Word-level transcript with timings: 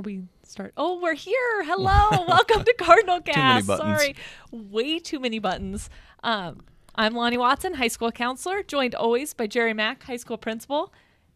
Are 0.00 0.02
we 0.02 0.22
start? 0.44 0.72
Oh, 0.78 0.98
we're 0.98 1.12
here. 1.14 1.62
Hello. 1.64 2.24
Welcome 2.26 2.64
to 2.64 2.74
Cardinal 2.78 3.20
Cast. 3.20 3.66
Sorry. 3.66 4.16
Way 4.50 4.98
too 4.98 5.20
many 5.20 5.38
buttons. 5.38 5.90
Um, 6.24 6.62
I'm 6.94 7.12
Lonnie 7.12 7.36
Watson, 7.36 7.74
high 7.74 7.88
school 7.88 8.10
counselor, 8.10 8.62
joined 8.62 8.94
always 8.94 9.34
by 9.34 9.46
Jerry 9.46 9.74
Mack, 9.74 10.04
high 10.04 10.16
school 10.16 10.38
principal. 10.38 10.90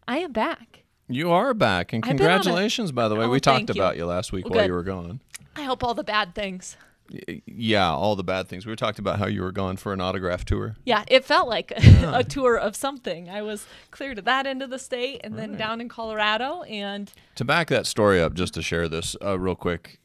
I 0.07 0.17
am 0.17 0.31
back. 0.31 0.81
You 1.07 1.29
are 1.31 1.53
back, 1.53 1.93
and 1.93 2.03
I've 2.03 2.17
been 2.17 2.25
on 2.25 2.31
it. 2.31 2.43
congratulations, 2.43 2.91
by 2.91 3.07
the 3.07 3.13
way. 3.13 3.25
Oh, 3.25 3.29
we 3.29 3.39
talked 3.39 3.69
you. 3.69 3.79
about 3.79 3.97
you 3.97 4.07
last 4.07 4.31
week 4.31 4.45
Well, 4.45 4.55
while 4.55 4.63
good. 4.63 4.69
you 4.69 4.73
were 4.73 4.81
gone. 4.81 5.19
I 5.55 5.61
hope 5.61 5.83
all 5.83 5.93
the 5.93 6.03
bad 6.03 6.33
things. 6.33 6.75
Yeah, 7.45 7.89
all 7.91 8.15
the 8.15 8.23
bad 8.23 8.47
things. 8.47 8.65
We 8.65 8.71
were 8.71 8.75
talking 8.75 9.01
about 9.01 9.19
how 9.19 9.27
you 9.27 9.41
were 9.41 9.51
gone 9.51 9.77
for 9.77 9.93
an 9.93 10.01
autograph 10.01 10.43
tour. 10.45 10.75
Yeah, 10.85 11.03
it 11.07 11.23
felt 11.25 11.47
like 11.47 11.71
a 11.77 12.23
tour 12.23 12.57
of 12.57 12.75
something. 12.75 13.29
I 13.29 13.41
was 13.41 13.67
clear 13.91 14.15
to 14.15 14.21
that 14.23 14.45
end 14.47 14.61
of 14.61 14.69
the 14.69 14.79
state 14.79 15.21
and 15.23 15.37
then 15.37 15.55
down 15.55 15.81
in 15.81 15.89
Colorado 15.89 16.63
and 16.63 17.11
To 17.35 17.45
back 17.45 17.67
that 17.69 17.85
story 17.85 18.19
up, 18.21 18.33
just 18.33 18.53
to 18.55 18.61
share 18.61 18.87
this 18.87 19.15
uh, 19.23 19.37
real 19.39 19.55
quick, 19.55 19.99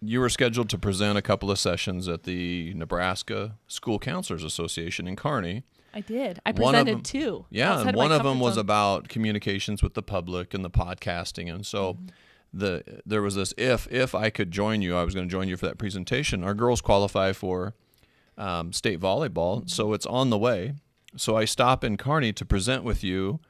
you 0.00 0.20
were 0.20 0.28
scheduled 0.28 0.68
to 0.70 0.78
present 0.78 1.16
a 1.16 1.22
couple 1.22 1.50
of 1.50 1.58
sessions 1.58 2.08
at 2.08 2.24
the 2.24 2.74
Nebraska 2.74 3.56
School 3.68 3.98
Counselors 3.98 4.44
Association 4.44 5.06
in 5.06 5.16
Kearney. 5.16 5.62
I 5.96 6.00
did. 6.00 6.40
I 6.44 6.50
presented 6.50 6.96
them- 6.96 7.02
two. 7.02 7.46
Yeah, 7.50 7.80
and 7.80 7.96
one 7.96 8.10
of 8.10 8.24
them 8.24 8.40
was 8.40 8.54
zone. 8.54 8.62
about 8.62 9.08
communications 9.08 9.80
with 9.82 9.94
the 9.94 10.02
public 10.02 10.52
and 10.52 10.64
the 10.64 10.70
podcasting, 10.70 11.52
and 11.54 11.64
so 11.64 11.94
Mm-hmm. 11.94 12.06
The 12.54 13.02
there 13.04 13.22
was 13.22 13.34
this 13.34 13.52
if 13.58 13.90
if 13.90 14.14
I 14.14 14.30
could 14.30 14.50
join 14.50 14.80
you, 14.80 14.96
I 14.96 15.04
was 15.04 15.14
going 15.14 15.26
to 15.26 15.32
join 15.32 15.48
you 15.48 15.56
for 15.56 15.66
that 15.66 15.78
presentation. 15.78 16.44
Our 16.44 16.54
girls 16.54 16.80
qualify 16.80 17.32
for 17.32 17.74
um, 18.38 18.72
state 18.72 19.00
volleyball, 19.00 19.68
so 19.68 19.92
it's 19.92 20.06
on 20.06 20.30
the 20.30 20.38
way. 20.38 20.74
So 21.16 21.36
I 21.36 21.44
stop 21.44 21.84
in 21.84 21.96
Kearney 21.96 22.32
to 22.32 22.44
present 22.44 22.84
with 22.84 23.04
you 23.04 23.40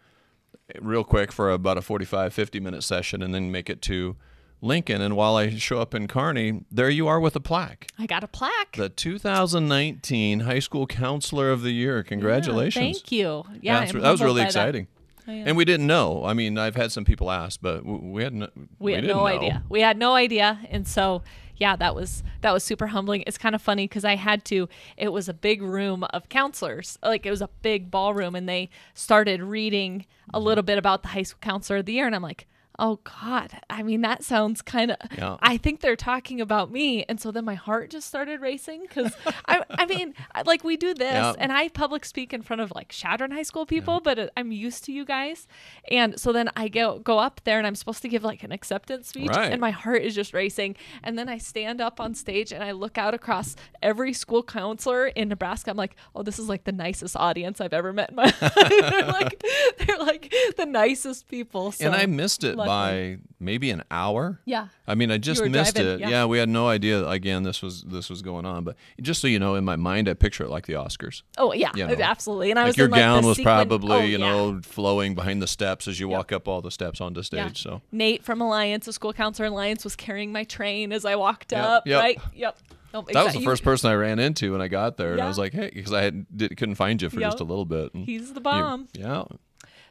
eh, 0.74 0.78
real 0.80 1.04
quick 1.04 1.32
for 1.32 1.50
about 1.50 1.78
a 1.78 1.82
45 1.82 2.32
50 2.32 2.60
minute 2.60 2.82
session 2.82 3.22
and 3.22 3.34
then 3.34 3.50
make 3.50 3.70
it 3.70 3.80
to 3.82 4.16
Lincoln 4.60 5.02
and 5.02 5.14
while 5.14 5.36
I 5.36 5.50
show 5.50 5.78
up 5.80 5.94
in 5.94 6.08
Kearney, 6.08 6.64
there 6.70 6.88
you 6.88 7.06
are 7.06 7.20
with 7.20 7.36
a 7.36 7.40
plaque. 7.40 7.88
I 7.98 8.06
got 8.06 8.24
a 8.24 8.28
plaque. 8.28 8.76
The 8.76 8.88
2019 8.88 10.40
High 10.40 10.58
School 10.58 10.86
Counselor 10.86 11.50
of 11.50 11.62
the 11.62 11.70
Year. 11.70 12.02
Congratulations. 12.02 12.98
Thank 12.98 13.12
you. 13.12 13.44
Yeah, 13.60 13.84
that 13.84 14.10
was 14.10 14.22
really 14.22 14.42
that. 14.42 14.86
Oh, 15.26 15.30
exciting. 15.30 15.44
I. 15.44 15.48
And 15.48 15.56
we 15.56 15.64
didn't 15.64 15.86
know. 15.86 16.24
I 16.24 16.34
mean, 16.34 16.58
I've 16.58 16.76
had 16.76 16.92
some 16.92 17.04
people 17.04 17.30
ask, 17.30 17.60
but 17.60 17.84
we 17.84 18.22
had 18.22 18.34
no, 18.34 18.48
we 18.78 18.92
had 18.92 19.04
no 19.04 19.14
know. 19.14 19.26
idea. 19.26 19.62
We 19.68 19.80
had 19.80 19.98
no 19.98 20.14
idea, 20.14 20.60
and 20.70 20.86
so 20.86 21.22
yeah, 21.56 21.76
that 21.76 21.94
was 21.94 22.22
that 22.40 22.52
was 22.52 22.64
super 22.64 22.88
humbling. 22.88 23.24
It's 23.26 23.38
kind 23.38 23.54
of 23.54 23.62
funny 23.62 23.86
because 23.86 24.04
I 24.04 24.16
had 24.16 24.44
to. 24.46 24.68
It 24.96 25.08
was 25.08 25.28
a 25.28 25.34
big 25.34 25.62
room 25.62 26.04
of 26.04 26.28
counselors, 26.28 26.98
like 27.02 27.26
it 27.26 27.30
was 27.30 27.42
a 27.42 27.48
big 27.62 27.90
ballroom, 27.90 28.34
and 28.34 28.48
they 28.48 28.70
started 28.94 29.42
reading 29.42 30.06
a 30.32 30.40
little 30.40 30.64
bit 30.64 30.78
about 30.78 31.02
the 31.02 31.08
high 31.08 31.22
school 31.22 31.40
counselor 31.40 31.78
of 31.78 31.86
the 31.86 31.92
year, 31.94 32.06
and 32.06 32.14
I'm 32.14 32.22
like. 32.22 32.46
Oh 32.78 32.98
God! 33.04 33.52
I 33.70 33.82
mean, 33.82 34.00
that 34.00 34.24
sounds 34.24 34.60
kind 34.62 34.90
of. 34.90 34.96
Yeah. 35.16 35.36
I 35.40 35.56
think 35.56 35.80
they're 35.80 35.94
talking 35.96 36.40
about 36.40 36.70
me, 36.72 37.04
and 37.08 37.20
so 37.20 37.30
then 37.30 37.44
my 37.44 37.54
heart 37.54 37.90
just 37.90 38.06
started 38.08 38.40
racing 38.40 38.82
because 38.82 39.12
I. 39.46 39.62
I 39.70 39.86
mean, 39.86 40.14
like 40.44 40.64
we 40.64 40.76
do 40.76 40.92
this, 40.94 41.12
Yeah. 41.12 41.34
and 41.38 41.52
I 41.52 41.68
public 41.68 42.04
speak 42.04 42.32
in 42.32 42.42
front 42.42 42.62
of 42.62 42.72
like 42.74 42.88
Chadron 42.88 43.30
High 43.30 43.42
School 43.44 43.64
people, 43.66 44.00
but 44.00 44.18
uh, 44.18 44.28
I'm 44.36 44.50
used 44.50 44.84
to 44.86 44.92
you 44.92 45.04
guys, 45.04 45.46
and 45.90 46.18
so 46.18 46.32
then 46.32 46.50
I 46.56 46.68
go 46.68 46.98
go 46.98 47.18
up 47.18 47.40
there, 47.44 47.58
and 47.58 47.66
I'm 47.66 47.74
supposed 47.76 48.02
to 48.02 48.08
give 48.08 48.24
like 48.24 48.42
an 48.42 48.50
acceptance 48.52 49.08
speech, 49.08 49.30
Right. 49.30 49.52
and 49.52 49.60
my 49.60 49.70
heart 49.70 50.02
is 50.02 50.14
just 50.14 50.32
racing. 50.34 50.76
And 51.02 51.18
then 51.18 51.28
I 51.28 51.38
stand 51.38 51.80
up 51.80 52.00
on 52.00 52.14
stage 52.14 52.50
and 52.52 52.64
I 52.64 52.72
look 52.72 52.98
out 52.98 53.14
across 53.14 53.54
every 53.82 54.12
school 54.12 54.42
counselor 54.42 55.06
in 55.06 55.28
Nebraska. 55.28 55.70
I'm 55.70 55.76
like, 55.76 55.96
oh, 56.14 56.22
this 56.22 56.38
is 56.38 56.48
like 56.48 56.64
the 56.64 56.72
nicest 56.72 57.16
audience 57.16 57.60
I've 57.60 57.72
ever 57.72 57.92
met 57.92 58.10
in 58.10 58.16
my 58.16 58.24
life. 58.40 58.54
they're 58.54 59.06
like, 59.06 59.44
they're 59.78 59.98
like 59.98 60.32
the 60.56 60.66
nicest 60.66 61.28
people. 61.28 61.72
So, 61.72 61.84
and 61.86 61.94
I 61.94 62.06
missed 62.06 62.42
it. 62.44 62.56
By 62.66 63.18
maybe 63.40 63.70
an 63.70 63.82
hour. 63.90 64.40
Yeah. 64.44 64.68
I 64.86 64.94
mean, 64.94 65.10
I 65.10 65.18
just 65.18 65.44
missed 65.44 65.76
driving, 65.76 66.00
it. 66.02 66.08
yeah. 66.08 66.24
we 66.24 66.38
had 66.38 66.48
no 66.48 66.68
idea. 66.68 67.06
Again, 67.08 67.42
this 67.42 67.62
was 67.62 67.82
this 67.82 68.08
was 68.10 68.22
going 68.22 68.46
on. 68.46 68.64
But 68.64 68.76
just 69.00 69.20
so 69.20 69.26
you 69.28 69.38
know, 69.38 69.54
in 69.54 69.64
my 69.64 69.76
mind, 69.76 70.08
I 70.08 70.14
picture 70.14 70.44
it 70.44 70.50
like 70.50 70.66
the 70.66 70.74
Oscars. 70.74 71.22
Oh 71.38 71.52
yeah, 71.52 71.70
you 71.74 71.86
know, 71.86 71.94
absolutely. 71.94 72.50
And 72.50 72.58
I 72.58 72.62
like 72.62 72.68
was 72.70 72.76
your 72.76 72.86
in, 72.86 72.90
like, 72.92 72.98
your 72.98 73.06
gown 73.06 73.26
was 73.26 73.36
sequin- 73.36 73.44
probably 73.68 73.96
oh, 73.96 74.00
you 74.00 74.18
yeah. 74.18 74.30
know 74.30 74.60
flowing 74.62 75.14
behind 75.14 75.40
the 75.42 75.46
steps 75.46 75.86
as 75.88 75.98
you 76.00 76.08
walk 76.08 76.32
up 76.32 76.48
all 76.48 76.60
the 76.62 76.70
steps 76.70 77.00
onto 77.00 77.22
stage. 77.22 77.38
Yeah. 77.64 77.72
So 77.72 77.82
Nate 77.92 78.22
from 78.24 78.40
Alliance, 78.40 78.88
a 78.88 78.92
school 78.92 79.12
counselor 79.12 79.46
in 79.46 79.52
Alliance, 79.52 79.84
was 79.84 79.96
carrying 79.96 80.32
my 80.32 80.44
train 80.44 80.92
as 80.92 81.04
I 81.04 81.16
walked 81.16 81.52
Yep, 81.52 81.64
up. 81.64 81.86
yep. 81.86 82.00
Right? 82.00 82.18
Yep. 82.34 82.58
Oh, 82.96 83.04
that 83.12 83.24
was 83.24 83.34
the 83.34 83.40
first 83.44 83.64
person 83.64 83.90
I 83.90 83.94
ran 83.94 84.20
into 84.20 84.52
when 84.52 84.60
I 84.60 84.68
got 84.68 84.96
there, 84.96 85.12
and 85.14 85.20
I 85.20 85.26
was 85.26 85.36
like, 85.36 85.52
hey, 85.52 85.68
because 85.74 85.92
I 85.92 86.02
had 86.02 86.26
did, 86.36 86.56
couldn't 86.56 86.76
find 86.76 87.02
you 87.02 87.10
for 87.10 87.18
Yep. 87.18 87.32
just 87.32 87.40
a 87.40 87.44
little 87.44 87.64
bit. 87.64 87.92
and 87.92 88.04
He's 88.06 88.28
the 88.28 88.34
you- 88.36 88.40
bomb. 88.44 88.86
yeah. 88.92 89.24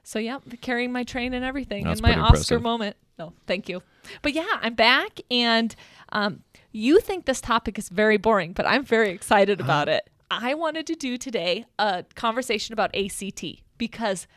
So 0.03 0.19
yeah, 0.19 0.39
carrying 0.61 0.91
my 0.91 1.03
train 1.03 1.33
and 1.33 1.43
everything 1.45 1.85
That's 1.85 1.99
in 1.99 2.03
my 2.03 2.17
Oscar 2.17 2.59
moment. 2.59 2.95
No, 3.17 3.33
thank 3.47 3.69
you. 3.69 3.81
But 4.21 4.33
yeah, 4.33 4.45
I'm 4.61 4.73
back, 4.75 5.21
and 5.31 5.75
um, 6.11 6.41
you 6.71 6.99
think 6.99 7.25
this 7.25 7.39
topic 7.39 7.77
is 7.77 7.89
very 7.89 8.17
boring, 8.17 8.53
but 8.53 8.65
I'm 8.65 8.83
very 8.83 9.11
excited 9.11 9.59
about 9.61 9.87
it. 9.87 10.09
I 10.31 10.55
wanted 10.55 10.87
to 10.87 10.95
do 10.95 11.17
today 11.17 11.65
a 11.77 12.03
conversation 12.15 12.73
about 12.73 12.95
ACT 12.95 13.43
because 13.77 14.27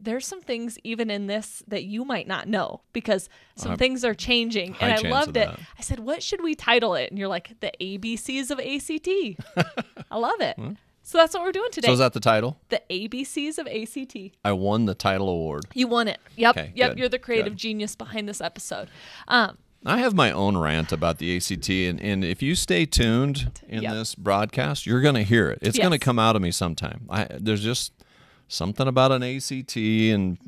there's 0.00 0.26
some 0.26 0.42
things 0.42 0.76
even 0.82 1.10
in 1.10 1.28
this 1.28 1.62
that 1.68 1.84
you 1.84 2.04
might 2.04 2.26
not 2.26 2.48
know 2.48 2.82
because 2.92 3.28
some 3.54 3.72
Uh, 3.72 3.76
things 3.76 4.04
are 4.04 4.14
changing, 4.14 4.76
and 4.80 4.92
I 4.92 5.08
loved 5.08 5.36
it. 5.36 5.48
I 5.78 5.82
said, 5.82 6.00
"What 6.00 6.22
should 6.22 6.42
we 6.42 6.54
title 6.54 6.94
it?" 6.94 7.10
And 7.10 7.18
you're 7.18 7.28
like, 7.28 7.60
"The 7.60 7.72
ABCs 7.80 8.50
of 8.50 8.58
ACT." 8.58 9.08
I 10.10 10.18
love 10.18 10.40
it. 10.40 10.58
So 11.06 11.18
that's 11.18 11.34
what 11.34 11.42
we're 11.42 11.52
doing 11.52 11.70
today. 11.70 11.86
So 11.86 11.92
is 11.92 11.98
that 11.98 12.14
the 12.14 12.20
title? 12.20 12.58
the 12.70 12.80
ABCs 12.90 13.58
of 13.58 13.66
ACT. 13.68 14.36
I 14.44 14.52
won 14.52 14.86
the 14.86 14.94
title 14.94 15.28
award. 15.28 15.66
You 15.74 15.86
won 15.86 16.08
it. 16.08 16.18
Yep. 16.36 16.56
Okay, 16.56 16.72
yep. 16.74 16.90
good, 16.92 16.98
You're 16.98 17.08
the 17.10 17.18
creative 17.18 17.52
good. 17.52 17.58
genius 17.58 17.94
behind 17.94 18.26
this 18.28 18.40
episode. 18.40 18.88
Um, 19.28 19.58
I 19.86 19.98
have 19.98 20.14
my 20.14 20.32
own 20.32 20.56
rant 20.56 20.92
about 20.92 21.18
the 21.18 21.36
ACT, 21.36 21.68
and, 21.68 22.00
and 22.00 22.24
if 22.24 22.42
you 22.42 22.54
stay 22.54 22.86
tuned 22.86 23.60
in 23.68 23.82
Yep. 23.82 23.92
this 23.92 24.14
broadcast, 24.14 24.86
you're 24.86 25.02
going 25.02 25.14
to 25.14 25.22
hear 25.22 25.50
it. 25.50 25.58
It's 25.60 25.78
going 25.78 25.90
to 25.90 25.98
come 25.98 26.18
out 26.18 26.36
of 26.36 26.42
me 26.42 26.50
sometime. 26.50 27.06
I, 27.10 27.26
there's 27.38 27.62
just 27.62 27.92
something 28.48 28.88
about 28.88 29.12
an 29.12 29.22
ACT 29.22 29.76
and 29.76 30.38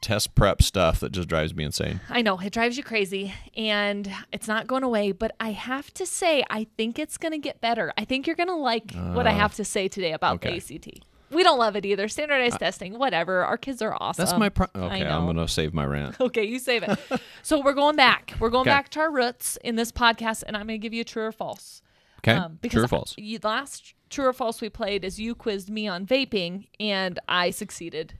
test 0.00 0.34
prep 0.34 0.62
stuff 0.62 1.00
that 1.00 1.12
just 1.12 1.28
drives 1.28 1.54
me 1.54 1.64
insane. 1.64 2.00
I 2.08 2.22
know 2.22 2.38
it 2.38 2.52
drives 2.52 2.76
you 2.76 2.84
crazy 2.84 3.34
and 3.56 4.10
it's 4.32 4.48
not 4.48 4.66
going 4.66 4.82
away, 4.82 5.12
but 5.12 5.34
I 5.40 5.50
have 5.52 5.92
to 5.94 6.06
say, 6.06 6.44
I 6.50 6.66
think 6.76 6.98
it's 6.98 7.18
going 7.18 7.32
to 7.32 7.38
get 7.38 7.60
better. 7.60 7.92
I 7.98 8.04
think 8.04 8.26
you're 8.26 8.36
going 8.36 8.48
to 8.48 8.54
like 8.54 8.94
what 8.94 9.26
I 9.26 9.32
have 9.32 9.54
to 9.54 9.64
say 9.64 9.88
today 9.88 10.12
about 10.12 10.36
okay. 10.36 10.58
the 10.58 10.74
ACT. 10.74 10.88
We 11.30 11.42
don't 11.42 11.58
love 11.58 11.76
it 11.76 11.86
either. 11.86 12.08
Standardized 12.08 12.58
testing, 12.58 12.98
whatever. 12.98 13.42
Our 13.44 13.56
kids 13.56 13.80
are 13.80 13.96
awesome. 13.98 14.24
That's 14.24 14.38
my 14.38 14.50
pro- 14.50 14.66
I 14.74 14.78
okay. 15.00 15.06
I'm 15.06 15.24
going 15.24 15.36
to 15.36 15.48
save 15.48 15.72
my 15.72 15.86
rant. 15.86 16.16
Okay, 16.20 16.44
you 16.44 16.58
save 16.58 16.82
it. 16.82 16.98
so 17.42 17.60
we're 17.60 17.72
going 17.72 17.96
back. 17.96 18.34
We're 18.38 18.50
going 18.50 18.68
Okay. 18.68 18.70
back 18.70 18.90
to 18.90 19.00
our 19.00 19.10
roots 19.10 19.56
in 19.64 19.76
this 19.76 19.90
podcast, 19.90 20.44
and 20.46 20.56
I'm 20.56 20.66
going 20.66 20.78
to 20.80 20.84
give 20.84 20.92
you 20.92 21.00
a 21.00 21.04
true 21.04 21.24
or 21.24 21.32
false. 21.32 21.82
Okay, 22.18 22.32
Um, 22.36 22.58
because 22.60 22.76
true 22.76 22.84
or 22.84 22.88
false? 22.88 23.14
You, 23.16 23.38
last 23.42 23.94
true 24.10 24.26
or 24.26 24.32
false 24.32 24.60
we 24.60 24.68
played 24.68 25.04
is 25.04 25.18
you 25.18 25.34
quizzed 25.34 25.70
me 25.70 25.88
on 25.88 26.06
vaping, 26.06 26.68
and 26.78 27.18
I 27.28 27.50
succeeded. 27.50 28.18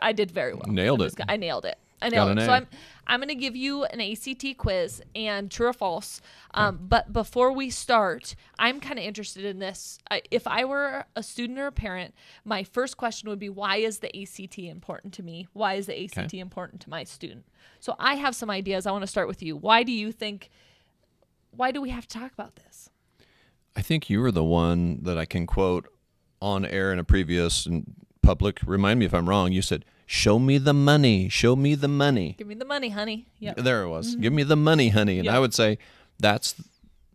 I 0.00 0.12
did 0.12 0.30
very 0.30 0.54
well. 0.54 0.66
Nailed 0.66 1.02
it. 1.02 1.14
gonna- 1.14 1.32
I 1.32 1.36
nailed 1.36 1.64
it. 1.64 1.78
I 2.00 2.10
Got 2.10 2.14
nailed 2.16 2.30
an 2.30 2.38
it. 2.38 2.46
So. 2.46 2.52
I'm 2.52 2.66
I'm 3.08 3.18
going 3.20 3.28
to 3.28 3.34
give 3.34 3.56
you 3.56 3.84
an 3.84 4.00
ACT 4.00 4.56
quiz 4.58 5.02
and 5.16 5.50
true 5.50 5.66
or 5.68 5.72
false. 5.72 6.20
Um, 6.52 6.78
but 6.82 7.12
before 7.12 7.50
we 7.52 7.70
start, 7.70 8.34
I'm 8.58 8.80
kind 8.80 8.98
of 8.98 9.04
interested 9.04 9.44
in 9.46 9.58
this. 9.58 9.98
I, 10.10 10.20
if 10.30 10.46
I 10.46 10.64
were 10.66 11.06
a 11.16 11.22
student 11.22 11.58
or 11.58 11.66
a 11.68 11.72
parent, 11.72 12.14
my 12.44 12.62
first 12.64 12.98
question 12.98 13.30
would 13.30 13.38
be, 13.38 13.48
why 13.48 13.76
is 13.78 13.98
the 14.00 14.14
ACT 14.14 14.58
important 14.58 15.14
to 15.14 15.22
me? 15.22 15.48
Why 15.54 15.74
is 15.74 15.86
the 15.86 16.04
ACT 16.04 16.34
important 16.34 16.82
to 16.82 16.90
my 16.90 17.02
student? 17.02 17.46
So 17.80 17.96
I 17.98 18.14
have 18.16 18.36
some 18.36 18.50
ideas. 18.50 18.86
I 18.86 18.90
want 18.92 19.02
to 19.04 19.06
start 19.08 19.26
with 19.26 19.42
you. 19.42 19.56
Why 19.56 19.82
do 19.82 19.90
you 19.92 20.12
think? 20.12 20.50
Why 21.50 21.70
do 21.72 21.80
we 21.80 21.88
have 21.90 22.06
to 22.06 22.18
talk 22.18 22.32
about 22.32 22.56
this? 22.56 22.90
I 23.74 23.80
think 23.82 24.10
you 24.10 24.20
were 24.20 24.30
the 24.32 24.44
one 24.44 25.02
that 25.04 25.16
I 25.16 25.24
can 25.24 25.46
quote 25.46 25.88
on 26.40 26.64
air 26.66 26.92
in 26.92 26.98
a 26.98 27.04
previous 27.04 27.64
and 27.66 27.94
public. 28.28 28.60
Remind 28.66 29.00
me 29.00 29.06
if 29.06 29.14
I'm 29.14 29.28
wrong. 29.28 29.52
You 29.52 29.62
said, 29.62 29.84
"Show 30.06 30.38
me 30.38 30.58
the 30.58 30.74
money. 30.74 31.28
Show 31.28 31.56
me 31.56 31.74
the 31.74 31.88
money." 31.88 32.34
Give 32.38 32.46
me 32.46 32.54
the 32.54 32.64
money, 32.64 32.90
honey. 32.90 33.26
Yeah. 33.38 33.54
There 33.56 33.82
it 33.84 33.88
was. 33.88 34.16
Give 34.16 34.32
me 34.32 34.42
the 34.42 34.56
money, 34.56 34.88
honey. 34.90 35.18
And 35.18 35.26
Yep. 35.26 35.34
I 35.34 35.38
would 35.38 35.54
say 35.54 35.78
that's 36.18 36.54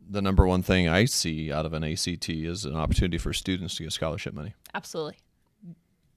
the 0.09 0.21
number 0.21 0.45
one 0.47 0.63
thing 0.63 0.89
I 0.89 1.05
see 1.05 1.51
out 1.51 1.65
of 1.65 1.73
an 1.73 1.83
ACT 1.83 2.29
is 2.29 2.65
an 2.65 2.75
opportunity 2.75 3.17
for 3.17 3.31
students 3.33 3.75
to 3.75 3.83
get 3.83 3.93
scholarship 3.93 4.33
money. 4.33 4.53
Absolutely. 4.73 5.17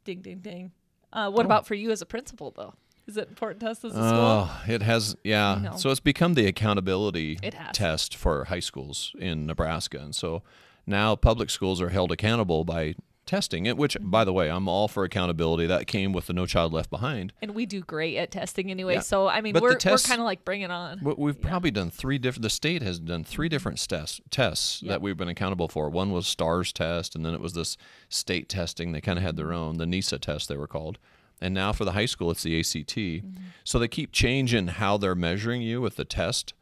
Ding, 0.04 0.20
ding, 0.22 0.38
ding. 0.38 0.72
Uh, 1.12 1.30
what 1.30 1.44
about 1.46 1.66
for 1.66 1.74
you 1.74 1.90
as 1.90 2.02
a 2.02 2.06
principal, 2.06 2.52
though? 2.56 2.74
Is 3.06 3.16
it 3.16 3.28
important 3.28 3.60
to 3.60 3.70
us 3.70 3.84
as 3.84 3.92
a 3.92 3.94
school? 3.94 4.10
Oh, 4.10 4.62
it 4.66 4.82
has, 4.82 5.14
yeah. 5.22 5.74
So 5.76 5.90
it's 5.90 6.00
become 6.00 6.34
the 6.34 6.46
accountability 6.46 7.36
test 7.72 8.16
for 8.16 8.44
high 8.46 8.60
schools 8.60 9.14
in 9.18 9.46
Nebraska. 9.46 9.98
And 9.98 10.14
so 10.14 10.42
now 10.86 11.14
public 11.16 11.50
schools 11.50 11.80
are 11.80 11.90
held 11.90 12.10
accountable 12.10 12.64
by 12.64 12.94
testing 13.26 13.66
it, 13.66 13.76
which, 13.76 13.96
by 14.00 14.24
the 14.24 14.32
way, 14.32 14.48
I'm 14.48 14.68
all 14.68 14.88
for 14.88 15.04
accountability. 15.04 15.66
That 15.66 15.86
came 15.86 16.12
with 16.12 16.26
the 16.28 16.32
No 16.32 16.46
Child 16.46 16.72
Left 16.72 16.88
Behind. 16.90 17.32
And 17.42 17.54
we 17.54 17.66
do 17.66 17.80
great 17.80 18.16
at 18.16 18.30
testing 18.30 18.70
anyway. 18.70 18.94
Yeah. 18.94 19.00
So, 19.00 19.28
I 19.28 19.40
mean, 19.40 19.52
But 19.52 19.62
we're, 19.62 19.74
tests- 19.74 20.06
we're 20.06 20.12
kind 20.12 20.20
of 20.20 20.24
like 20.24 20.44
bring 20.44 20.62
it 20.62 20.70
on. 20.70 21.00
We- 21.02 21.14
We've 21.18 21.40
probably 21.40 21.70
done 21.72 21.90
three 21.90 22.18
different. 22.18 22.42
The 22.42 22.50
state 22.50 22.82
has 22.82 22.98
done 23.00 23.24
three 23.24 23.48
different 23.48 23.78
tests 23.86 24.20
tests 24.30 24.82
Yep. 24.82 24.88
that 24.90 25.02
we've 25.02 25.16
been 25.16 25.28
accountable 25.28 25.68
for. 25.68 25.90
One 25.90 26.12
was 26.12 26.26
STARS 26.26 26.72
test, 26.72 27.14
and 27.16 27.26
then 27.26 27.34
it 27.34 27.40
was 27.40 27.52
this 27.54 27.76
state 28.08 28.48
testing. 28.48 28.92
They 28.92 29.00
kind 29.00 29.18
of 29.18 29.24
had 29.24 29.36
their 29.36 29.52
own, 29.52 29.78
the 29.78 29.84
NeSA 29.86 30.20
test 30.20 30.48
they 30.48 30.56
were 30.56 30.68
called. 30.68 30.98
and 31.40 31.52
now 31.52 31.70
for 31.72 31.84
the 31.84 31.92
high 31.92 32.06
school, 32.06 32.30
it's 32.30 32.42
the 32.44 32.58
ACT. 32.58 32.96
Mm-hmm. 32.96 33.42
So 33.64 33.78
they 33.78 33.88
keep 33.88 34.10
changing 34.12 34.68
how 34.68 34.96
they're 34.96 35.14
measuring 35.14 35.60
you 35.62 35.80
with 35.82 35.96
the 35.96 36.04
test. 36.04 36.54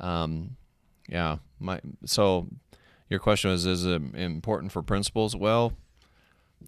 Um, 0.00 0.56
yeah, 1.08 1.38
my 1.58 1.80
so 2.04 2.48
your 3.08 3.20
question 3.20 3.50
was 3.50 3.64
is 3.64 3.86
it 3.86 4.02
important 4.14 4.70
for 4.72 4.82
principals? 4.82 5.34
Well, 5.34 5.72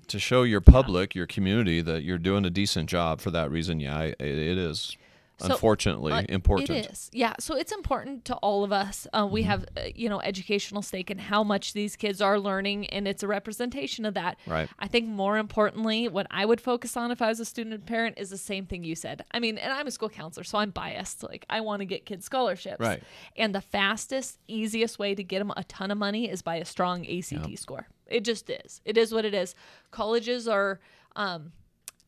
to 0.09 0.19
show 0.19 0.43
your 0.43 0.61
public, 0.61 1.15
your 1.15 1.27
community 1.27 1.81
that 1.81 2.03
you're 2.03 2.19
doing 2.19 2.45
a 2.45 2.51
decent 2.51 2.89
job 2.89 3.21
for 3.21 3.31
that 3.31 3.51
reason, 3.51 3.81
yeah, 3.81 4.01
it, 4.01 4.21
it 4.21 4.59
is 4.59 4.97
So, 5.41 5.53
unfortunately 5.55 6.13
Uh, 6.13 6.23
important. 6.29 6.71
It 6.71 6.91
is, 6.91 7.11
yeah. 7.13 7.35
So 7.41 7.57
it's 7.57 7.73
important 7.73 8.25
to 8.27 8.35
all 8.37 8.63
of 8.65 8.73
us. 8.73 9.07
Uh, 9.13 9.27
we 9.31 9.41
Mm-hmm. 9.41 9.51
have, 9.51 9.65
uh, 9.77 9.81
you 9.95 10.09
know, 10.09 10.21
educational 10.21 10.83
stake 10.83 11.11
in 11.11 11.19
how 11.19 11.43
much 11.43 11.73
these 11.73 11.97
kids 11.97 12.21
are 12.21 12.39
learning, 12.39 12.87
and 12.89 13.09
it's 13.09 13.23
a 13.23 13.27
representation 13.27 14.05
of 14.05 14.15
that. 14.15 14.39
Right. 14.47 14.69
I 14.79 14.87
think 14.87 15.09
more 15.09 15.39
importantly, 15.39 16.09
what 16.09 16.27
I 16.31 16.45
would 16.45 16.61
focus 16.61 16.97
on 16.97 17.11
if 17.11 17.23
I 17.23 17.29
was 17.29 17.41
a 17.41 17.45
student 17.45 17.75
and 17.75 17.87
parent 17.87 18.19
is 18.19 18.31
the 18.31 18.39
same 18.39 18.67
thing 18.67 18.85
you 18.85 18.95
said. 18.95 19.25
I 19.33 19.41
mean, 19.41 19.57
and 19.59 19.73
I'm 19.73 19.87
a 19.87 19.91
school 19.91 20.11
counselor, 20.11 20.45
so 20.45 20.59
I'm 20.59 20.71
biased. 20.71 21.23
Like, 21.23 21.47
I 21.49 21.61
want 21.63 21.81
to 21.81 21.87
get 21.87 22.05
kids 22.07 22.25
scholarships. 22.27 22.81
Right. 22.81 23.03
And 23.37 23.55
the 23.55 23.61
fastest, 23.61 24.39
easiest 24.47 24.99
way 24.99 25.15
to 25.15 25.23
get 25.25 25.39
them 25.39 25.53
a 25.57 25.65
ton 25.65 25.91
of 25.91 25.99
money 25.99 26.29
is 26.31 26.43
by 26.43 26.57
a 26.57 26.65
strong 26.65 27.07
ACT 27.07 27.59
score. 27.59 27.89
It 28.07 28.25
just 28.25 28.51
is. 28.51 28.81
It 28.85 28.99
is 28.99 29.13
what 29.15 29.25
it 29.25 29.35
is. 29.35 29.55
Colleges 29.91 30.47
are. 30.49 30.81
Um, 31.17 31.53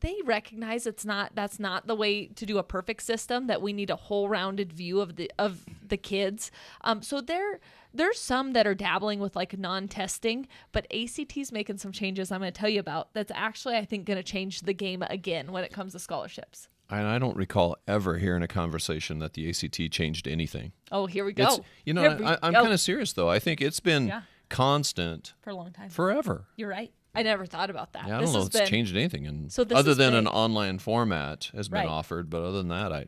they 0.03 0.17
recognize 0.25 0.87
it's 0.87 1.05
not 1.05 1.35
that's 1.35 1.59
not 1.59 1.87
the 1.87 1.95
way 1.95 2.27
to 2.27 2.45
do 2.47 2.59
a 2.59 2.63
perfect 2.63 3.03
system 3.03 3.47
that 3.47 3.63
we 3.63 3.73
need 3.73 3.89
a 3.91 3.97
whole 3.97 4.29
rounded 4.29 4.73
view 4.73 5.01
of 5.01 5.17
the 5.17 5.31
of 5.39 5.65
the 5.87 5.97
kids 5.97 6.51
um, 6.83 7.01
so 7.03 7.21
there 7.21 7.59
there's 7.95 8.19
some 8.21 8.53
that 8.53 8.67
are 8.67 8.75
dabbling 8.75 9.19
with 9.21 9.35
like 9.35 9.57
non-testing 9.59 10.47
but 10.73 10.87
act's 10.93 11.51
making 11.51 11.79
some 11.79 11.93
changes 11.93 12.31
i'm 12.31 12.41
going 12.41 12.53
to 12.53 12.61
tell 12.61 12.69
you 12.69 12.81
about 12.81 13.13
that's 13.15 13.33
actually 13.35 13.77
i 13.77 13.85
think 13.85 14.05
going 14.05 14.17
to 14.17 14.23
change 14.23 14.61
the 14.61 14.75
game 14.75 15.03
again 15.09 15.51
when 15.53 15.65
it 15.65 15.73
comes 15.73 15.93
to 15.93 15.99
scholarships 15.99 16.69
And 16.91 17.07
I 17.07 17.19
don't 17.19 17.37
recall 17.37 17.77
ever 17.89 18.19
hearing 18.19 18.43
a 18.43 18.49
conversation 18.49 19.19
that 19.21 19.33
the 19.33 19.49
ACT 19.49 19.91
changed 19.91 20.29
anything. 20.29 20.73
oh 20.91 21.07
here 21.07 21.25
we 21.25 21.33
go 21.33 21.45
It's, 21.45 21.61
you 21.87 21.95
know, 21.95 22.05
I, 22.25 22.37
I'm 22.43 22.53
kind 22.53 22.73
of 22.73 22.81
serious 22.81 23.13
though. 23.15 23.31
I 23.31 23.39
think 23.39 23.61
it's 23.63 23.81
been 23.81 24.09
Yeah. 24.09 24.23
constant 24.51 25.33
for 25.41 25.51
a 25.51 25.55
long 25.55 25.73
time 25.73 25.89
forever. 25.89 26.47
you're 26.57 26.69
right 26.69 26.93
i 27.15 27.23
never 27.23 27.47
thought 27.47 27.71
about 27.71 27.93
that 27.93 28.07
Yeah, 28.07 28.17
I 28.19 28.21
don't 28.21 28.33
know 28.33 28.39
has 28.39 28.47
if 28.49 28.51
it's 28.55 28.59
been 28.61 28.69
changed 28.69 28.97
anything, 28.97 29.27
and 29.27 29.53
So 29.53 29.65
this 29.65 29.77
other 29.79 29.95
than 29.95 30.15
an 30.15 30.27
online 30.27 30.79
format 30.79 31.51
has 31.55 31.69
been 31.69 31.81
Right. 31.81 31.89
offered, 31.89 32.31
but 32.31 32.43
other 32.43 32.59
than 32.59 32.69
that, 32.69 32.93
I, 32.93 33.07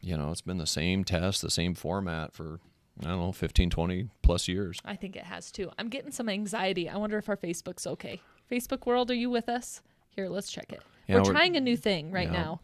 you 0.00 0.16
know, 0.16 0.30
it's 0.30 0.40
been 0.40 0.58
the 0.58 0.66
same 0.66 1.04
test, 1.04 1.42
the 1.42 1.50
same 1.50 1.74
format 1.74 2.32
for 2.32 2.60
I 3.02 3.08
don't 3.08 3.20
know, 3.20 3.32
15, 3.32 3.70
20 3.70 4.08
plus 4.22 4.46
years. 4.46 4.78
I 4.84 4.94
think 4.94 5.16
it 5.16 5.22
has 5.24 5.50
too. 5.50 5.70
I'm 5.78 5.88
getting 5.88 6.10
some 6.12 6.28
anxiety. 6.28 6.86
I 6.88 6.96
wonder 6.98 7.16
if 7.16 7.28
our 7.30 7.36
Facebook's 7.36 7.86
okay. 7.86 8.20
Facebook 8.50 8.84
world, 8.84 9.10
are 9.10 9.14
you 9.14 9.30
with 9.30 9.48
us? 9.48 9.80
Here, 10.10 10.28
let's 10.28 10.50
check 10.52 10.70
it. 10.72 10.82
Yeah, 11.06 11.16
we're, 11.16 11.22
we're- 11.22 11.32
trying 11.34 11.56
a 11.56 11.60
new 11.60 11.76
thing 11.78 12.10
right 12.10 12.30
Yeah. 12.30 12.42
now. 12.42 12.60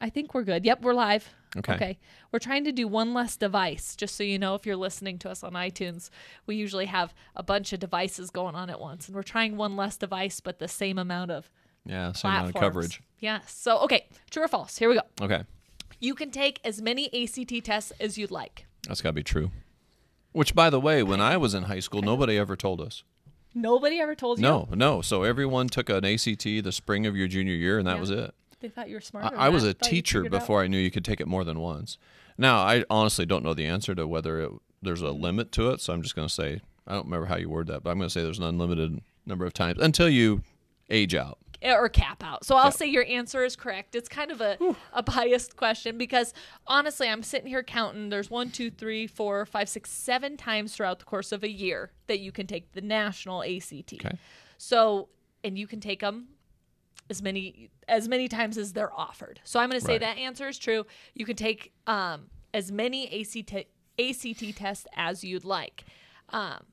I 0.00 0.10
think 0.10 0.34
we're 0.34 0.42
good. 0.42 0.64
Yep, 0.64 0.82
we're 0.82 0.92
live. 0.94 1.28
Okay. 1.56 1.98
We're 2.32 2.40
trying 2.40 2.64
to 2.64 2.72
do 2.72 2.88
one 2.88 3.14
less 3.14 3.36
device, 3.36 3.94
just 3.96 4.16
so 4.16 4.24
you 4.24 4.38
know, 4.38 4.54
if 4.54 4.66
you're 4.66 4.76
listening 4.76 5.18
to 5.20 5.30
us 5.30 5.42
on 5.44 5.52
iTunes, 5.52 6.10
we 6.46 6.56
usually 6.56 6.86
have 6.86 7.14
a 7.36 7.42
bunch 7.42 7.72
of 7.72 7.78
devices 7.80 8.30
going 8.30 8.54
on 8.56 8.70
at 8.70 8.80
once. 8.80 9.06
And 9.06 9.14
we're 9.14 9.22
trying 9.22 9.56
one 9.56 9.76
less 9.76 9.96
device, 9.96 10.40
but 10.40 10.58
the 10.58 10.68
same 10.68 10.98
amount 10.98 11.30
of 11.30 11.48
Yeah, 11.86 12.12
same 12.12 12.32
amount 12.32 12.48
of 12.48 12.54
coverage. 12.60 13.02
Yes. 13.20 13.54
So, 13.54 13.78
okay, 13.80 14.06
true 14.30 14.42
or 14.44 14.48
false? 14.48 14.76
Here 14.78 14.88
we 14.88 14.96
go. 14.96 15.02
Okay, 15.22 15.44
You 16.00 16.14
can 16.14 16.30
take 16.30 16.60
as 16.64 16.82
many 16.82 17.06
ACT 17.14 17.64
tests 17.64 17.92
as 18.00 18.18
you'd 18.18 18.30
like. 18.32 18.66
that's 18.88 19.00
got 19.00 19.10
to 19.10 19.14
be 19.14 19.22
true. 19.22 19.50
Which, 20.32 20.54
by 20.56 20.68
the 20.70 20.80
way, 20.80 21.02
when 21.04 21.20
I 21.20 21.36
was 21.36 21.54
in 21.54 21.64
high 21.64 21.78
school, 21.80 22.02
nobody 22.02 22.36
ever 22.36 22.56
told 22.56 22.80
us. 22.80 23.04
Nobody 23.54 24.00
ever 24.00 24.16
told 24.16 24.38
you. 24.38 24.42
No, 24.42 24.68
no. 24.74 25.00
So 25.00 25.22
everyone 25.22 25.68
took 25.68 25.88
an 25.88 26.04
ACT 26.04 26.42
the 26.42 26.72
spring 26.72 27.06
of 27.06 27.16
your 27.16 27.28
junior 27.28 27.54
year, 27.54 27.78
and 27.78 27.86
that 27.86 27.94
Yeah. 27.94 28.00
was 28.00 28.10
it. 28.10 28.34
They 28.64 28.70
thought 28.70 28.88
you 28.88 28.94
were 28.94 29.02
smart. 29.02 29.26
I, 29.34 29.46
I 29.46 29.48
was 29.50 29.62
a 29.64 29.74
teacher 29.74 30.24
before 30.24 30.62
I 30.62 30.68
knew 30.68 30.78
you 30.78 30.90
could 30.90 31.04
take 31.04 31.20
it 31.20 31.28
more 31.28 31.44
than 31.44 31.60
once. 31.60 31.98
Now, 32.38 32.60
I 32.60 32.82
honestly 32.88 33.26
don't 33.26 33.44
know 33.44 33.52
the 33.52 33.66
answer 33.66 33.94
to 33.94 34.06
whether 34.06 34.40
it, 34.40 34.50
there's 34.80 35.02
a 35.02 35.10
limit 35.10 35.52
to 35.52 35.68
it, 35.68 35.82
so 35.82 35.92
I'm 35.92 36.00
just 36.00 36.16
going 36.16 36.26
to 36.26 36.32
say 36.32 36.62
I 36.86 36.94
don't 36.94 37.04
remember 37.04 37.26
how 37.26 37.36
you 37.36 37.50
word 37.50 37.66
that, 37.66 37.82
but 37.82 37.90
I'm 37.90 37.98
going 37.98 38.08
to 38.08 38.10
say 38.10 38.22
there's 38.22 38.38
an 38.38 38.44
unlimited 38.44 39.02
number 39.26 39.44
of 39.44 39.52
times 39.52 39.80
until 39.82 40.08
you 40.08 40.40
age 40.88 41.14
out. 41.14 41.36
Eh, 41.60 41.74
or 41.74 41.90
cap 41.90 42.24
out. 42.24 42.46
So 42.46 42.56
I'll 42.56 42.64
Yeah. 42.68 42.70
say 42.70 42.86
your 42.86 43.04
answer 43.04 43.44
is 43.44 43.54
correct. 43.54 43.94
It's 43.94 44.08
kind 44.08 44.30
of 44.30 44.40
a, 44.40 44.56
a 44.94 45.02
biased 45.02 45.56
question 45.56 45.98
because 45.98 46.32
honestly, 46.66 47.06
I'm 47.06 47.22
sitting 47.22 47.48
here 47.48 47.62
counting. 47.62 48.08
There's 48.08 48.30
one, 48.30 48.50
two, 48.50 48.70
three, 48.70 49.06
four, 49.06 49.44
five, 49.44 49.68
six, 49.68 49.90
seven 49.90 50.38
times 50.38 50.74
throughout 50.74 51.00
the 51.00 51.04
course 51.04 51.32
of 51.32 51.44
a 51.44 51.50
year 51.50 51.92
that 52.06 52.20
you 52.20 52.32
can 52.32 52.46
take 52.46 52.72
the 52.72 52.80
national 52.80 53.42
ACT. 53.42 53.92
Okay. 53.92 54.16
So, 54.56 55.10
and 55.42 55.58
you 55.58 55.66
can 55.66 55.80
take 55.80 56.00
them 56.00 56.28
as 57.10 57.20
many 57.22 57.70
as 57.88 58.08
many 58.08 58.28
times 58.28 58.56
as 58.58 58.72
they're 58.72 58.92
offered. 58.92 59.40
So 59.44 59.60
I'm 59.60 59.68
going 59.68 59.80
to 59.80 59.84
say 59.86 59.92
Right. 59.94 60.00
that 60.00 60.18
answer 60.18 60.48
is 60.48 60.58
true. 60.58 60.86
You 61.14 61.24
can 61.26 61.36
take 61.36 61.72
um, 61.86 62.30
as 62.54 62.72
many 62.72 63.20
ACT 63.20 63.66
ACT 63.98 64.56
tests 64.56 64.86
as 64.96 65.22
you'd 65.22 65.44
like. 65.44 65.84
Um, 66.30 66.64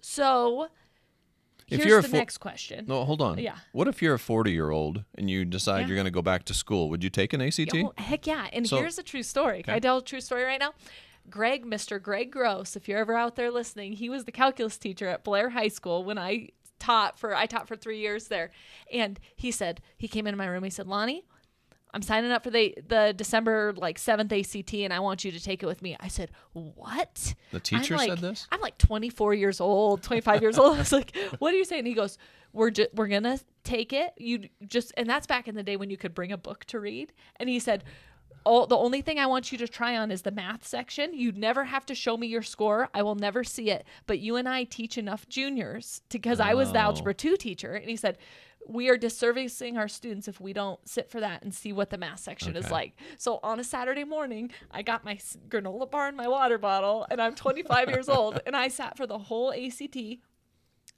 so 0.00 0.68
If 1.68 1.82
here's 1.82 2.02
the 2.04 2.08
fo- 2.10 2.16
next 2.16 2.38
question. 2.38 2.86
No, 2.88 3.04
hold 3.04 3.20
on. 3.22 3.38
Yeah. 3.38 3.56
What 3.72 3.88
if 3.88 4.02
you're 4.02 4.14
a 4.14 4.18
40 4.18 4.52
year 4.52 4.70
old 4.70 5.04
and 5.16 5.30
you 5.30 5.44
decide 5.44 5.80
Yeah. 5.80 5.86
you're 5.88 5.96
going 5.96 6.04
to 6.06 6.10
go 6.10 6.22
back 6.22 6.44
to 6.46 6.54
school? 6.54 6.88
Would 6.90 7.04
you 7.04 7.10
take 7.10 7.32
an 7.32 7.40
ACT? 7.40 7.74
Oh, 7.76 7.92
heck 7.98 8.26
yeah. 8.26 8.48
And 8.52 8.66
So- 8.68 8.78
here's 8.78 8.98
a 8.98 9.02
true 9.02 9.22
story. 9.22 9.62
Can 9.62 9.74
I 9.74 9.78
tell 9.78 9.98
a 9.98 10.02
true 10.02 10.20
story 10.20 10.44
right 10.44 10.60
now? 10.60 10.72
Greg, 11.30 11.66
Mr. 11.66 12.00
Greg 12.02 12.32
Gross, 12.32 12.74
if 12.74 12.88
you're 12.88 12.98
ever 12.98 13.14
out 13.14 13.36
there 13.36 13.50
listening, 13.50 13.92
he 13.92 14.08
was 14.08 14.24
the 14.24 14.32
calculus 14.32 14.78
teacher 14.78 15.06
at 15.08 15.24
Blair 15.24 15.50
High 15.50 15.68
School 15.68 16.02
when 16.02 16.16
I 16.16 16.48
taught 16.78 17.18
for 17.18 17.34
I 17.34 17.46
taught 17.46 17.68
for 17.68 17.76
three 17.76 17.98
years 17.98 18.28
there. 18.28 18.50
And 18.92 19.18
he 19.36 19.50
said, 19.50 19.80
he 19.96 20.08
came 20.08 20.26
into 20.26 20.36
my 20.36 20.46
room, 20.46 20.64
he 20.64 20.70
said, 20.70 20.86
Lonnie, 20.86 21.24
I'm 21.94 22.02
signing 22.02 22.30
up 22.30 22.44
for 22.44 22.50
the 22.50 22.74
the 22.86 23.14
December 23.16 23.72
like 23.76 23.98
seventh 23.98 24.32
ACT 24.32 24.74
and 24.74 24.92
I 24.92 25.00
want 25.00 25.24
you 25.24 25.32
to 25.32 25.40
take 25.42 25.62
it 25.62 25.66
with 25.66 25.82
me. 25.82 25.96
I 25.98 26.08
said, 26.08 26.30
What? 26.52 27.34
The 27.50 27.60
teacher 27.60 27.94
I'm 27.94 28.08
said 28.08 28.18
this? 28.18 28.46
I'm 28.52 28.60
like 28.60 28.78
24 28.78 29.34
years 29.34 29.60
old, 29.60 30.02
25 30.02 30.42
years 30.42 30.58
old. 30.58 30.76
I 30.76 30.78
was 30.80 30.92
like, 30.92 31.16
"What 31.38 31.54
are 31.54 31.56
you 31.56 31.64
saying?" 31.64 31.80
And 31.80 31.88
he 31.88 31.94
goes, 31.94 32.18
"We're 32.52 32.70
ju- 32.70 32.88
we're 32.94 33.08
gonna 33.08 33.40
take 33.64 33.92
it. 33.92 34.12
You 34.18 34.48
just 34.66 34.92
and 34.96 35.08
that's 35.08 35.26
back 35.26 35.48
in 35.48 35.54
the 35.54 35.62
day 35.62 35.76
when 35.76 35.88
you 35.88 35.96
could 35.96 36.14
bring 36.14 36.30
a 36.30 36.36
book 36.36 36.66
to 36.66 36.78
read." 36.78 37.12
And 37.36 37.48
he 37.48 37.58
said, 37.58 37.84
"Oh, 38.46 38.66
the 38.66 38.76
only 38.76 39.02
thing 39.02 39.18
I 39.18 39.26
want 39.26 39.52
you 39.52 39.58
to 39.58 39.68
try 39.68 39.96
on 39.96 40.10
is 40.10 40.22
the 40.22 40.30
math 40.30 40.66
section. 40.66 41.12
You'd 41.14 41.36
never 41.36 41.64
have 41.64 41.84
to 41.86 41.94
show 41.94 42.16
me 42.16 42.26
your 42.26 42.42
score. 42.42 42.88
I 42.94 43.02
will 43.02 43.14
never 43.14 43.44
see 43.44 43.70
it. 43.70 43.84
But 44.06 44.20
you 44.20 44.36
and 44.36 44.48
I 44.48 44.64
teach 44.64 44.96
enough 44.96 45.28
juniors 45.28 46.02
because 46.08 46.40
I 46.40 46.54
was 46.54 46.72
the 46.72 46.78
Oh. 46.78 46.82
algebra 46.82 47.14
two 47.14 47.36
teacher." 47.36 47.74
And 47.74 47.88
he 47.88 47.96
said. 47.96 48.18
We 48.66 48.90
are 48.90 48.98
disservicing 48.98 49.78
our 49.78 49.88
students 49.88 50.28
if 50.28 50.42
we 50.42 50.52
don't 50.52 50.86
sit 50.86 51.08
for 51.08 51.20
that 51.20 51.42
and 51.42 51.54
see 51.54 51.72
what 51.72 51.88
the 51.88 51.96
math 51.96 52.18
section 52.20 52.54
is 52.54 52.70
like. 52.70 52.92
So 53.16 53.40
on 53.42 53.58
a 53.58 53.64
Saturday 53.64 54.04
morning, 54.04 54.50
I 54.70 54.82
got 54.82 55.06
my 55.06 55.14
granola 55.48 55.90
bar 55.90 56.08
and 56.08 56.16
my 56.18 56.28
water 56.28 56.58
bottle, 56.58 57.06
and 57.10 57.18
I'm 57.22 57.34
25 57.34 57.88
years 57.88 58.10
old, 58.10 58.40
and 58.44 58.54
I 58.54 58.68
sat 58.68 58.94
for 58.98 59.06
the 59.06 59.16
whole 59.16 59.54
ACT. 59.54 59.96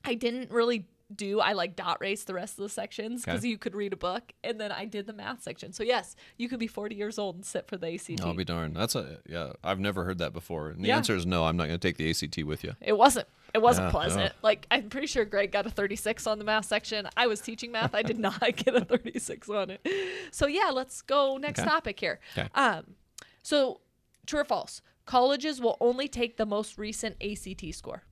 I 0.05 0.15
didn't 0.15 0.51
really 0.51 0.89
do 1.15 1.41
I 1.41 1.53
like 1.53 1.75
dot 1.77 1.99
race 2.01 2.25
the 2.25 2.35
rest 2.35 2.59
of 2.59 2.63
the 2.63 2.69
sections 2.69 3.25
because 3.25 3.41
Okay. 3.41 3.49
you 3.49 3.59
could 3.59 3.75
read 3.75 3.93
a 3.93 3.97
book, 3.97 4.33
and 4.45 4.61
then 4.61 4.71
I 4.71 4.85
did 4.85 5.07
the 5.07 5.13
math 5.13 5.43
section. 5.43 5.73
So 5.73 5.83
yes, 5.83 6.15
you 6.37 6.49
could 6.49 6.61
be 6.61 6.67
40 6.67 6.95
years 6.95 7.19
old 7.19 7.35
and 7.37 7.45
sit 7.45 7.67
for 7.67 7.77
the 7.77 7.95
ACT. 7.95 8.21
I'll 8.23 8.35
be 8.35 8.45
darned. 8.45 8.77
That's 8.77 8.95
a 8.95 9.19
yeah. 9.29 9.53
I've 9.65 9.81
never 9.81 10.05
heard 10.05 10.19
that 10.19 10.33
before. 10.33 10.69
And 10.71 10.85
the 10.85 10.89
Yeah. 10.89 10.97
answer 10.99 11.17
is 11.17 11.27
no. 11.27 11.45
I'm 11.45 11.57
not 11.57 11.67
going 11.67 11.79
to 11.79 11.89
take 11.89 11.97
the 11.97 12.09
ACT 12.11 12.45
with 12.45 12.63
you. 12.63 12.75
It 12.81 12.97
wasn't. 12.97 13.27
It 13.53 13.61
wasn't 13.63 13.89
Yeah, 13.89 13.91
pleasant. 13.91 14.23
yeah. 14.27 14.33
Like 14.43 14.67
I'm 14.71 14.89
pretty 14.89 15.09
sure 15.09 15.25
Greg 15.25 15.51
got 15.51 15.67
a 15.67 15.71
36 15.71 16.27
on 16.29 16.39
the 16.39 16.45
math 16.45 16.67
section. 16.67 17.09
I 17.17 17.27
was 17.27 17.41
teaching 17.41 17.73
math. 17.73 17.95
I 17.95 18.03
did 18.03 18.19
not 18.29 18.41
get 18.41 18.77
a 18.77 18.85
36 18.85 19.49
on 19.51 19.71
it. 19.71 19.85
So 20.31 20.47
yeah, 20.47 20.71
let's 20.73 21.03
go 21.03 21.37
next 21.37 21.61
Okay. 21.61 21.69
topic 21.69 21.99
here. 21.99 22.21
Okay. 22.37 22.49
Um, 22.55 22.95
so 23.43 23.81
true 24.27 24.41
or 24.41 24.45
false? 24.45 24.81
Colleges 25.07 25.61
will 25.61 25.77
only 25.81 26.07
take 26.07 26.37
the 26.37 26.47
most 26.47 26.79
recent 26.79 27.17
ACT 27.21 27.75
score. 27.75 28.05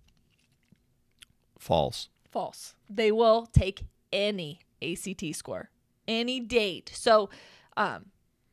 False. 1.59 2.09
False. 2.31 2.75
They 2.89 3.13
will 3.13 3.47
take 3.47 3.85
any 4.13 4.61
ACT 4.83 5.35
score, 5.35 5.71
any 6.07 6.41
date. 6.41 6.91
So, 6.95 7.31
um, 7.77 8.07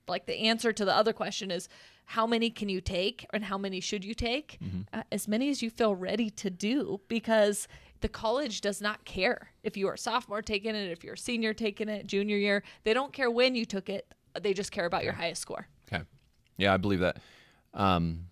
like 0.07 0.25
the 0.25 0.35
answer 0.35 0.71
to 0.71 0.85
the 0.85 0.95
other 0.95 1.13
question 1.13 1.51
is 1.51 1.67
how 2.05 2.27
many 2.27 2.49
can 2.49 2.69
you 2.69 2.79
take 2.79 3.25
and 3.33 3.43
how 3.45 3.57
many 3.57 3.79
should 3.79 4.05
you 4.05 4.13
take? 4.13 4.59
Uh, 4.93 5.03
as 5.11 5.27
many 5.27 5.49
as 5.49 5.61
you 5.61 5.69
feel 5.69 5.95
ready 5.95 6.29
to 6.29 6.49
do 6.49 7.01
because 7.07 7.67
the 8.01 8.09
college 8.09 8.61
does 8.61 8.81
not 8.81 9.03
care 9.05 9.49
if 9.63 9.75
you 9.75 9.87
are 9.87 9.93
a 9.93 9.97
sophomore 9.97 10.43
taking 10.43 10.75
it, 10.75 10.91
if 10.91 11.03
you're 11.03 11.15
a 11.15 11.17
senior 11.17 11.53
taking 11.53 11.89
it, 11.89 12.05
junior 12.05 12.37
year. 12.37 12.61
They 12.83 12.93
don't 12.93 13.11
care 13.11 13.31
when 13.31 13.55
you 13.55 13.65
took 13.65 13.89
it. 13.89 14.13
They 14.39 14.53
just 14.53 14.71
care 14.71 14.85
about 14.85 15.03
your 15.03 15.13
highest 15.13 15.41
score. 15.41 15.67
Okay. 15.91 16.03
Yeah, 16.57 16.73
I 16.73 16.77
believe 16.77 16.99
that. 16.99 17.17
Um, 17.73 18.27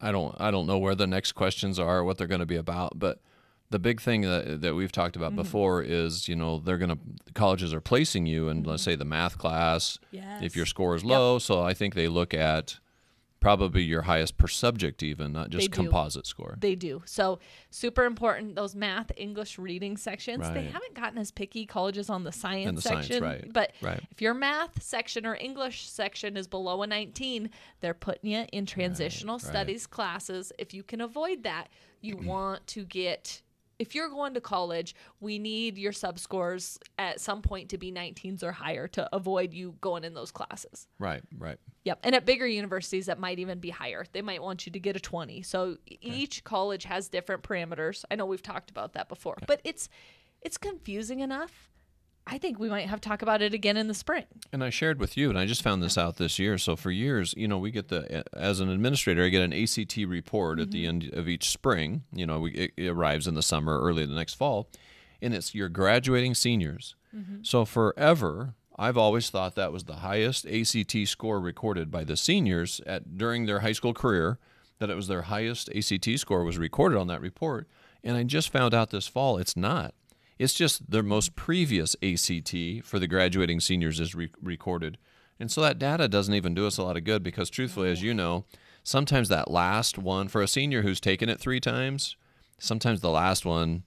I 0.00 0.12
don't. 0.12 0.34
I 0.38 0.50
don't 0.50 0.66
know 0.66 0.78
where 0.78 0.94
the 0.94 1.06
next 1.06 1.32
questions 1.32 1.78
are, 1.78 1.98
or 1.98 2.04
what 2.04 2.18
they're 2.18 2.26
going 2.26 2.40
to 2.40 2.46
be 2.46 2.56
about, 2.56 2.98
but 2.98 3.20
the 3.70 3.78
big 3.78 4.00
thing 4.00 4.22
that 4.22 4.60
that 4.62 4.74
we've 4.74 4.92
talked 4.92 5.14
Mm-hmm. 5.14 5.24
about 5.24 5.36
before 5.36 5.82
is, 5.82 6.28
you 6.28 6.36
know, 6.36 6.58
they're 6.58 6.78
going 6.78 6.90
to 6.90 7.32
colleges 7.34 7.72
are 7.74 7.80
placing 7.80 8.26
you 8.26 8.48
in, 8.48 8.62
let's 8.62 8.82
say, 8.82 8.94
the 8.94 9.04
math 9.04 9.38
class. 9.38 9.98
Yes. 10.10 10.42
If 10.42 10.56
your 10.56 10.66
score 10.66 10.94
is 10.94 11.04
low, 11.04 11.38
so 11.38 11.62
I 11.62 11.74
think 11.74 11.94
they 11.94 12.08
look 12.08 12.32
at 12.34 12.78
probably 13.40 13.82
your 13.82 14.02
highest 14.02 14.36
per 14.36 14.48
subject, 14.48 15.00
even 15.00 15.30
not 15.32 15.48
just 15.50 15.70
composite 15.70 16.26
score. 16.26 16.56
They 16.60 16.74
do. 16.74 17.02
So 17.04 17.38
super 17.70 18.04
important. 18.04 18.56
Those 18.56 18.74
math, 18.74 19.12
English, 19.16 19.58
reading 19.58 19.96
sections. 19.96 20.48
They 20.50 20.64
haven't 20.64 20.94
gotten 20.94 21.18
as 21.18 21.30
picky 21.30 21.64
colleges 21.64 22.10
on 22.10 22.24
the 22.24 22.32
science 22.32 22.82
the 22.82 22.88
science, 22.88 23.06
section. 23.06 23.22
right, 23.22 23.52
But 23.52 23.72
right. 23.80 24.00
if 24.10 24.20
your 24.20 24.34
math 24.34 24.82
section 24.82 25.24
or 25.24 25.36
English 25.36 25.88
section 25.88 26.36
is 26.36 26.48
below 26.48 26.82
a 26.82 26.86
19, 26.88 27.50
they're 27.80 27.94
putting 27.94 28.30
you 28.32 28.44
in 28.52 28.66
transitional 28.66 29.36
right. 29.36 29.42
studies 29.46 29.86
classes. 29.86 30.52
If 30.58 30.74
you 30.74 30.82
can 30.82 31.00
avoid 31.00 31.44
that, 31.44 31.68
you 32.00 32.16
want 32.24 32.66
to 32.68 32.84
get. 32.84 33.42
If 33.78 33.94
you're 33.94 34.08
going 34.08 34.34
to 34.34 34.40
college, 34.40 34.94
we 35.20 35.38
need 35.38 35.78
your 35.78 35.92
sub 35.92 36.18
scores 36.18 36.78
at 36.98 37.20
some 37.20 37.42
point 37.42 37.68
to 37.70 37.78
be 37.78 37.92
19s 37.92 38.42
or 38.42 38.52
higher 38.52 38.88
to 38.88 39.08
avoid 39.14 39.54
you 39.54 39.76
going 39.80 40.04
in 40.04 40.14
those 40.14 40.30
classes. 40.30 40.88
Right, 40.98 41.22
right. 41.38 41.58
Yep. 41.84 42.00
And 42.02 42.14
at 42.14 42.26
bigger 42.26 42.46
universities, 42.46 43.06
that 43.06 43.18
might 43.18 43.38
even 43.38 43.60
be 43.60 43.70
higher. 43.70 44.04
They 44.12 44.22
might 44.22 44.42
want 44.42 44.66
you 44.66 44.72
to 44.72 44.80
get 44.80 44.96
a 44.96 45.00
20. 45.00 45.42
So 45.42 45.76
e- 45.86 45.98
each 46.02 46.44
college 46.44 46.84
has 46.84 47.08
different 47.08 47.42
parameters. 47.42 48.04
I 48.10 48.16
know 48.16 48.26
we've 48.26 48.42
talked 48.42 48.70
about 48.70 48.94
that 48.94 49.08
before, 49.08 49.36
but 49.46 49.60
it's 49.64 49.88
it's 50.42 50.56
confusing 50.56 51.20
enough. 51.20 51.68
I 52.30 52.38
think 52.38 52.58
we 52.58 52.68
might 52.68 52.86
have 52.88 53.00
to 53.00 53.08
talk 53.08 53.22
about 53.22 53.40
it 53.40 53.54
again 53.54 53.76
in 53.78 53.88
the 53.88 53.94
spring. 53.94 54.24
And 54.52 54.62
I 54.62 54.70
shared 54.70 55.00
with 55.00 55.16
you, 55.16 55.30
and 55.30 55.38
I 55.38 55.46
just 55.46 55.62
found 55.62 55.82
this 55.82 55.96
out 55.96 56.16
this 56.16 56.38
year. 56.38 56.58
So 56.58 56.76
for 56.76 56.90
years, 56.90 57.34
you 57.36 57.48
know, 57.48 57.58
we 57.58 57.70
get 57.70 57.88
the 57.88 58.22
as 58.34 58.60
an 58.60 58.68
administrator, 58.68 59.24
I 59.24 59.28
get 59.30 59.42
an 59.42 59.52
ACT 59.52 59.96
report 60.06 60.60
at 60.60 60.70
the 60.70 60.84
Mm-hmm. 60.84 60.88
end 60.88 61.14
of 61.14 61.26
each 61.28 61.48
spring. 61.50 62.02
You 62.12 62.26
know, 62.26 62.40
we, 62.40 62.52
it, 62.52 62.70
it 62.76 62.86
arrives 62.88 63.26
in 63.26 63.34
the 63.34 63.42
summer, 63.42 63.80
early 63.80 64.04
the 64.04 64.14
next 64.14 64.34
fall, 64.34 64.68
and 65.22 65.34
it's 65.34 65.54
your 65.54 65.68
graduating 65.70 66.34
seniors. 66.34 66.94
Mm-hmm. 67.16 67.38
So 67.42 67.64
forever, 67.64 68.54
I've 68.78 68.98
always 68.98 69.30
thought 69.30 69.54
that 69.54 69.72
was 69.72 69.84
the 69.84 69.96
highest 69.96 70.46
ACT 70.46 71.08
score 71.08 71.40
recorded 71.40 71.90
by 71.90 72.04
the 72.04 72.16
seniors 72.16 72.80
at 72.86 73.16
during 73.16 73.46
their 73.46 73.60
high 73.60 73.72
school 73.72 73.94
career. 73.94 74.38
That 74.80 74.90
it 74.90 74.94
was 74.96 75.08
their 75.08 75.22
highest 75.22 75.70
ACT 75.74 76.18
score 76.20 76.44
was 76.44 76.56
recorded 76.58 76.98
on 76.98 77.08
that 77.08 77.20
report, 77.20 77.66
and 78.04 78.16
I 78.16 78.22
just 78.22 78.50
found 78.52 78.74
out 78.74 78.90
this 78.90 79.08
fall 79.08 79.38
it's 79.38 79.56
not. 79.56 79.94
It's 80.38 80.54
just 80.54 80.90
their 80.90 81.02
most 81.02 81.34
previous 81.34 81.96
ACT 82.02 82.54
for 82.84 82.98
the 82.98 83.08
graduating 83.08 83.60
seniors 83.60 83.98
is 83.98 84.14
re- 84.14 84.30
recorded. 84.42 84.98
And 85.40 85.50
so 85.50 85.60
that 85.62 85.78
data 85.78 86.08
doesn't 86.08 86.34
even 86.34 86.54
do 86.54 86.66
us 86.66 86.78
a 86.78 86.82
lot 86.82 86.96
of 86.96 87.04
good 87.04 87.22
because, 87.22 87.50
truthfully, 87.50 87.90
as 87.90 88.02
you 88.02 88.14
know, 88.14 88.44
sometimes 88.82 89.28
that 89.28 89.50
last 89.50 89.98
one 89.98 90.28
for 90.28 90.42
a 90.42 90.48
senior 90.48 90.82
who's 90.82 91.00
taken 91.00 91.28
it 91.28 91.40
three 91.40 91.60
times, 91.60 92.16
sometimes 92.58 93.00
the 93.00 93.10
last 93.10 93.44
one, 93.44 93.84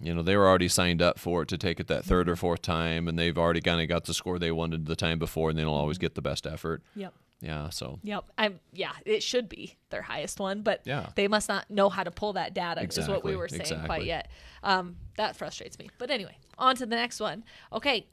you 0.00 0.14
know, 0.14 0.22
they 0.22 0.36
were 0.36 0.48
already 0.48 0.68
signed 0.68 1.00
up 1.00 1.18
for 1.18 1.42
it 1.42 1.48
to 1.48 1.58
take 1.58 1.80
it 1.80 1.86
that 1.86 2.04
third 2.04 2.28
or 2.28 2.32
mm-hmm. 2.32 2.40
fourth 2.40 2.62
time 2.62 3.08
and 3.08 3.18
they've 3.18 3.38
already 3.38 3.60
kind 3.60 3.80
of 3.80 3.88
got 3.88 4.04
the 4.04 4.14
score 4.14 4.38
they 4.38 4.52
wanted 4.52 4.86
the 4.86 4.96
time 4.96 5.18
before 5.18 5.50
and 5.50 5.58
they 5.58 5.62
don't 5.62 5.72
always 5.72 5.96
mm-hmm. 5.96 6.02
get 6.02 6.14
the 6.14 6.22
best 6.22 6.46
effort. 6.46 6.82
Yep. 6.96 7.14
Yeah, 7.40 7.68
so 7.68 7.98
Yep. 8.02 8.24
I'm 8.38 8.60
yeah, 8.72 8.92
it 9.04 9.22
should 9.22 9.48
be 9.48 9.76
their 9.90 10.02
highest 10.02 10.40
one, 10.40 10.62
but 10.62 10.80
Yeah. 10.84 11.10
they 11.14 11.28
must 11.28 11.48
not 11.48 11.70
know 11.70 11.88
how 11.90 12.02
to 12.04 12.10
pull 12.10 12.32
that 12.34 12.54
data 12.54 12.82
is 12.82 13.08
what 13.08 13.22
we 13.24 13.36
were 13.36 13.48
saying 13.48 13.84
quite 13.84 14.04
yet. 14.04 14.30
Um, 14.62 14.96
that 15.16 15.36
frustrates 15.36 15.78
me. 15.78 15.90
But 15.98 16.10
anyway, 16.10 16.36
on 16.58 16.76
to 16.76 16.86
the 16.86 16.96
next 16.96 17.20
one. 17.20 17.44
Okay. 17.72 18.06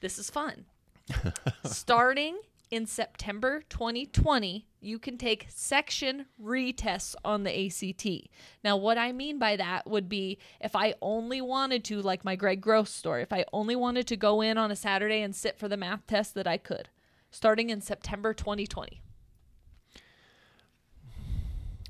This 0.00 0.18
is 0.18 0.30
fun. 0.30 0.64
Starting 1.64 2.38
in 2.70 2.86
September 2.86 3.62
2020, 3.68 4.66
you 4.80 4.98
can 4.98 5.18
take 5.18 5.46
section 5.48 6.26
retests 6.42 7.14
on 7.24 7.42
the 7.42 7.66
ACT. 7.66 8.28
Now, 8.62 8.76
what 8.76 8.96
I 8.96 9.12
mean 9.12 9.38
by 9.38 9.56
that 9.56 9.88
would 9.88 10.08
be 10.08 10.38
if 10.60 10.76
I 10.76 10.94
only 11.02 11.40
wanted 11.40 11.84
to, 11.84 12.00
like 12.00 12.24
my 12.24 12.36
Greg 12.36 12.60
Gross 12.60 12.90
story, 12.90 13.22
if 13.22 13.32
I 13.32 13.44
only 13.52 13.74
wanted 13.76 14.06
to 14.08 14.16
go 14.16 14.40
in 14.40 14.56
on 14.56 14.70
a 14.70 14.76
Saturday 14.76 15.20
and 15.22 15.34
sit 15.34 15.58
for 15.58 15.68
the 15.68 15.76
math 15.76 16.06
test, 16.06 16.34
that 16.34 16.46
I 16.46 16.56
could, 16.58 16.88
starting 17.30 17.70
in 17.70 17.80
September 17.80 18.34
2020. 18.34 19.00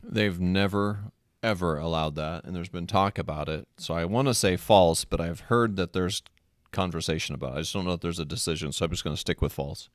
they've 0.02 0.40
never 0.40 1.12
ever 1.42 1.78
allowed 1.78 2.14
that 2.16 2.44
and 2.44 2.54
there's 2.54 2.68
been 2.68 2.87
talk 2.87 3.18
about 3.18 3.49
it. 3.49 3.66
So 3.78 3.94
I 3.94 4.04
want 4.04 4.28
to 4.28 4.35
say 4.35 4.56
false, 4.56 5.04
but 5.04 5.20
I've 5.20 5.40
heard 5.40 5.76
that 5.76 5.92
there's 5.92 6.23
conversation 6.73 7.35
about 7.35 7.54
it. 7.54 7.56
I 7.56 7.61
just 7.61 7.73
don't 7.73 7.85
know 7.87 7.92
if 7.92 8.00
there's 8.00 8.18
a 8.18 8.25
decision, 8.25 8.73
so 8.73 8.85
I'm 8.85 8.90
just 8.90 9.04
going 9.04 9.14
to 9.14 9.20
stick 9.20 9.40
with 9.40 9.52
false. 9.52 9.88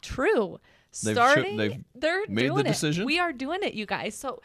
True. 0.00 0.58
They've 1.02 1.14
Starting, 1.14 1.56
they've 1.56 1.84
they're 1.94 2.20
made 2.28 2.44
the 2.44 2.48
doing 2.48 2.66
it. 2.66 2.68
decision? 2.68 3.06
We 3.06 3.18
are 3.18 3.32
doing 3.32 3.60
it, 3.62 3.74
you 3.74 3.86
guys. 3.86 4.14
So 4.14 4.42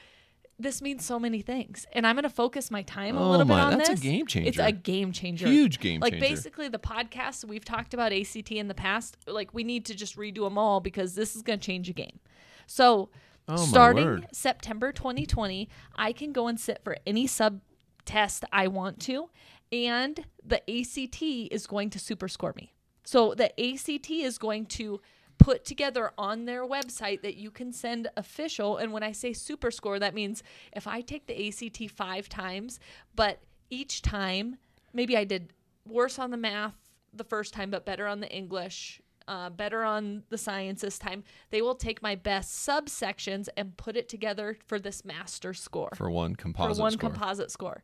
this 0.60 0.82
means 0.82 1.06
so 1.06 1.20
many 1.20 1.42
things, 1.42 1.86
and 1.94 2.08
I'm 2.08 2.16
going 2.16 2.24
to 2.24 2.30
focus 2.30 2.72
my 2.72 2.82
time 2.82 3.16
a 3.16 3.24
Oh 3.24 3.30
little 3.32 3.46
bit 3.46 3.54
my, 3.54 3.62
on 3.62 3.78
that's 3.78 3.90
a 3.90 3.96
game 3.96 4.26
changer. 4.26 4.50
It's 4.50 4.58
a 4.58 4.72
game 4.72 5.12
changer. 5.12 5.48
Huge 5.48 5.80
game 5.80 6.02
like 6.02 6.14
changer. 6.14 6.26
Like 6.26 6.36
basically 6.36 6.68
the 6.68 6.80
podcasts 6.80 7.46
we've 7.46 7.66
talked 7.66 7.94
about 7.94 8.12
ACT 8.12 8.52
in 8.52 8.68
the 8.68 8.74
past. 8.74 9.18
Like 9.28 9.54
we 9.54 9.64
need 9.64 9.86
to 9.86 9.96
just 9.96 10.18
redo 10.18 10.44
them 10.44 10.58
all 10.58 10.80
because 10.80 11.16
this 11.16 11.36
is 11.36 11.42
going 11.42 11.60
to 11.60 11.66
change 11.66 11.90
a 11.90 11.94
game. 11.94 12.20
So 12.66 13.10
Oh, 13.50 13.56
starting. 13.56 14.26
September 14.34 14.92
2020, 14.92 15.70
I 15.96 16.12
can 16.12 16.34
go 16.34 16.48
and 16.48 16.60
sit 16.60 16.82
for 16.84 16.98
any 17.06 17.28
sub 17.28 17.62
test 18.06 18.44
I 18.52 18.68
want 18.68 19.00
to, 19.02 19.30
and 19.72 20.26
the 20.44 20.62
ACT 20.70 21.22
is 21.22 21.66
going 21.66 21.90
to 21.92 22.00
super 22.00 22.28
score 22.28 22.54
me. 22.58 22.74
So 23.06 23.34
the 23.36 23.52
ACT 23.60 24.10
is 24.10 24.38
going 24.38 24.66
to 24.66 25.00
put 25.38 25.66
together 25.66 26.12
on 26.18 26.46
their 26.46 26.66
website 26.66 27.22
that 27.22 27.36
you 27.38 27.52
can 27.52 27.72
send 27.72 28.10
official. 28.18 28.78
And 28.78 28.92
when 28.92 29.04
I 29.04 29.12
say 29.12 29.34
super 29.34 29.72
score, 29.72 30.00
that 30.00 30.14
means 30.14 30.44
if 30.74 30.88
I 30.88 31.02
take 31.02 31.28
the 31.28 31.48
ACT 31.48 31.92
five 31.92 32.28
times, 32.30 32.80
but 33.16 33.40
each 33.70 34.02
time, 34.02 34.58
maybe 34.94 35.16
I 35.18 35.24
did 35.24 35.54
worse 35.88 36.20
on 36.20 36.32
the 36.32 36.38
math 36.38 36.76
the 37.14 37.24
first 37.24 37.54
time, 37.54 37.70
but 37.70 37.86
better 37.86 38.08
on 38.08 38.20
the 38.20 38.30
English, 38.30 39.02
uh, 39.28 39.50
better 39.50 39.84
on 39.84 40.24
the 40.30 40.38
science 40.38 40.82
this 40.82 40.98
time, 40.98 41.24
they 41.50 41.62
will 41.62 41.76
take 41.76 42.02
my 42.02 42.16
best 42.16 42.68
subsections 42.68 43.48
and 43.58 43.76
put 43.78 43.98
it 43.98 44.08
together 44.08 44.58
for 44.66 44.80
this 44.80 45.04
master 45.04 45.54
score. 45.54 45.90
for 45.96 46.10
one 46.10 46.36
For 46.36 46.82
one 46.82 46.92
score. 46.94 47.10
composite 47.10 47.52
score. 47.52 47.84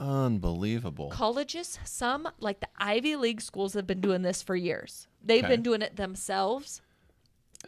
Unbelievable. 0.00 1.10
Colleges, 1.10 1.78
some 1.84 2.28
like 2.40 2.60
the 2.60 2.68
Ivy 2.78 3.16
League 3.16 3.40
schools 3.42 3.74
have 3.74 3.86
been 3.86 4.00
doing 4.00 4.22
this 4.22 4.42
for 4.42 4.56
years. 4.56 5.06
They've 5.22 5.44
Okay. 5.44 5.52
been 5.54 5.62
doing 5.62 5.82
it 5.82 5.96
themselves. 5.96 6.80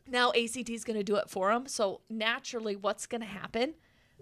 Now 0.06 0.30
ACT 0.32 0.70
is 0.70 0.84
going 0.84 0.98
to 0.98 1.04
do 1.04 1.16
it 1.16 1.28
for 1.28 1.52
them. 1.52 1.66
So 1.68 2.00
naturally, 2.08 2.74
what's 2.74 3.06
going 3.06 3.20
to 3.20 3.26
happen? 3.26 3.74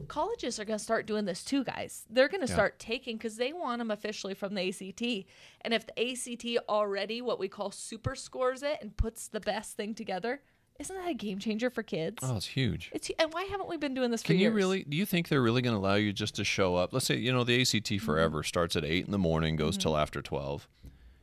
Colleges 0.08 0.58
are 0.58 0.64
going 0.64 0.78
to 0.78 0.82
start 0.84 1.06
doing 1.06 1.26
this 1.26 1.44
too, 1.44 1.62
guys. 1.62 2.06
They're 2.10 2.28
going 2.28 2.40
to 2.40 2.48
Yeah. 2.48 2.54
start 2.54 2.78
taking 2.78 3.16
because 3.18 3.36
they 3.36 3.52
want 3.52 3.78
them 3.78 3.90
officially 3.90 4.34
from 4.34 4.54
the 4.54 4.62
ACT. 4.68 5.26
And 5.60 5.72
if 5.72 5.86
the 5.86 5.98
ACT 6.00 6.58
already 6.68 7.20
what 7.22 7.38
we 7.38 7.48
call 7.48 7.70
super 7.70 8.14
scores 8.16 8.62
it 8.62 8.78
and 8.80 8.96
puts 8.96 9.28
the 9.28 9.40
best 9.40 9.76
thing 9.76 9.94
together, 9.94 10.42
isn't 10.80 10.96
that 10.96 11.08
a 11.08 11.14
game 11.14 11.38
changer 11.38 11.70
for 11.70 11.82
kids? 11.84 12.18
Oh, 12.22 12.36
it's 12.36 12.46
huge. 12.46 12.90
It's 12.92 13.10
and 13.18 13.32
why 13.32 13.44
haven't 13.44 13.68
we 13.68 13.76
been 13.76 13.94
doing 13.94 14.10
this 14.10 14.22
for 14.22 14.32
years? 14.32 14.38
Can 14.48 14.50
you 14.52 14.56
really? 14.56 14.82
Do 14.84 14.96
you 14.96 15.06
think 15.06 15.28
they're 15.28 15.42
really 15.42 15.62
going 15.62 15.74
to 15.74 15.78
allow 15.78 15.94
you 15.94 16.12
just 16.12 16.34
to 16.36 16.44
show 16.44 16.74
up? 16.76 16.92
Let's 16.92 17.06
say 17.06 17.16
you 17.16 17.32
know 17.32 17.44
the 17.44 17.60
ACT 17.60 17.70
Mm-hmm. 17.74 18.04
forever 18.04 18.42
starts 18.42 18.74
at 18.76 18.84
eight 18.84 19.04
in 19.04 19.12
the 19.12 19.18
morning, 19.18 19.56
goes 19.56 19.76
till 19.76 19.96
after 19.96 20.20
twelve. 20.22 20.66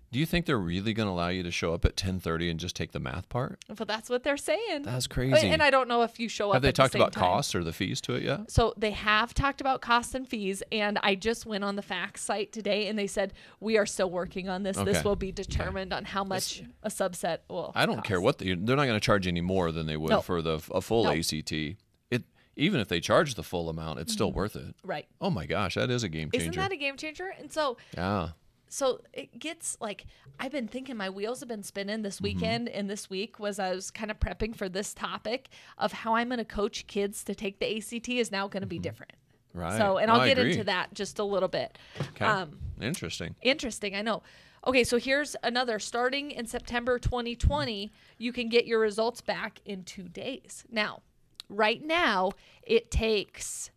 Do 0.09 0.19
you 0.19 0.25
think 0.25 0.45
they're 0.45 0.57
really 0.57 0.93
going 0.93 1.07
to 1.07 1.11
allow 1.11 1.27
you 1.27 1.43
to 1.43 1.51
show 1.51 1.73
up 1.73 1.83
at 1.83 1.97
ten 1.97 2.19
thirty 2.19 2.49
and 2.49 2.57
just 2.59 2.75
take 2.77 2.93
the 2.93 2.99
math 2.99 3.27
part? 3.27 3.59
But 3.67 3.89
that's 3.89 4.09
what 4.09 4.23
they're 4.23 4.37
saying. 4.37 4.83
That's 4.83 5.05
crazy. 5.05 5.47
And 5.47 5.61
I 5.61 5.69
don't 5.69 5.89
know 5.89 6.03
if 6.03 6.17
you 6.17 6.29
show 6.29 6.49
up. 6.49 6.53
Have 6.55 6.61
they 6.61 6.69
at 6.69 6.75
the 6.75 6.81
talked 6.81 6.95
about 6.95 7.11
time. 7.11 7.23
costs 7.23 7.53
or 7.53 7.63
the 7.63 7.73
fees 7.73 7.99
to 8.01 8.13
it 8.15 8.23
yet? 8.23 8.49
So 8.49 8.73
they 8.77 8.91
have 8.91 9.33
talked 9.33 9.59
about 9.59 9.81
costs 9.81 10.15
and 10.15 10.27
fees, 10.27 10.63
and 10.71 10.97
I 11.03 11.15
just 11.15 11.45
went 11.45 11.65
on 11.65 11.75
the 11.75 11.81
facts 11.81 12.21
site 12.23 12.53
today, 12.53 12.87
and 12.87 12.97
they 12.97 13.07
said 13.07 13.33
we 13.59 13.77
are 13.77 13.85
still 13.85 14.09
working 14.09 14.47
on 14.47 14.63
this. 14.63 14.77
This 14.77 15.03
will 15.03 15.17
be 15.17 15.31
determined 15.33 15.91
on 15.93 16.05
how 16.05 16.23
much 16.23 16.63
a 16.83 16.89
subset 16.89 17.39
will. 17.49 17.73
I 17.75 17.85
don't 17.85 18.03
care 18.03 18.21
what 18.21 18.37
they, 18.37 18.53
they're 18.55 18.77
not 18.77 18.85
going 18.85 18.99
to 18.99 19.05
charge 19.05 19.27
any 19.27 19.41
more 19.41 19.71
than 19.73 19.87
they 19.87 19.97
would 19.97 20.09
No. 20.09 20.21
for 20.21 20.41
the 20.41 20.61
a 20.71 20.79
full 20.81 21.03
No. 21.03 21.11
ACT. 21.11 21.51
It 21.51 22.23
even 22.55 22.79
if 22.79 22.87
they 22.87 23.01
charge 23.01 23.35
the 23.35 23.43
full 23.43 23.67
amount, 23.67 23.99
it's 23.99 24.13
still 24.13 24.31
worth 24.31 24.55
it. 24.55 24.73
Right? 24.83 25.05
Oh 25.19 25.29
my 25.29 25.45
gosh, 25.45 25.75
that 25.75 25.89
is 25.89 26.03
a 26.03 26.09
game 26.09 26.31
changer. 26.31 26.45
Mm-hmm. 26.45 26.51
Isn't 26.51 26.61
that 26.63 26.71
a 26.71 26.77
game 26.77 26.95
changer? 26.95 27.33
And 27.37 27.51
so, 27.51 27.77
yeah. 27.93 28.29
So 28.69 29.01
it 29.13 29.39
gets 29.39 29.77
like 29.79 30.05
I've 30.39 30.51
been 30.51 30.67
thinking 30.67 30.97
my 30.97 31.09
wheels 31.09 31.39
have 31.41 31.49
been 31.49 31.63
spinning 31.63 32.01
this 32.01 32.17
Mm-hmm. 32.17 32.23
weekend, 32.23 32.69
and 32.69 32.89
this 32.89 33.09
week 33.09 33.39
was 33.39 33.59
I 33.59 33.71
was 33.73 33.91
kind 33.91 34.11
of 34.11 34.19
prepping 34.19 34.55
for 34.55 34.67
this 34.69 34.93
topic 34.93 35.49
of 35.77 35.91
how 35.93 36.15
I'm 36.15 36.27
going 36.29 36.39
to 36.39 36.45
coach 36.45 36.87
kids 36.87 37.23
to 37.25 37.35
take 37.35 37.59
the 37.59 37.77
ACT 37.77 38.09
is 38.09 38.31
now 38.31 38.47
going 38.47 38.61
to 38.61 38.67
be 38.67 38.79
different. 38.79 39.13
Mm-hmm. 39.13 39.59
Right. 39.59 39.77
So, 39.77 39.97
and 39.97 40.11
I'll 40.11 40.21
I 40.21 40.27
get 40.27 40.37
agree. 40.37 40.51
into 40.51 40.65
that 40.65 40.93
just 40.93 41.17
a 41.19 41.23
little 41.23 41.49
bit. 41.49 41.77
Okay. 42.09 42.25
Um, 42.25 42.59
Interesting. 42.79 43.35
Interesting, 43.41 43.95
I 43.95 44.01
know. 44.03 44.21
Okay, 44.67 44.83
so 44.83 44.97
here's 44.97 45.35
another. 45.43 45.79
Starting 45.79 46.29
in 46.31 46.45
September 46.45 46.99
2020, 46.99 47.91
you 48.17 48.31
can 48.33 48.49
get 48.49 48.65
your 48.67 48.79
results 48.79 49.21
back 49.21 49.61
in 49.65 49.83
two 49.83 50.09
days. 50.09 50.63
Now, 50.69 51.01
right 51.49 51.81
now, 51.83 52.31
it 52.63 52.91
takes. 52.91 53.71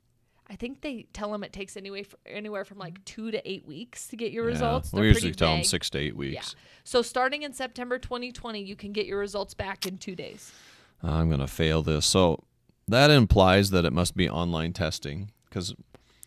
I 0.50 0.56
think 0.56 0.80
they 0.80 1.06
tell 1.12 1.30
them 1.30 1.44
it 1.44 1.52
takes 1.52 1.76
anyway 1.76 2.04
anywhere 2.26 2.64
from 2.64 2.78
like 2.78 3.02
two 3.04 3.30
to 3.30 3.50
eight 3.50 3.64
weeks 3.66 4.08
to 4.08 4.16
get 4.16 4.32
your 4.32 4.44
results. 4.44 4.90
Yeah. 4.92 4.96
They're 4.96 5.02
We 5.02 5.08
usually 5.08 5.30
pretty 5.30 5.38
tell 5.38 5.54
them 5.54 5.64
six 5.64 5.88
to 5.90 5.98
eight 5.98 6.16
weeks. 6.16 6.34
Yeah. 6.34 6.40
weeks. 6.40 6.56
So 6.82 7.02
starting 7.02 7.42
in 7.42 7.52
September 7.52 8.00
2020, 8.00 8.60
you 8.60 8.74
can 8.74 8.92
get 8.92 9.06
your 9.06 9.20
results 9.20 9.54
back 9.54 9.86
in 9.86 9.96
two 9.96 10.16
days. 10.16 10.52
I'm 11.04 11.28
going 11.28 11.40
to 11.40 11.46
fail 11.46 11.82
this. 11.82 12.04
So 12.04 12.42
that 12.88 13.12
implies 13.12 13.70
that 13.70 13.84
it 13.84 13.92
must 13.92 14.16
be 14.16 14.28
online 14.28 14.72
testing 14.72 15.30
because 15.48 15.72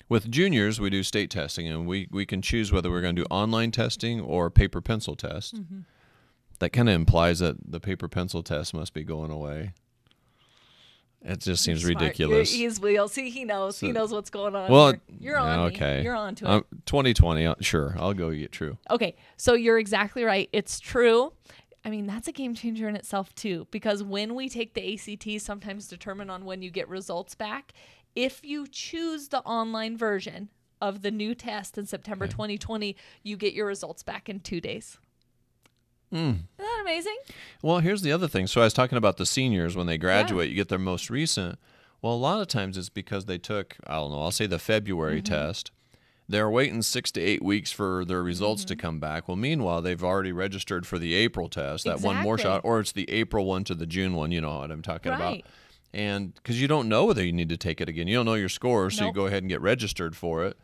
with 0.08 0.32
juniors 0.32 0.80
we 0.80 0.90
do 0.90 1.04
state 1.04 1.30
testing 1.30 1.68
and 1.68 1.86
we, 1.86 2.08
we 2.10 2.26
can 2.26 2.42
choose 2.42 2.72
whether 2.72 2.90
we're 2.90 3.02
going 3.02 3.18
to 3.18 3.24
do 3.24 3.28
online 3.30 3.72
testing 3.72 4.22
or 4.22 4.50
paper 4.50 4.80
pencil 4.80 5.18
test. 5.18 5.56
Mm-hmm. 5.56 5.80
That 6.60 6.70
kind 6.70 6.88
of 6.88 6.96
implies 6.96 7.40
that 7.40 7.58
the 7.70 7.82
paper 7.82 8.08
pencil 8.08 8.42
test 8.42 8.74
must 8.74 8.94
be 8.94 9.04
going 9.04 9.32
away. 9.32 9.74
It 11.24 11.40
just 11.40 11.64
seems 11.64 11.82
Smart. 11.82 11.94
You're- 11.94 12.06
ridiculous. 12.06 12.52
He's 12.52 12.80
wheel. 12.80 13.08
See, 13.08 13.30
he 13.30 13.46
knows. 13.46 13.80
he 13.80 13.92
knows 13.92 14.12
what's 14.12 14.30
going 14.30 14.56
on. 14.56 14.70
well, 14.70 14.92
here. 14.92 15.02
you're 15.20 15.38
on. 15.38 15.70
me. 15.70 15.76
okay. 15.76 16.04
You're 16.04 16.16
on 16.16 16.36
to 16.36 16.46
it. 16.46 16.50
Um, 16.50 16.66
2020, 16.86 17.46
uh, 17.46 17.56
sure. 17.62 17.96
I'll 17.98 18.14
go 18.14 18.32
get 18.32 18.52
true. 18.52 18.78
Okay, 18.90 19.16
so 19.38 19.54
you're 19.54 19.80
exactly 19.80 20.24
right. 20.24 20.50
It's 20.52 20.80
true. 20.80 21.34
I 21.86 21.90
mean, 21.90 22.08
that's 22.08 22.28
a 22.28 22.32
game 22.32 22.56
changer 22.56 22.88
in 22.88 22.96
itself 22.96 23.34
too, 23.36 23.68
because 23.72 24.04
when 24.04 24.36
we 24.36 24.50
take 24.50 24.74
the 24.74 24.94
ACT, 24.94 25.42
sometimes 25.42 25.88
determine 25.88 26.30
on 26.30 26.46
when 26.46 26.62
you 26.62 26.72
get 26.72 26.88
results 26.88 27.36
back. 27.36 27.74
If 28.16 28.46
you 28.46 28.68
choose 28.68 29.30
the 29.30 29.40
online 29.40 29.98
version 29.98 30.50
of 30.82 31.02
the 31.02 31.12
new 31.12 31.34
test 31.34 31.78
in 31.78 31.86
September 31.86 32.28
2020, 32.28 32.96
you 33.24 33.38
get 33.38 33.54
your 33.54 33.66
results 33.66 34.04
back 34.04 34.30
in 34.30 34.40
two 34.40 34.62
days. 34.62 34.98
Isn't 36.14 36.48
that 36.58 36.80
amazing? 36.82 37.18
Well, 37.62 37.80
here's 37.80 38.02
the 38.02 38.12
other 38.12 38.28
thing. 38.28 38.48
So 38.48 38.62
I 38.62 38.66
was 38.66 38.74
talking 38.74 38.98
about 38.98 39.18
the 39.18 39.26
seniors 39.26 39.76
when 39.76 39.88
they 39.88 39.98
graduate, 39.98 40.50
you 40.50 40.56
get 40.56 40.70
their 40.70 40.78
most 40.80 41.10
recent. 41.10 41.58
Well, 42.02 42.14
a 42.14 42.16
lot 42.16 42.42
of 42.42 42.48
times 42.48 42.78
it's 42.78 42.90
because 42.90 43.26
they 43.26 43.38
took, 43.38 43.78
I 43.88 43.96
don't 43.96 44.12
know, 44.12 44.22
I'll 44.22 44.32
say 44.32 44.46
the 44.46 44.60
February 44.60 45.22
Mm-hmm. 45.22 45.34
test. 45.34 45.72
They're 46.30 46.50
waiting 46.50 46.82
six 46.82 47.12
to 47.12 47.22
eight 47.22 47.42
weeks 47.44 47.72
for 47.72 48.06
their 48.06 48.24
results 48.24 48.64
Mm-hmm. 48.64 48.68
to 48.70 48.76
come 48.76 49.00
back. 49.00 49.28
Well, 49.28 49.38
meanwhile, 49.38 49.82
they've 49.82 50.04
already 50.04 50.32
registered 50.32 50.86
for 50.88 50.98
the 51.00 51.14
April 51.16 51.50
test, 51.50 51.84
that 51.86 52.02
one 52.02 52.18
more 52.18 52.38
shot, 52.38 52.62
or 52.64 52.80
it's 52.80 52.92
the 52.94 53.10
April 53.10 53.46
one 53.46 53.64
to 53.66 53.76
the 53.76 53.86
June 53.86 54.14
one. 54.14 54.32
You 54.32 54.42
know 54.42 54.60
what 54.60 54.72
I'm 54.72 54.82
talking 54.82 55.12
about. 55.12 55.34
Right. 55.34 55.46
And 55.94 56.34
because 56.34 56.60
you 56.62 56.68
don't 56.68 56.90
know 56.90 57.06
whether 57.06 57.24
you 57.24 57.32
need 57.34 57.50
to 57.50 57.58
take 57.58 57.80
it 57.80 57.88
again, 57.88 58.08
you 58.08 58.16
don't 58.16 58.26
know 58.26 58.34
your 58.34 58.50
score, 58.50 58.90
so 58.90 59.06
you 59.06 59.14
go 59.14 59.28
ahead 59.28 59.44
and 59.44 59.50
get 59.50 59.62
registered 59.62 60.16
for 60.16 60.44
it. 60.46 60.58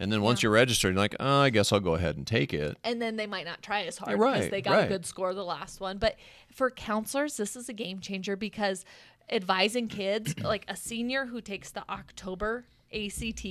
And 0.00 0.12
then 0.12 0.22
once 0.22 0.42
you're 0.42 0.52
registered, 0.52 0.94
you're 0.94 1.00
like, 1.02 1.16
oh, 1.18 1.40
I 1.40 1.50
guess 1.50 1.72
I'll 1.72 1.80
go 1.80 1.94
ahead 1.94 2.16
and 2.16 2.26
take 2.26 2.54
it. 2.54 2.76
and 2.84 3.00
then 3.02 3.16
they 3.16 3.26
might 3.26 3.44
not 3.44 3.62
try 3.62 3.82
as 3.82 3.98
hard 3.98 4.18
Right, 4.18 4.34
because 4.34 4.50
they 4.50 4.62
got 4.62 4.72
right. 4.72 4.84
a 4.84 4.88
good 4.88 5.04
score 5.06 5.34
the 5.34 5.44
last 5.44 5.80
one. 5.80 5.98
But 5.98 6.16
for 6.52 6.70
counselors, 6.70 7.36
this 7.36 7.56
is 7.56 7.68
a 7.68 7.72
game 7.72 7.98
changer 8.00 8.36
because 8.36 8.84
advising 9.30 9.88
kids, 9.88 10.34
like 10.42 10.64
a 10.68 10.76
senior 10.76 11.26
who 11.26 11.40
takes 11.40 11.70
the 11.70 11.84
October 11.90 12.64
ACT 12.94 13.44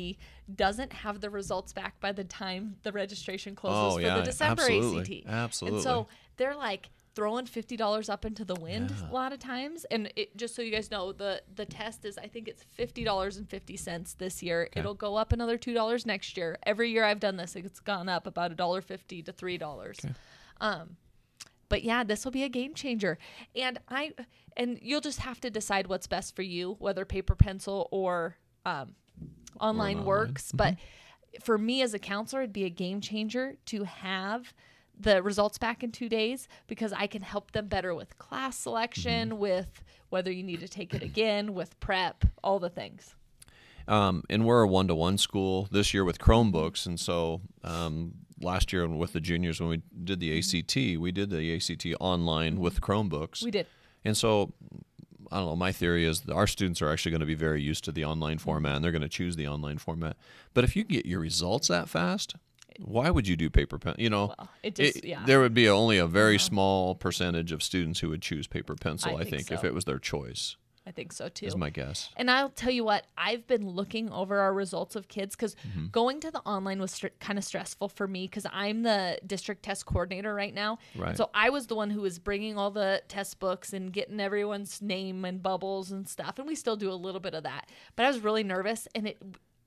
doesn't 0.55 0.91
have 0.93 1.21
the 1.21 1.29
results 1.29 1.71
back 1.73 1.99
by 1.99 2.11
the 2.11 2.23
time 2.23 2.77
the 2.83 2.91
registration 2.91 3.55
closes 3.55 3.93
Oh, 3.93 3.95
for 3.97 4.01
yeah, 4.01 4.17
the 4.17 4.23
December 4.23 4.63
absolutely, 4.63 5.19
ACT. 5.25 5.29
absolutely. 5.31 5.77
And 5.77 5.83
so 5.83 6.07
they're 6.37 6.55
like 6.55 6.89
throwing 7.17 7.47
fifty 7.47 7.75
dollars 7.75 8.09
up 8.09 8.25
into 8.25 8.45
the 8.45 8.53
wind 8.53 8.93
a 9.09 9.11
lot 9.11 9.33
of 9.33 9.39
times. 9.39 9.85
And 9.89 10.13
it, 10.15 10.37
just 10.37 10.55
so 10.55 10.61
you 10.61 10.71
guys 10.71 10.91
know, 10.91 11.11
the 11.11 11.41
the 11.55 11.65
test 11.65 12.05
is 12.05 12.15
I 12.19 12.27
think 12.27 12.47
it's 12.47 12.61
fifty 12.61 13.03
dollars 13.03 13.37
and 13.37 13.49
fifty 13.49 13.75
cents 13.75 14.13
this 14.13 14.43
year. 14.43 14.69
It'll 14.75 14.93
go 14.93 15.15
up 15.15 15.33
another 15.33 15.57
two 15.57 15.73
dollars 15.73 16.05
next 16.05 16.37
year. 16.37 16.59
Every 16.61 16.91
year 16.91 17.03
I've 17.03 17.19
done 17.19 17.35
this, 17.37 17.55
it's 17.55 17.79
gone 17.79 18.07
up 18.07 18.27
about 18.27 18.51
a 18.51 18.55
dollar 18.55 18.81
fifty 18.81 19.23
to 19.23 19.31
three 19.31 19.57
dollars. 19.57 19.97
Um, 20.61 20.97
but 21.69 21.83
yeah, 21.83 22.03
this 22.03 22.23
will 22.23 22.31
be 22.31 22.43
a 22.43 22.49
game 22.49 22.75
changer. 22.75 23.17
And 23.55 23.79
I 23.89 24.13
and 24.55 24.77
you'll 24.83 25.01
just 25.01 25.21
have 25.21 25.41
to 25.41 25.49
decide 25.49 25.87
what's 25.87 26.05
best 26.05 26.35
for 26.35 26.43
you, 26.43 26.75
whether 26.77 27.03
paper 27.03 27.33
pencil 27.33 27.89
or 27.91 28.37
um, 28.63 28.93
online 29.59 29.97
online. 29.97 30.05
works. 30.05 30.51
But 30.51 30.75
for 31.41 31.57
me 31.57 31.81
as 31.81 31.95
a 31.95 31.99
counselor, 31.99 32.43
it'd 32.43 32.53
be 32.53 32.65
a 32.65 32.69
game 32.69 33.01
changer 33.01 33.55
to 33.65 33.85
have 33.85 34.53
the 34.99 35.21
results 35.21 35.57
back 35.57 35.83
in 35.83 35.91
two 35.91 36.09
days 36.09 36.47
because 36.67 36.93
I 36.93 37.07
can 37.07 37.21
help 37.21 37.51
them 37.51 37.67
better 37.67 37.93
with 37.93 38.17
class 38.17 38.57
selection, 38.57 39.37
with 39.37 39.83
whether 40.09 40.31
you 40.31 40.43
need 40.43 40.59
to 40.61 40.67
take 40.67 40.93
it 40.93 41.03
again, 41.03 41.53
with 41.53 41.79
prep, 41.79 42.25
all 42.43 42.59
the 42.59 42.69
things. 42.69 43.15
Um, 43.87 44.23
and 44.29 44.45
we're 44.45 44.63
a 44.63 44.67
one 44.67 44.87
to 44.87 44.95
one 44.95 45.17
school 45.17 45.67
this 45.71 45.93
year 45.93 46.03
with 46.03 46.19
Chromebooks. 46.19 46.85
And 46.85 46.99
so 46.99 47.41
um, 47.63 48.15
last 48.41 48.73
year 48.73 48.87
with 48.87 49.13
the 49.13 49.21
juniors, 49.21 49.59
when 49.59 49.69
we 49.69 49.81
did 50.03 50.19
the 50.19 50.37
ACT, 50.37 50.75
we 50.75 51.11
did 51.11 51.29
the 51.29 51.55
ACT 51.55 51.85
online 51.99 52.59
with 52.59 52.81
Chromebooks. 52.81 53.43
We 53.43 53.51
did. 53.51 53.67
And 54.03 54.15
so, 54.15 54.53
I 55.31 55.37
don't 55.37 55.47
know. 55.47 55.55
My 55.55 55.71
theory 55.71 56.05
is 56.05 56.21
that 56.21 56.33
our 56.33 56.47
students 56.47 56.81
are 56.81 56.89
actually 56.89 57.11
going 57.11 57.21
to 57.21 57.25
be 57.25 57.35
very 57.35 57.61
used 57.61 57.83
to 57.85 57.91
the 57.91 58.05
online 58.05 58.37
format, 58.37 58.75
and 58.75 58.83
they're 58.83 58.91
going 58.91 59.01
to 59.01 59.09
choose 59.09 59.35
the 59.35 59.47
online 59.47 59.77
format. 59.77 60.15
But 60.53 60.63
if 60.63 60.75
you 60.75 60.83
get 60.83 61.05
your 61.05 61.19
results 61.19 61.67
that 61.67 61.89
fast, 61.89 62.35
why 62.79 63.09
would 63.09 63.27
you 63.27 63.35
do 63.35 63.49
paper 63.49 63.77
pen? 63.77 63.95
You 63.97 64.09
know, 64.09 64.27
Well, 64.37 64.49
it 64.63 64.75
just- 64.75 65.03
yeah. 65.03 65.17
Uh-huh. 65.17 65.25
there 65.25 65.39
would 65.39 65.53
be 65.53 65.67
only 65.69 65.97
a 65.97 66.07
very 66.07 66.37
small 66.39 66.95
percentage 66.95 67.51
of 67.51 67.61
students 67.63 67.99
who 67.99 68.09
would 68.09 68.21
choose 68.21 68.47
paper 68.47 68.75
pencil. 68.75 69.11
I 69.15 69.21
I, 69.21 69.23
think 69.23 69.47
think, 69.47 69.51
if 69.51 69.63
it 69.63 69.73
was 69.73 69.85
their 69.85 69.99
choice, 69.99 70.55
I 70.85 70.91
think 70.91 71.11
so 71.11 71.27
too. 71.27 71.45
is 71.45 71.55
my 71.55 71.69
guess. 71.69 72.09
And 72.15 72.31
I'll 72.31 72.47
tell 72.49 72.71
you 72.71 72.85
what, 72.85 73.05
I've 73.17 73.45
been 73.45 73.67
looking 73.67 74.09
over 74.09 74.39
our 74.39 74.53
results 74.53 74.95
of 74.95 75.09
kids 75.09 75.35
because 75.35 75.55
Mm-hmm. 75.67 75.87
going 75.87 76.21
to 76.21 76.31
the 76.31 76.39
online 76.39 76.79
was 76.79 76.91
str- 76.93 77.07
kind 77.19 77.37
of 77.37 77.43
stressful 77.43 77.89
for 77.89 78.07
me 78.07 78.25
because 78.25 78.45
I'm 78.53 78.83
the 78.83 79.19
district 79.27 79.63
test 79.63 79.85
coordinator 79.85 80.33
right 80.33 80.53
now. 80.53 80.79
Right. 80.95 81.17
So 81.17 81.29
I 81.33 81.49
was 81.49 81.67
the 81.67 81.75
one 81.75 81.89
who 81.89 81.99
was 82.01 82.19
bringing 82.19 82.57
all 82.57 82.71
the 82.71 83.01
test 83.09 83.39
books 83.39 83.73
and 83.73 83.91
getting 83.91 84.21
everyone's 84.21 84.81
name 84.81 85.25
and 85.25 85.43
bubbles 85.43 85.91
and 85.91 86.07
stuff. 86.07 86.39
And 86.39 86.47
we 86.47 86.55
still 86.55 86.77
do 86.77 86.89
a 86.89 86.93
little 86.95 87.19
bit 87.19 87.33
of 87.33 87.43
that. 87.43 87.69
But 87.97 88.05
I 88.05 88.07
was 88.07 88.19
really 88.19 88.43
nervous 88.45 88.87
and 88.95 89.07
it. 89.09 89.17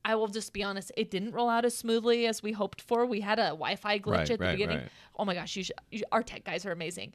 I 0.04 0.14
will 0.14 0.28
just 0.28 0.52
be 0.52 0.62
honest, 0.62 0.90
it 0.96 1.10
didn't 1.10 1.32
roll 1.32 1.48
out 1.48 1.64
as 1.64 1.76
smoothly 1.76 2.26
as 2.26 2.42
we 2.42 2.52
hoped 2.52 2.80
for. 2.80 3.04
We 3.06 3.20
had 3.20 3.38
a 3.38 3.48
Wi 3.50 3.76
Fi 3.76 3.98
glitch 3.98 4.06
Right, 4.12 4.30
at 4.30 4.38
the 4.38 4.44
right, 4.44 4.52
beginning. 4.52 4.78
right. 4.78 4.88
Oh 5.18 5.24
my 5.24 5.34
gosh, 5.34 5.56
you 5.56 5.62
should, 5.64 5.76
you, 5.90 6.02
our 6.12 6.22
tech 6.22 6.44
guys 6.44 6.64
are 6.64 6.72
amazing. 6.72 7.12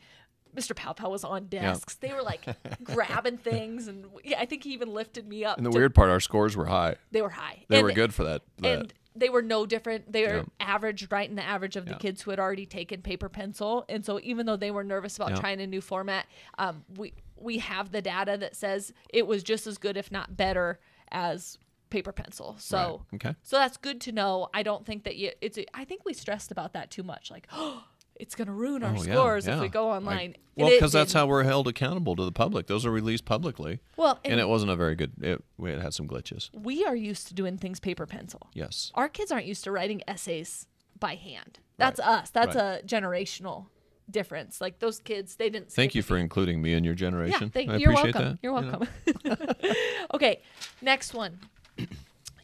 Mr. 0.55 0.73
Pow 0.75 0.93
Pow 0.93 1.09
was 1.09 1.23
on 1.25 1.47
desks. 1.47 1.95
They 1.95 2.13
were 2.13 2.21
like 2.21 2.45
grabbing 2.83 3.37
things, 3.37 3.87
and 3.87 4.05
yeah, 4.23 4.39
I 4.39 4.45
think 4.45 4.63
he 4.63 4.71
even 4.73 4.93
lifted 4.93 5.27
me 5.27 5.43
up. 5.43 5.57
And 5.57 5.65
the 5.65 5.71
to- 5.71 5.77
weird 5.77 5.93
part, 5.95 6.09
our 6.09 6.19
scores 6.21 6.55
were 6.55 6.65
high. 6.65 6.95
they 7.11 7.21
were 7.21 7.29
high. 7.29 7.63
They 7.67 7.77
And- 7.79 7.85
were 7.87 7.91
good 7.91 8.13
for 8.13 8.23
that. 8.23 8.41
that. 8.59 8.79
and 8.79 8.93
they 9.17 9.29
were 9.29 9.41
no 9.41 9.65
different. 9.65 10.11
They 10.11 10.23
were 10.27 10.35
Yeah. 10.37 10.43
average, 10.59 11.07
right 11.09 11.29
in 11.29 11.35
the 11.37 11.43
average 11.43 11.75
of 11.77 11.85
the 11.85 11.95
kids 11.95 12.21
who 12.21 12.31
had 12.31 12.39
already 12.39 12.65
taken 12.65 13.01
paper 13.01 13.29
pencil. 13.29 13.85
And 13.89 14.05
so, 14.05 14.19
even 14.23 14.45
though 14.45 14.57
they 14.57 14.71
were 14.71 14.83
nervous 14.83 15.15
about 15.17 15.37
trying 15.39 15.59
a 15.61 15.67
new 15.67 15.81
format, 15.81 16.25
um, 16.57 16.83
we 16.97 17.13
we 17.37 17.57
have 17.59 17.91
the 17.91 18.01
data 18.01 18.37
that 18.37 18.55
says 18.55 18.93
it 19.13 19.25
was 19.27 19.43
just 19.43 19.67
as 19.67 19.77
good, 19.77 19.97
if 19.97 20.09
not 20.11 20.37
better, 20.37 20.79
as 21.11 21.57
paper 21.95 22.11
pencil. 22.11 22.55
So, 22.59 22.77
Right. 23.11 23.15
Okay. 23.27 23.35
so 23.43 23.57
that's 23.57 23.77
good 23.77 24.01
to 24.01 24.11
know. 24.11 24.49
I 24.53 24.63
don't 24.63 24.85
think 24.85 25.03
that 25.05 25.15
you. 25.15 25.31
It's. 25.41 25.57
I 25.73 25.85
think 25.85 26.03
we 26.05 26.13
stressed 26.13 26.51
about 26.51 26.73
that 26.73 26.91
too 26.91 27.03
much. 27.03 27.31
Like, 27.31 27.47
oh, 27.53 27.83
it's 28.15 28.35
going 28.35 28.47
to 28.47 28.53
ruin 28.53 28.83
our 28.83 28.91
Oh, 28.91 29.03
yeah, 29.03 29.13
scores 29.13 29.47
if 29.47 29.59
we 29.61 29.69
go 29.69 29.91
online. 29.91 30.35
And 30.55 30.63
well, 30.65 30.69
because 30.69 30.91
that's 30.91 31.13
how 31.13 31.25
we're 31.25 31.43
held 31.43 31.67
accountable 31.67 32.15
to 32.17 32.23
the 32.25 32.31
public. 32.31 32.67
Those 32.67 32.85
are 32.85 32.91
released 32.91 33.25
publicly. 33.25 33.79
Well, 33.97 34.19
and, 34.23 34.33
and, 34.33 34.41
it 34.41 34.47
wasn't 34.49 34.71
a 34.71 34.75
very 34.75 34.95
good. 34.95 35.13
It, 35.21 35.43
it 35.59 35.81
had 35.81 35.93
some 35.93 36.07
glitches. 36.07 36.49
we 36.53 36.83
are 36.85 36.95
used 36.95 37.27
to 37.29 37.33
doing 37.33 37.57
things 37.57 37.79
paper 37.79 38.05
pencil. 38.05 38.49
Yes. 38.53 38.91
our 38.95 39.07
kids 39.09 39.31
aren't 39.31 39.45
used 39.45 39.63
to 39.63 39.71
writing 39.71 40.01
essays 40.07 40.67
by 40.99 41.15
hand. 41.15 41.59
That's 41.77 41.99
us. 41.99 42.29
That's 42.29 42.55
Right. 42.55 42.81
a 42.83 42.85
generational 42.85 43.67
difference. 44.09 44.61
Like 44.61 44.79
those 44.79 44.99
kids, 44.99 45.35
they 45.35 45.49
didn't. 45.49 45.71
Thank 45.71 45.93
you 45.95 46.01
for 46.03 46.15
including 46.17 46.61
me 46.61 46.73
in 46.73 46.83
your 46.83 46.93
generation. 46.95 47.43
Yeah, 47.43 47.49
thank, 47.49 47.69
I 47.69 47.77
you're 47.77 47.91
appreciate 47.91 48.15
welcome. 48.15 48.31
that. 48.31 48.39
You're 48.43 48.55
You 48.55 48.61
know. 48.71 49.47
welcome. 49.55 49.75
okay, 50.13 50.41
next 50.81 51.13
one. 51.13 51.39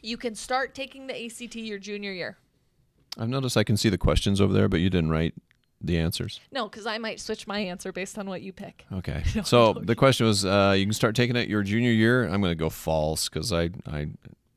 You 0.01 0.17
can 0.17 0.35
start 0.35 0.73
taking 0.75 1.07
the 1.07 1.25
ACT 1.25 1.55
your 1.55 1.79
junior 1.79 2.11
year. 2.11 2.37
I've 3.17 3.29
noticed 3.29 3.57
I 3.57 3.63
can 3.63 3.77
see 3.77 3.89
the 3.89 3.97
questions 3.97 4.39
over 4.41 4.53
there, 4.53 4.67
but 4.69 4.79
you 4.79 4.89
didn't 4.89 5.09
write 5.09 5.33
the 5.83 5.97
answers. 5.97 6.39
No, 6.51 6.67
because 6.69 6.85
I 6.85 6.97
might 6.97 7.19
switch 7.19 7.47
my 7.47 7.59
answer 7.59 7.91
based 7.91 8.17
on 8.17 8.27
what 8.27 8.41
you 8.41 8.53
pick. 8.53 8.85
Okay. 8.93 9.23
No, 9.35 9.41
so 9.43 9.73
the 9.73 9.95
question 9.95 10.25
was, 10.27 10.45
uh, 10.45 10.75
you 10.77 10.85
can 10.85 10.93
start 10.93 11.15
taking 11.15 11.35
it 11.35 11.49
your 11.49 11.63
junior 11.63 11.91
year. 11.91 12.23
I'm 12.23 12.39
going 12.41 12.51
to 12.51 12.55
go 12.55 12.69
false 12.69 13.29
because 13.29 13.51
I 13.51 13.69
I 13.87 14.07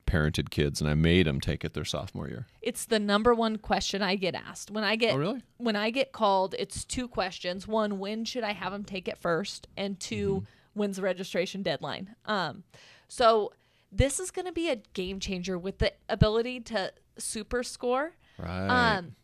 parented 0.06 0.50
kids 0.50 0.80
and 0.80 0.88
I 0.88 0.94
made 0.94 1.26
them 1.26 1.40
take 1.40 1.64
it 1.64 1.72
their 1.74 1.84
sophomore 1.84 2.28
year. 2.28 2.46
It's 2.62 2.84
the 2.84 3.00
number 3.00 3.34
one 3.34 3.56
question 3.56 4.00
I 4.02 4.14
get 4.16 4.34
asked 4.34 4.70
when 4.70 4.84
I 4.84 4.96
get 4.96 5.14
Oh, 5.14 5.18
really? 5.18 5.42
when 5.56 5.76
I 5.76 5.90
get 5.90 6.12
called. 6.12 6.54
It's 6.58 6.84
two 6.84 7.08
questions. 7.08 7.66
One, 7.66 7.98
when 7.98 8.24
should 8.24 8.44
I 8.44 8.52
have 8.52 8.70
them 8.72 8.84
take 8.84 9.08
it 9.08 9.18
first? 9.18 9.66
And 9.76 9.98
2 9.98 10.14
Mm-hmm. 10.36 10.44
when's 10.74 10.96
the 10.96 11.02
registration 11.02 11.62
deadline? 11.62 12.14
Um, 12.26 12.62
so 13.08 13.52
this 13.94 14.18
is 14.18 14.30
going 14.30 14.46
to 14.46 14.52
be 14.52 14.68
a 14.68 14.76
game 14.92 15.20
changer 15.20 15.56
with 15.56 15.78
the 15.78 15.92
ability 16.08 16.60
to 16.60 16.92
super 17.16 17.62
score. 17.62 18.12
Right. 18.38 18.96
Um, 18.96 19.14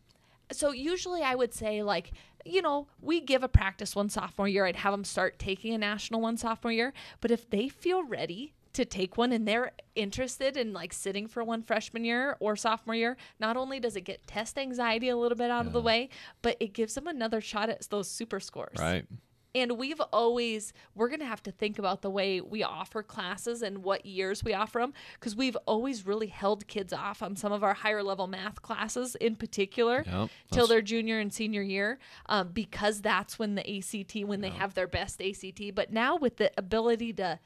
so 0.51 0.71
usually 0.71 1.21
I 1.21 1.35
would 1.35 1.53
say 1.53 1.83
like, 1.83 2.11
you 2.45 2.61
know, 2.61 2.87
we 3.01 3.21
give 3.21 3.43
a 3.43 3.47
practice 3.47 3.95
one 3.95 4.09
sophomore 4.09 4.47
year. 4.47 4.65
I'd 4.65 4.77
have 4.77 4.93
them 4.93 5.03
start 5.03 5.37
taking 5.37 5.73
a 5.73 5.77
national 5.77 6.21
one 6.21 6.37
sophomore 6.37 6.71
year. 6.71 6.93
But 7.19 7.31
if 7.31 7.49
they 7.49 7.67
feel 7.69 8.03
ready 8.03 8.53
to 8.73 8.85
take 8.85 9.17
one 9.17 9.33
and 9.33 9.45
they're 9.45 9.71
interested 9.95 10.55
in 10.55 10.71
like 10.71 10.93
sitting 10.93 11.27
for 11.27 11.43
one 11.43 11.61
freshman 11.61 12.05
year 12.05 12.37
or 12.39 12.55
sophomore 12.55 12.95
year, 12.95 13.17
not 13.39 13.57
only 13.57 13.79
does 13.79 13.95
it 13.95 14.01
get 14.01 14.25
test 14.25 14.57
anxiety 14.57 15.09
a 15.09 15.17
little 15.17 15.37
bit 15.37 15.51
out 15.51 15.65
of 15.65 15.73
the 15.73 15.81
way, 15.81 16.09
but 16.41 16.55
it 16.59 16.73
gives 16.73 16.95
them 16.95 17.07
another 17.07 17.41
shot 17.41 17.69
at 17.69 17.85
those 17.89 18.09
super 18.09 18.39
scores. 18.39 18.77
right. 18.79 19.05
And 19.53 19.77
we've 19.77 19.99
always, 20.13 20.73
we're 20.95 21.09
going 21.09 21.19
to 21.19 21.25
have 21.25 21.43
to 21.43 21.51
think 21.51 21.77
about 21.77 22.01
the 22.01 22.09
way 22.09 22.39
we 22.39 22.63
offer 22.63 23.03
classes 23.03 23.61
and 23.61 23.83
what 23.83 24.05
years 24.05 24.43
we 24.43 24.53
offer 24.53 24.79
them 24.79 24.93
because 25.19 25.35
we've 25.35 25.57
always 25.65 26.05
really 26.05 26.27
held 26.27 26.67
kids 26.67 26.93
off 26.93 27.21
on 27.21 27.35
some 27.35 27.51
of 27.51 27.63
our 27.63 27.73
higher 27.73 28.01
level 28.01 28.27
math 28.27 28.61
classes 28.61 29.15
in 29.15 29.35
particular 29.35 30.03
Yep, 30.07 30.29
till 30.51 30.67
their 30.67 30.81
junior 30.81 31.19
and 31.19 31.33
senior 31.33 31.61
year 31.61 31.99
um, 32.27 32.49
because 32.53 33.01
that's 33.01 33.37
when 33.37 33.55
the 33.55 33.77
ACT, 33.77 34.15
when 34.25 34.41
they 34.41 34.49
have 34.49 34.73
their 34.73 34.87
best 34.87 35.21
ACT. 35.21 35.75
But 35.75 35.91
now 35.91 36.15
with 36.15 36.37
the 36.37 36.51
ability 36.57 37.13
to 37.13 37.39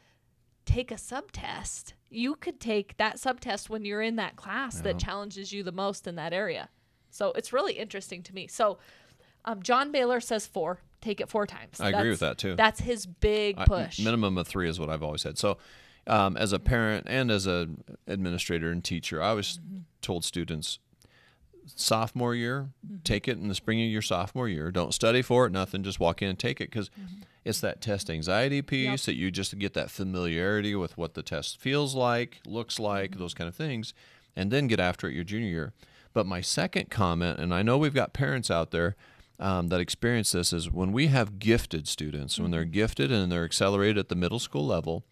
take 0.65 0.91
a 0.91 0.98
subtest, 0.98 1.94
you 2.10 2.36
could 2.36 2.60
take 2.60 2.98
that 2.98 3.20
subtest 3.20 3.70
when 3.70 3.86
you're 3.86 4.02
in 4.02 4.15
that 4.18 4.36
class 4.36 4.82
that 4.82 4.98
challenges 5.00 5.52
you 5.52 5.63
the 5.63 5.72
most 5.72 6.08
in 6.08 6.15
that 6.15 6.34
area. 6.34 6.70
So 7.10 7.32
it's 7.34 7.54
really 7.54 7.74
interesting 7.74 8.24
to 8.24 8.34
me. 8.34 8.48
So 8.48 8.78
um, 9.46 9.62
John 9.62 9.91
Baylor 9.91 10.20
says 10.20 10.48
four. 10.48 10.80
Take 11.06 11.22
it 11.22 11.30
four 11.30 11.46
times. 11.46 11.80
I 11.80 11.89
agree 11.91 12.10
with 12.10 12.22
that, 12.22 12.39
too. 12.39 12.56
That's 12.56 12.80
his 12.82 13.06
big 13.06 13.60
I- 13.60 13.65
push. 13.65 14.00
minimum 14.00 14.38
of 14.39 14.48
three 14.48 14.68
is 14.68 14.80
what 14.80 14.89
I've 14.89 15.04
always 15.04 15.22
said. 15.22 15.38
So 15.38 15.58
um, 16.08 16.36
as 16.36 16.52
a 16.52 16.58
parent 16.60 17.06
and 17.08 17.30
as 17.30 17.46
a 17.46 17.68
administrator 18.08 18.72
and 18.72 18.84
teacher, 18.84 19.22
I 19.22 19.30
always 19.30 19.58
Mm-hmm. 19.60 19.78
told 20.02 20.26
students, 20.26 20.80
sophomore 21.68 22.36
year, 22.36 22.70
Mm-hmm. 22.86 22.98
take 23.04 23.28
it 23.28 23.38
in 23.38 23.48
the 23.50 23.56
spring 23.56 23.82
of 23.84 23.88
your 23.89 24.02
sophomore 24.02 24.48
year. 24.50 24.72
Don't 24.72 24.94
study 24.94 25.22
for 25.22 25.46
it, 25.46 25.52
nothing. 25.52 25.84
Just 25.84 26.00
walk 26.00 26.22
in 26.22 26.30
and 26.30 26.39
take 26.39 26.60
it 26.62 26.70
because 26.72 26.89
it's 27.44 27.60
that 27.62 27.82
test 27.82 28.10
anxiety 28.10 28.62
piece 28.62 28.86
Mm-hmm. 28.86 28.91
Yep. 28.94 29.00
that 29.02 29.15
you 29.15 29.32
just 29.32 29.58
get 29.60 29.74
that 29.76 29.91
familiarity 29.91 30.76
with 30.76 30.98
what 30.98 31.13
the 31.13 31.24
test 31.24 31.60
feels 31.60 31.94
like, 31.96 32.39
looks 32.48 32.80
like, 32.80 33.12
Mm-hmm. 33.12 33.20
those 33.20 33.34
kind 33.34 33.48
of 33.48 33.56
things, 33.56 33.94
and 34.36 34.52
then 34.52 34.68
get 34.68 34.80
after 34.80 35.08
it 35.08 35.13
your 35.15 35.24
junior 35.24 35.50
year. 35.50 35.74
But 36.13 36.26
my 36.26 36.41
second 36.41 36.89
comment, 36.89 37.39
and 37.39 37.54
I 37.54 37.62
know 37.62 37.78
we've 37.78 37.94
got 37.94 38.13
parents 38.13 38.50
out 38.50 38.72
there 38.72 38.96
um, 39.39 39.67
that 39.67 39.80
experience 39.80 40.32
this, 40.32 40.54
is 40.54 40.71
when 40.71 40.91
we 40.91 41.08
have 41.08 41.39
gifted 41.39 41.88
students, 41.88 42.39
when 42.39 42.52
they're 42.52 42.65
gifted 42.65 43.12
and 43.12 43.32
they're 43.32 43.43
accelerated 43.45 43.98
at 43.98 44.10
the 44.10 44.15
middle 44.15 44.39
school 44.39 44.65
level, 44.65 45.04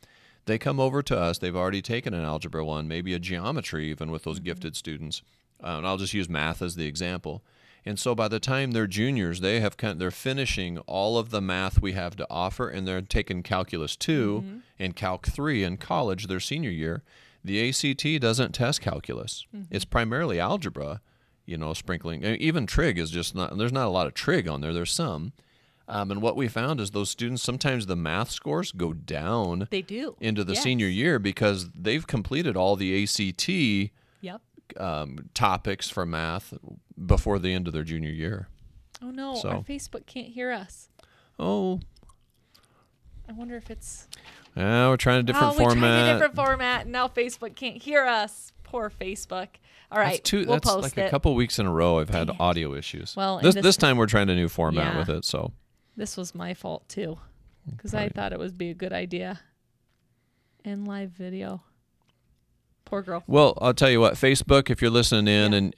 they 0.46 0.58
come 0.58 0.80
over 0.80 1.02
to 1.04 1.18
us. 1.18 1.38
They've 1.38 1.56
already 1.56 1.82
taken 1.82 2.14
an 2.14 2.24
algebra 2.24 2.66
one, 2.66 2.88
maybe 2.88 3.14
a 3.14 3.20
geometry, 3.20 3.90
even 3.90 4.12
with 4.12 4.24
those 4.24 4.40
gifted 4.40 4.76
students. 4.76 5.22
Uh, 5.64 5.78
and 5.78 5.88
I'll 5.88 5.98
just 5.98 6.14
use 6.14 6.28
math 6.30 6.62
as 6.62 6.76
the 6.76 6.86
example. 6.86 7.44
And 7.86 8.00
so 8.00 8.16
by 8.16 8.28
the 8.28 8.40
time 8.40 8.72
they're 8.72 8.88
juniors, 8.88 9.42
they 9.42 9.60
have 9.60 9.76
kind 9.78 10.00
they're 10.00 10.12
finishing 10.12 10.78
all 10.80 11.18
of 11.18 11.30
the 11.32 11.42
math 11.42 11.82
we 11.82 11.94
have 11.94 12.16
to 12.16 12.28
offer, 12.30 12.70
and 12.70 12.88
they're 12.88 13.02
taking 13.02 13.44
calculus 13.44 13.96
2 13.98 14.62
and 14.80 14.96
calc 14.96 15.28
three 15.28 15.64
in 15.64 15.78
college 15.78 16.28
their 16.28 16.40
senior 16.40 16.70
year. 16.70 17.04
The 17.44 17.70
ACT 17.70 18.22
doesn't 18.22 18.54
test 18.54 18.80
calculus; 18.80 19.46
it's 19.70 19.84
primarily 19.86 20.40
algebra. 20.40 21.02
You 21.46 21.58
know, 21.58 21.74
sprinkling 21.74 22.24
even 22.24 22.66
trig 22.66 22.98
is 22.98 23.10
just 23.12 23.36
not. 23.36 23.58
There's 23.58 23.74
not 23.74 23.88
a 23.88 23.90
lot 23.90 24.08
of 24.08 24.14
trig 24.14 24.48
on 24.48 24.62
there. 24.62 24.72
There's 24.72 24.92
some, 24.92 25.34
um, 25.90 26.10
and 26.10 26.22
what 26.22 26.38
we 26.38 26.48
found 26.48 26.80
is 26.80 26.92
those 26.92 27.10
students 27.10 27.44
sometimes 27.44 27.86
the 27.86 27.98
math 27.98 28.32
scores 28.32 28.72
go 28.72 28.94
down 28.94 29.68
They 29.70 29.82
do. 29.82 30.16
into 30.22 30.46
the 30.46 30.54
Yes. 30.54 30.64
senior 30.64 30.88
year 30.88 31.20
because 31.20 31.70
they've 31.72 32.08
completed 32.08 32.56
all 32.56 32.78
the 32.78 33.04
ACT 33.04 33.92
Yep. 34.22 34.42
um, 34.78 35.30
topics 35.34 35.90
for 35.90 36.06
math 36.06 36.54
before 37.06 37.40
the 37.40 37.54
end 37.54 37.68
of 37.68 37.74
their 37.74 37.84
junior 37.84 38.12
year. 38.12 38.48
Oh 39.02 39.12
no, 39.12 39.36
So- 39.36 39.50
our 39.50 39.62
Facebook 39.64 40.06
can't 40.06 40.30
hear 40.30 40.52
us. 40.52 40.88
Oh, 41.38 41.82
I 43.28 43.34
wonder 43.34 43.56
if 43.58 43.70
it's 43.70 44.08
yeah, 44.56 44.88
we're 44.88 44.98
trying 44.98 45.20
a 45.20 45.24
different 45.24 45.48
oh, 45.48 45.58
we 45.58 45.64
tried 45.66 45.72
format. 45.74 46.10
a 46.10 46.14
different 46.14 46.36
format, 46.36 46.82
and 46.84 46.92
now 46.92 47.08
Facebook 47.10 47.56
can't 47.56 47.82
hear 47.82 48.06
us. 48.06 48.54
Poor 48.64 48.90
Facebook. 48.90 49.48
All 49.94 50.00
right, 50.00 50.12
that's 50.18 50.30
two, 50.30 50.40
we'll 50.46 50.56
that's 50.56 50.70
post 50.70 50.84
like 50.84 50.98
it. 50.98 51.08
a 51.08 51.10
couple 51.10 51.34
weeks 51.36 51.60
in 51.60 51.66
a 51.68 51.72
row. 51.72 52.00
I've 52.00 52.10
had 52.10 52.30
audio 52.40 52.74
issues. 52.74 53.16
Well, 53.16 53.40
this, 53.40 53.56
this- 53.56 53.64
this 53.64 53.78
time 53.78 53.98
we're 53.98 54.08
trying 54.08 54.30
a 54.30 54.36
new 54.36 54.50
format 54.50 54.94
Yeah. 54.94 55.00
with 55.00 55.10
it. 55.10 55.26
So 55.26 55.52
This 55.96 56.18
was 56.18 56.34
my 56.34 56.54
fault 56.54 56.88
too, 56.90 57.20
because 57.70 57.94
I 57.94 58.10
thought 58.10 58.34
it 58.34 58.40
would 58.40 58.58
be 58.58 58.70
a 58.72 58.74
good 58.74 58.92
idea. 58.94 59.40
In 60.66 60.86
live 60.86 61.12
video. 61.12 61.62
Poor 62.86 63.02
girl. 63.02 63.24
Well, 63.28 63.58
I'll 63.62 63.74
tell 63.74 63.90
you 63.90 64.00
what, 64.00 64.14
Facebook, 64.16 64.70
if 64.70 64.82
you're 64.82 64.92
listening 64.92 65.28
in 65.34 65.52
Yeah. 65.52 65.58
and 65.58 65.76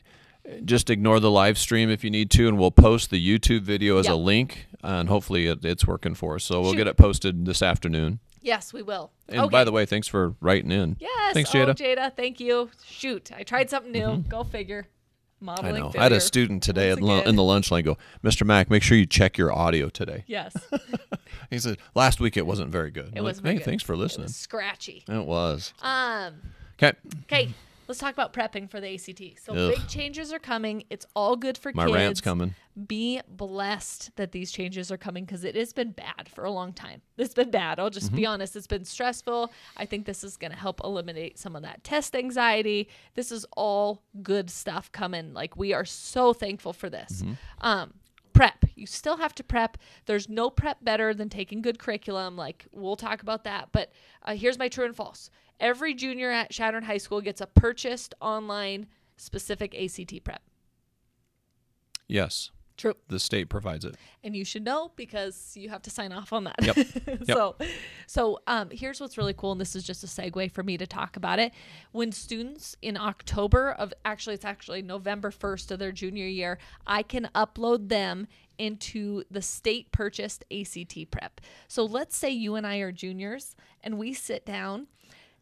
uh, 0.47 0.51
just 0.63 0.89
ignore 0.89 1.19
the 1.19 1.31
live 1.31 1.57
stream 1.57 1.89
if 1.89 2.03
you 2.03 2.09
need 2.11 2.29
to, 2.31 2.47
and 2.47 2.57
we'll 2.59 2.71
post 2.71 3.09
the 3.09 3.19
YouTube 3.39 3.61
video 3.61 3.97
as 3.97 4.07
a 4.07 4.15
link, 4.15 4.67
and 4.83 5.09
hopefully 5.09 5.47
it, 5.47 5.65
it's 5.65 5.87
working 5.87 6.13
for 6.13 6.35
us. 6.35 6.43
So 6.43 6.61
we'll 6.61 6.71
Shoot. 6.71 6.77
get 6.77 6.87
it 6.87 6.97
posted 6.97 7.45
this 7.45 7.61
afternoon. 7.63 8.19
Yes, 8.45 8.71
we 8.71 8.83
will. 8.83 9.11
And 9.27 9.39
okay. 9.41 9.49
by 9.51 9.63
the 9.63 9.71
way, 9.71 9.85
thanks 9.87 10.07
for 10.07 10.35
writing 10.39 10.71
in. 10.71 10.97
yes. 10.99 11.33
thanks, 11.33 11.53
oh, 11.55 11.57
Jada. 11.57 11.75
Jada, 11.75 12.15
thank 12.15 12.39
you. 12.39 12.69
Shoot, 12.85 13.31
I 13.35 13.41
tried 13.43 13.69
something 13.71 13.91
new. 13.91 14.17
Go 14.29 14.43
figure. 14.43 14.87
Modeling 15.41 15.75
I 15.75 15.79
know. 15.79 15.91
I 15.97 16.03
had 16.03 16.11
a 16.11 16.21
student 16.21 16.63
today 16.63 16.89
Once 16.89 16.99
at 16.99 17.03
lu- 17.03 17.15
again. 17.17 17.27
in 17.29 17.35
the 17.35 17.43
lunch 17.43 17.69
line 17.71 17.83
go, 17.83 17.97
Mr. 18.23 18.45
Mack, 18.45 18.69
make 18.69 18.83
sure 18.83 18.97
you 18.97 19.05
check 19.07 19.37
your 19.37 19.51
audio 19.51 19.89
today. 19.89 20.23
Yes, 20.27 20.55
He 21.49 21.59
said, 21.59 21.77
last 21.93 22.19
week 22.19 22.37
it 22.37 22.45
wasn't 22.47 22.71
very 22.71 22.89
good. 22.91 23.11
it 23.15 23.21
was. 23.21 23.37
like, 23.37 23.45
hey, 23.51 23.57
good. 23.57 23.65
thanks 23.65 23.83
for 23.83 23.93
It 23.93 23.97
listening. 23.97 24.25
was 24.25 24.35
scratchy. 24.35 25.03
It 25.07 25.25
was. 25.25 25.73
Um. 25.81 26.35
Okay. 26.81 26.93
Okay, 27.23 27.53
let's 27.87 27.99
talk 27.99 28.13
about 28.13 28.33
prepping 28.33 28.69
for 28.69 28.79
the 28.81 28.93
ACT. 28.95 29.39
So 29.43 29.53
Ugh. 29.53 29.75
big 29.75 29.87
changes 29.87 30.31
are 30.33 30.39
coming. 30.39 30.83
It's 30.89 31.05
all 31.15 31.35
good 31.35 31.57
for 31.57 31.71
My 31.73 31.85
kids. 31.85 31.95
rant's 31.95 32.21
coming. 32.21 32.55
Be 32.87 33.21
blessed 33.27 34.15
that 34.17 34.31
these 34.33 34.51
changes 34.51 34.91
are 34.91 34.97
coming 34.97 35.23
because 35.25 35.43
it 35.45 35.55
has 35.55 35.71
been 35.71 35.91
bad 35.91 36.27
for 36.27 36.43
a 36.43 36.51
long 36.51 36.73
time. 36.73 37.01
It's 37.17 37.33
been 37.33 37.49
bad. 37.51 37.79
I'll 37.79 37.89
just 37.89 38.07
Mm-hmm. 38.07 38.15
be 38.17 38.25
honest. 38.25 38.55
It's 38.55 38.67
been 38.67 38.83
stressful. 38.85 39.51
I 39.77 39.85
think 39.85 40.05
this 40.05 40.23
is 40.23 40.35
going 40.35 40.51
to 40.51 40.57
help 40.57 40.81
eliminate 40.83 41.39
some 41.39 41.55
of 41.55 41.61
that 41.63 41.83
test 41.83 42.15
anxiety. 42.15 42.89
This 43.13 43.31
is 43.31 43.45
all 43.55 44.03
good 44.21 44.49
stuff 44.49 44.91
coming. 44.91 45.33
Like 45.33 45.55
we 45.55 45.73
are 45.73 45.85
so 45.85 46.33
thankful 46.33 46.73
for 46.73 46.89
this. 46.89 47.21
Mm-hmm. 47.21 47.33
Um, 47.61 47.93
prep. 48.35 48.65
You 48.75 48.85
still 48.85 49.17
have 49.17 49.33
to 49.35 49.43
prep. 49.43 49.77
There's 50.05 50.29
no 50.29 50.49
prep 50.49 50.83
better 50.83 51.13
than 51.13 51.29
taking 51.29 51.61
good 51.61 51.79
curriculum. 51.79 52.35
Like 52.35 52.67
we'll 52.71 52.95
talk 52.95 53.21
about 53.21 53.43
that. 53.45 53.69
But 53.71 53.91
uh, 54.23 54.35
here's 54.35 54.59
my 54.59 54.67
true 54.67 54.85
and 54.85 54.95
false. 54.95 55.29
Every 55.59 55.93
junior 55.93 56.31
at 56.31 56.51
Chadron 56.51 56.83
High 56.83 56.97
School 56.97 57.21
gets 57.21 57.41
a 57.41 57.47
purchased 57.47 58.13
online 58.19 58.87
specific 59.17 59.73
ACT 59.73 60.23
prep. 60.23 60.41
Yes. 62.07 62.51
True. 62.77 62.93
The 63.07 63.19
state 63.19 63.47
provides 63.47 63.85
it. 63.85 63.95
and 64.23 64.35
you 64.35 64.43
should 64.43 64.65
know 64.65 64.91
because 64.95 65.53
you 65.55 65.69
have 65.69 65.81
to 65.83 65.89
sign 65.89 66.11
off 66.11 66.33
on 66.33 66.43
that. 66.43 66.55
Yep. 66.61 66.75
yep. 67.07 67.25
so, 67.25 67.55
so 68.05 68.39
um, 68.47 68.69
here's 68.69 68.99
what's 68.99 69.17
really 69.17 69.33
cool, 69.33 69.53
and 69.53 69.61
this 69.61 69.75
is 69.75 69.83
just 69.83 70.03
a 70.03 70.07
segue 70.07 70.51
for 70.51 70.61
me 70.61 70.77
to 70.77 70.85
talk 70.85 71.15
about 71.15 71.39
it. 71.39 71.53
When 71.93 72.11
students 72.11 72.75
in 72.81 72.97
October 72.97 73.71
of 73.71 73.93
actually, 74.03 74.35
it's 74.35 74.45
actually 74.45 74.81
November 74.81 75.31
first 75.31 75.71
of 75.71 75.79
their 75.79 75.93
junior 75.93 76.27
year, 76.27 76.57
I 76.85 77.01
can 77.03 77.29
upload 77.33 77.87
them 77.87 78.27
into 78.57 79.23
the 79.31 79.41
state 79.41 79.91
purchased 79.91 80.43
ACT 80.51 81.11
prep. 81.11 81.41
So 81.67 81.85
let's 81.85 82.15
say 82.15 82.29
you 82.29 82.55
and 82.55 82.67
I 82.67 82.77
are 82.77 82.91
juniors, 82.91 83.55
and 83.83 83.97
we 83.97 84.13
sit 84.13 84.45
down. 84.45 84.87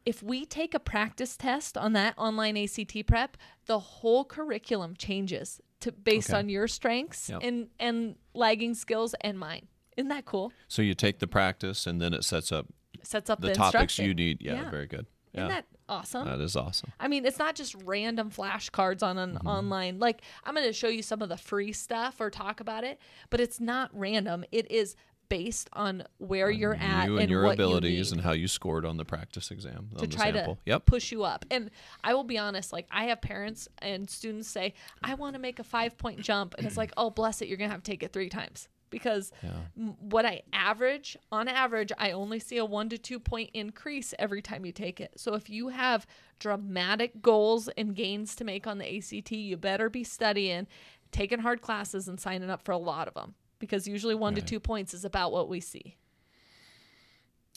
If 0.05 0.21
we 0.21 0.45
take 0.45 0.73
a 0.73 0.79
practice 0.79 1.37
test 1.37 1.77
on 1.77 1.93
that 1.93 2.13
online 2.17 2.57
ACT 2.57 3.05
prep, 3.07 3.37
the 3.67 3.79
whole 3.79 4.25
curriculum 4.25 4.95
changes 4.97 5.61
to 5.79 5.91
based 5.91 6.29
Okay. 6.29 6.39
on 6.39 6.49
your 6.49 6.67
strengths 6.67 7.29
Yep. 7.29 7.41
and 7.43 7.69
and 7.79 8.15
lagging 8.33 8.73
skills 8.73 9.15
and 9.21 9.39
mine. 9.39 9.67
Isn't 9.95 10.09
that 10.09 10.25
cool? 10.25 10.51
So 10.67 10.81
you 10.81 10.93
take 10.93 11.19
the 11.19 11.27
practice 11.27 11.85
and 11.87 12.01
then 12.01 12.13
it 12.13 12.23
sets 12.23 12.51
up 12.51 12.67
Sets 13.03 13.29
up 13.29 13.41
the, 13.41 13.47
the, 13.47 13.53
topics 13.55 13.99
you 13.99 14.13
need. 14.13 14.41
Yeah, 14.41 14.53
Yeah. 14.53 14.69
very 14.71 14.87
good. 14.87 15.07
Isn't 15.33 15.47
Yeah. 15.49 15.55
that 15.55 15.65
awesome? 15.89 16.25
that 16.25 16.39
is 16.39 16.55
awesome. 16.55 16.91
I 16.99 17.07
mean, 17.09 17.25
it's 17.25 17.37
not 17.39 17.55
just 17.55 17.75
random 17.83 18.29
flashcards 18.31 19.03
on 19.03 19.17
an 19.17 19.35
Mm-hmm. 19.35 19.47
online. 19.47 19.99
Like 19.99 20.21
I'm 20.45 20.53
going 20.55 20.65
to 20.67 20.73
show 20.73 20.87
you 20.87 21.01
some 21.03 21.21
of 21.21 21.29
the 21.29 21.37
free 21.37 21.73
stuff 21.73 22.19
or 22.21 22.29
talk 22.29 22.59
about 22.59 22.83
it, 22.83 22.99
but 23.29 23.39
it's 23.41 23.59
not 23.59 23.89
random. 23.93 24.45
It 24.51 24.69
is 24.71 24.95
based 25.33 25.67
on 25.73 26.03
where 26.19 26.51
you're 26.51 26.75
at 26.75 27.05
you 27.07 27.17
and, 27.17 27.27
your 27.27 27.43
what 27.43 27.53
abilities 27.55 28.11
you 28.11 28.13
and 28.15 28.23
how 28.23 28.33
you 28.33 28.47
scored 28.47 28.85
on 28.85 28.97
the 28.97 29.05
practice 29.05 29.49
exam 29.49 29.89
to 29.97 30.03
on 30.03 30.09
try 30.09 30.31
sample. 30.31 30.55
to 30.57 30.61
Yep. 30.67 30.85
push 30.85 31.11
you 31.11 31.23
up. 31.23 31.43
And 31.49 31.71
I 32.03 32.13
will 32.13 32.23
be 32.23 32.37
honest, 32.37 32.71
like 32.71 32.85
I 32.91 33.05
have 33.05 33.19
parents 33.19 33.67
and 33.79 34.07
students 34.07 34.47
say, 34.47 34.75
"I 35.01 35.15
want 35.15 35.33
to 35.33 35.39
make 35.39 35.57
a 35.57 35.63
5-point 35.63 36.19
jump." 36.21 36.53
And 36.57 36.67
it's 36.67 36.77
like, 36.77 36.91
"Oh, 36.97 37.09
bless 37.09 37.41
it, 37.41 37.47
you're 37.47 37.57
going 37.57 37.71
to 37.71 37.73
have 37.73 37.81
to 37.81 37.91
take 37.91 38.03
it 38.03 38.13
3 38.13 38.29
times." 38.29 38.67
Because 38.91 39.31
m- 39.75 39.95
what 39.99 40.23
I 40.23 40.43
average, 40.53 41.17
on 41.31 41.47
average, 41.47 41.91
I 41.97 42.11
only 42.11 42.37
see 42.37 42.57
a 42.57 42.65
1 42.65 42.89
to 42.89 42.99
2 42.99 43.19
point 43.19 43.49
increase 43.55 44.13
every 44.19 44.43
time 44.43 44.67
you 44.67 44.71
take 44.71 45.01
it. 45.01 45.13
So 45.17 45.33
if 45.33 45.49
you 45.49 45.69
have 45.69 46.05
dramatic 46.37 47.23
goals 47.23 47.69
and 47.69 47.95
gains 47.95 48.35
to 48.35 48.43
make 48.43 48.67
on 48.67 48.77
the 48.77 48.97
ACT, 48.97 49.31
you 49.31 49.57
better 49.57 49.89
be 49.89 50.03
studying, 50.03 50.67
taking 51.11 51.39
hard 51.39 51.61
classes 51.61 52.07
and 52.07 52.19
signing 52.19 52.51
up 52.51 52.61
for 52.61 52.71
a 52.71 52.77
lot 52.77 53.07
of 53.07 53.15
them 53.15 53.33
because 53.63 53.87
usually 53.87 54.13
1 54.13 54.35
to 54.35 54.41
2 54.41 54.59
points 54.59 54.93
is 54.93 55.05
about 55.05 55.31
what 55.31 55.47
we 55.47 55.61
see. 55.61 55.95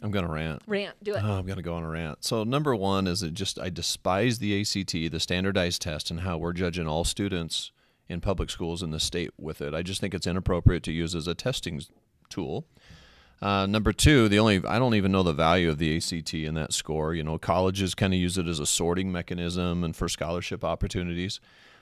I'm 0.00 0.12
gonna 0.12 0.28
rant. 0.28 0.62
Rant, 0.68 0.94
do 1.02 1.14
it. 1.14 1.22
Oh, 1.24 1.32
I'm 1.32 1.46
gonna 1.46 1.62
go 1.62 1.74
on 1.74 1.82
a 1.82 1.88
rant. 1.88 2.22
So 2.22 2.44
number 2.44 2.76
one 2.76 3.08
is 3.08 3.24
it 3.24 3.34
just 3.34 3.58
I 3.58 3.70
despise 3.70 4.38
the 4.38 4.60
ACT, 4.60 4.92
the 4.92 5.18
standardized 5.18 5.82
test, 5.82 6.12
and 6.12 6.20
how 6.20 6.38
we're 6.38 6.52
judging 6.52 6.86
all 6.86 7.02
students 7.02 7.72
in 8.08 8.20
public 8.20 8.50
schools 8.50 8.84
in 8.84 8.92
the 8.92 9.00
state 9.00 9.30
with 9.36 9.60
it. 9.60 9.74
I 9.74 9.82
just 9.82 10.00
think 10.00 10.14
it's 10.14 10.28
inappropriate 10.28 10.84
to 10.84 10.92
use 10.92 11.16
as 11.16 11.26
a 11.26 11.34
testing 11.34 11.82
tool. 12.28 12.68
Uh, 13.42 13.66
number 13.66 13.92
two, 13.92 14.28
the 14.28 14.38
only 14.38 14.62
I 14.64 14.78
don't 14.78 14.94
even 14.94 15.10
know 15.10 15.24
the 15.24 15.32
value 15.32 15.70
of 15.70 15.78
the 15.78 15.96
ACT 15.96 16.34
in 16.34 16.54
that 16.54 16.72
score. 16.72 17.12
You 17.14 17.24
know, 17.24 17.36
colleges 17.36 17.96
kind 17.96 18.14
of 18.14 18.20
use 18.20 18.38
it 18.38 18.46
as 18.46 18.60
a 18.60 18.66
sorting 18.66 19.10
mechanism 19.10 19.82
and 19.82 19.96
for 19.96 20.08
scholarship 20.08 20.62
opportunities. 20.62 21.40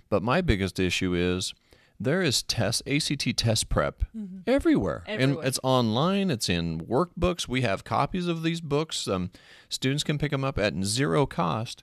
But 0.08 0.22
my 0.22 0.40
biggest 0.40 0.78
issue 0.78 1.14
is 1.14 1.52
there 2.00 2.22
is 2.22 2.42
test 2.42 2.83
ACT 2.88 3.37
test 3.37 3.68
prep 3.68 4.04
mm-hmm. 4.16 4.38
everywhere. 4.46 5.04
and 5.20 5.38
it's 5.44 5.61
online. 5.62 6.30
It's 6.30 6.48
in 6.48 6.80
workbooks. 6.80 7.48
We 7.48 7.62
have 7.62 7.85
copies 7.85 8.26
of 8.26 8.42
these 8.42 8.61
books. 8.61 9.07
Um, 9.07 9.30
students 9.68 10.04
can 10.04 10.18
pick 10.18 10.30
them 10.30 10.44
up 10.44 10.59
at 10.59 10.74
zero 10.85 11.26
cost, 11.26 11.83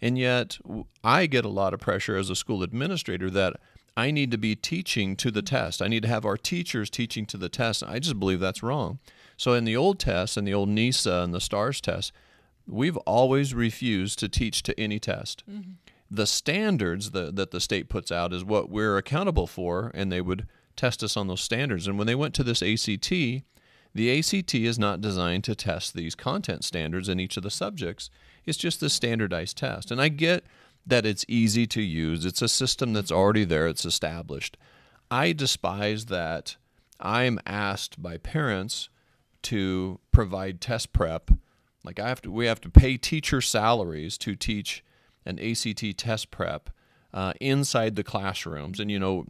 and 0.00 0.18
yet 0.18 0.58
I 1.02 1.26
get 1.26 1.44
a 1.44 1.50
lot 1.50 1.74
of 1.74 1.80
pressure 1.80 2.16
as 2.16 2.30
a 2.30 2.36
school 2.36 2.62
administrator 2.62 3.30
that 3.30 3.56
I 3.96 4.10
need 4.10 4.30
to 4.30 4.38
be 4.38 4.54
teaching 4.54 5.16
to 5.16 5.30
the 5.30 5.40
mm-hmm. 5.40 5.56
test. 5.56 5.80
I 5.80 5.88
need 5.88 6.02
to 6.02 6.08
have 6.08 6.26
our 6.26 6.36
teachers 6.36 6.90
teaching 6.90 7.24
to 7.26 7.36
the 7.36 7.48
test. 7.48 7.82
I 7.82 7.98
just 7.98 8.18
believe 8.18 8.40
that's 8.40 8.62
wrong. 8.62 8.98
So 9.36 9.52
in 9.54 9.64
the 9.64 9.76
old 9.76 9.98
tests, 9.98 10.36
in 10.36 10.44
the 10.44 10.54
old 10.54 10.68
NeSA 10.68 11.24
and 11.24 11.34
the 11.34 11.40
STARS 11.40 11.80
test, 11.80 12.12
we've 12.66 12.96
always 12.98 13.54
refused 13.54 14.18
to 14.18 14.28
teach 14.28 14.62
to 14.64 14.78
any 14.78 14.98
test. 14.98 15.44
Mm-hmm. 15.50 15.72
The 16.10 16.26
standards 16.26 17.10
that, 17.10 17.36
that 17.36 17.50
the 17.50 17.60
state 17.60 17.88
puts 17.88 18.12
out 18.12 18.32
is 18.32 18.44
what 18.44 18.70
we're 18.70 18.96
accountable 18.96 19.46
for, 19.46 19.90
and 19.94 20.10
they 20.12 20.20
would 20.20 20.46
test 20.76 21.02
us 21.02 21.16
on 21.16 21.26
those 21.26 21.40
standards. 21.40 21.86
And 21.86 21.98
when 21.98 22.06
they 22.06 22.14
went 22.14 22.34
to 22.34 22.44
this 22.44 22.62
ACT, 22.62 23.10
The 23.96 24.18
ACT 24.18 24.54
is 24.54 24.78
not 24.78 25.00
designed 25.00 25.44
to 25.44 25.54
test 25.54 25.94
these 25.94 26.14
content 26.14 26.64
standards 26.64 27.08
in 27.08 27.18
each 27.18 27.38
of 27.38 27.42
the 27.42 27.50
subjects. 27.50 28.10
It's 28.44 28.58
just 28.58 28.78
the 28.78 28.90
standardized 28.90 29.56
test. 29.56 29.90
And 29.90 30.02
I 30.02 30.08
get 30.08 30.44
that 30.86 31.06
it's 31.06 31.24
easy 31.28 31.66
to 31.68 31.80
use. 31.80 32.26
It's 32.26 32.42
a 32.42 32.48
system 32.48 32.92
that's 32.92 33.10
already 33.10 33.44
there, 33.44 33.66
it's 33.66 33.86
established. 33.86 34.58
I 35.10 35.32
despise 35.32 36.06
that 36.06 36.56
I'm 37.00 37.40
asked 37.46 38.02
by 38.02 38.18
parents 38.18 38.90
to 39.44 39.98
provide 40.12 40.60
test 40.60 40.92
prep. 40.92 41.30
Like 41.82 41.98
I 41.98 42.08
have 42.08 42.20
to 42.22 42.30
we 42.30 42.44
have 42.46 42.60
to 42.62 42.68
pay 42.68 42.98
teacher 42.98 43.40
salaries 43.40 44.18
to 44.18 44.34
teach 44.34 44.84
an 45.26 45.38
ACT 45.38 45.96
test 45.98 46.30
prep 46.30 46.70
uh, 47.14 47.32
inside 47.40 47.96
the 47.96 48.04
classrooms, 48.04 48.78
and 48.78 48.90
you 48.90 48.98
know, 48.98 49.24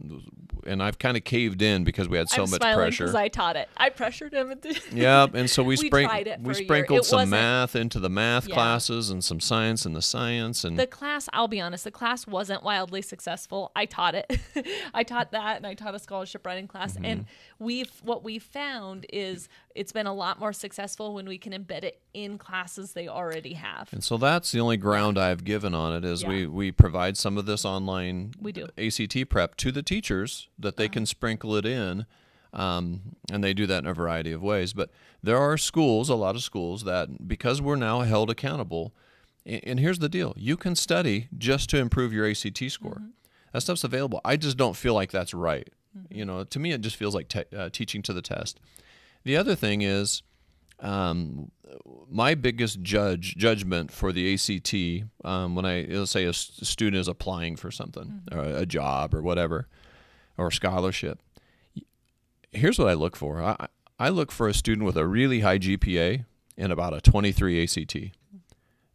and 0.65 0.83
I've 0.83 0.99
kind 0.99 1.15
of 1.15 1.23
caved 1.23 1.61
in 1.61 1.85
because 1.85 2.09
we 2.09 2.17
had 2.17 2.27
so 2.27 2.43
I'm 2.43 2.49
much 2.49 2.59
pressure. 2.59 3.05
because 3.05 3.15
I 3.15 3.29
taught 3.29 3.55
it. 3.55 3.69
I 3.77 3.89
pressured 3.89 4.33
him. 4.33 4.51
Into 4.51 4.77
Yeah, 4.91 5.27
and 5.33 5.49
so 5.49 5.63
we, 5.63 5.77
We 5.81 5.89
sprink- 5.89 6.05
tried 6.07 6.27
it 6.27 6.41
we 6.41 6.45
for 6.45 6.51
a 6.51 6.55
year. 6.61 6.65
sprinkled 6.65 7.05
some 7.05 7.17
wasn't- 7.17 7.31
math 7.31 7.75
into 7.77 7.99
the 7.99 8.09
math 8.09 8.45
Yeah. 8.47 8.55
classes 8.55 9.09
and 9.09 9.23
some 9.23 9.39
science 9.39 9.85
in 9.85 9.93
the 9.93 10.01
science 10.01 10.65
and 10.65 10.77
the 10.77 10.87
class. 10.87 11.29
I'll 11.31 11.47
be 11.47 11.61
honest. 11.61 11.85
The 11.85 11.91
class 11.91 12.27
wasn't 12.27 12.61
wildly 12.63 13.01
successful. 13.01 13.71
I 13.73 13.85
taught 13.85 14.15
it. 14.15 14.37
I 14.93 15.03
taught 15.03 15.31
that, 15.31 15.55
and 15.57 15.65
I 15.65 15.73
taught 15.73 15.95
a 15.95 15.99
scholarship 15.99 16.45
writing 16.45 16.67
class. 16.67 16.93
Mm-hmm. 16.95 17.05
And 17.05 17.25
we've 17.57 17.91
what 18.03 18.21
we 18.21 18.37
found 18.37 19.05
is 19.13 19.47
it's 19.77 19.91
been 19.91 20.07
a 20.07 20.13
lot 20.13 20.39
more 20.39 20.51
successful 20.53 21.13
when 21.13 21.27
we 21.27 21.37
can 21.37 21.53
embed 21.53 21.83
it 21.83 22.01
in 22.13 22.37
classes 22.37 22.93
they 22.93 23.07
already 23.07 23.53
have. 23.53 23.89
And 23.93 24.03
so 24.03 24.17
that's 24.17 24.51
the 24.51 24.59
only 24.59 24.77
ground 24.77 25.17
I've 25.19 25.43
given 25.43 25.73
on 25.75 25.93
it 25.95 26.03
is 26.03 26.25
we, 26.25 26.41
Yeah. 26.41 26.47
we 26.47 26.71
provide 26.71 27.15
some 27.15 27.37
of 27.37 27.45
this 27.45 27.63
online 27.63 28.33
We 28.41 28.51
do. 28.51 28.67
ACT 28.77 29.29
prep 29.29 29.55
to 29.57 29.71
the 29.71 29.83
teachers 29.83 30.47
that 30.57 30.77
they 30.77 30.89
can 30.89 31.05
sprinkle 31.05 31.55
it 31.55 31.65
in. 31.65 32.05
Um, 32.53 33.01
and 33.31 33.43
they 33.43 33.53
do 33.53 33.67
that 33.67 33.79
in 33.83 33.87
a 33.87 33.93
variety 33.93 34.31
of 34.31 34.41
ways. 34.41 34.73
But 34.73 34.89
there 35.21 35.37
are 35.37 35.57
schools, 35.57 36.09
a 36.09 36.15
lot 36.15 36.35
of 36.35 36.41
schools, 36.41 36.83
that 36.85 37.27
because 37.27 37.61
we're 37.61 37.75
now 37.75 38.01
held 38.01 38.29
accountable, 38.31 38.95
and 39.45 39.79
here's 39.79 39.99
the 39.99 40.09
deal 40.09 40.33
you 40.37 40.57
can 40.57 40.75
study 40.75 41.27
just 41.37 41.69
to 41.69 41.77
improve 41.77 42.13
your 42.13 42.25
ACT 42.25 42.71
score. 42.71 43.01
That 43.53 43.61
stuff's 43.61 43.83
available. 43.83 44.21
I 44.25 44.37
just 44.37 44.57
don't 44.57 44.75
feel 44.75 44.93
like 44.95 45.11
that's 45.11 45.33
right. 45.33 45.67
You 46.09 46.25
know, 46.25 46.43
to 46.45 46.59
me, 46.59 46.71
it 46.71 46.81
just 46.81 46.95
feels 46.95 47.13
like 47.13 47.27
te- 47.27 47.55
uh, 47.55 47.69
teaching 47.69 48.01
to 48.03 48.13
the 48.13 48.21
test. 48.21 48.59
The 49.23 49.37
other 49.37 49.55
thing 49.55 49.81
is, 49.81 50.23
um, 50.79 51.51
my 52.09 52.35
biggest 52.35 52.81
judge 52.81 53.35
judgment 53.35 53.91
for 53.91 54.11
the 54.11 54.33
ACT 54.33 55.09
um, 55.25 55.55
when 55.55 55.65
I 55.65 55.85
let's 55.89 56.11
say 56.11 56.25
a 56.25 56.33
student 56.33 56.99
is 56.99 57.07
applying 57.07 57.55
for 57.55 57.71
something 57.71 58.21
or 58.31 58.39
a 58.39 58.65
job 58.65 59.13
or 59.13 59.21
whatever 59.21 59.67
or 60.37 60.51
scholarship. 60.51 61.19
Here's 62.51 62.79
what 62.79 62.87
I 62.87 62.93
look 62.93 63.15
for. 63.15 63.41
I 63.41 63.67
I 63.99 64.09
look 64.09 64.31
for 64.31 64.47
a 64.47 64.53
student 64.53 64.85
with 64.85 64.95
a 64.95 65.07
really 65.07 65.39
high 65.39 65.57
GPA 65.57 66.25
and 66.57 66.71
about 66.71 66.93
a 66.93 67.01
23 67.01 67.63
ACT 67.63 67.97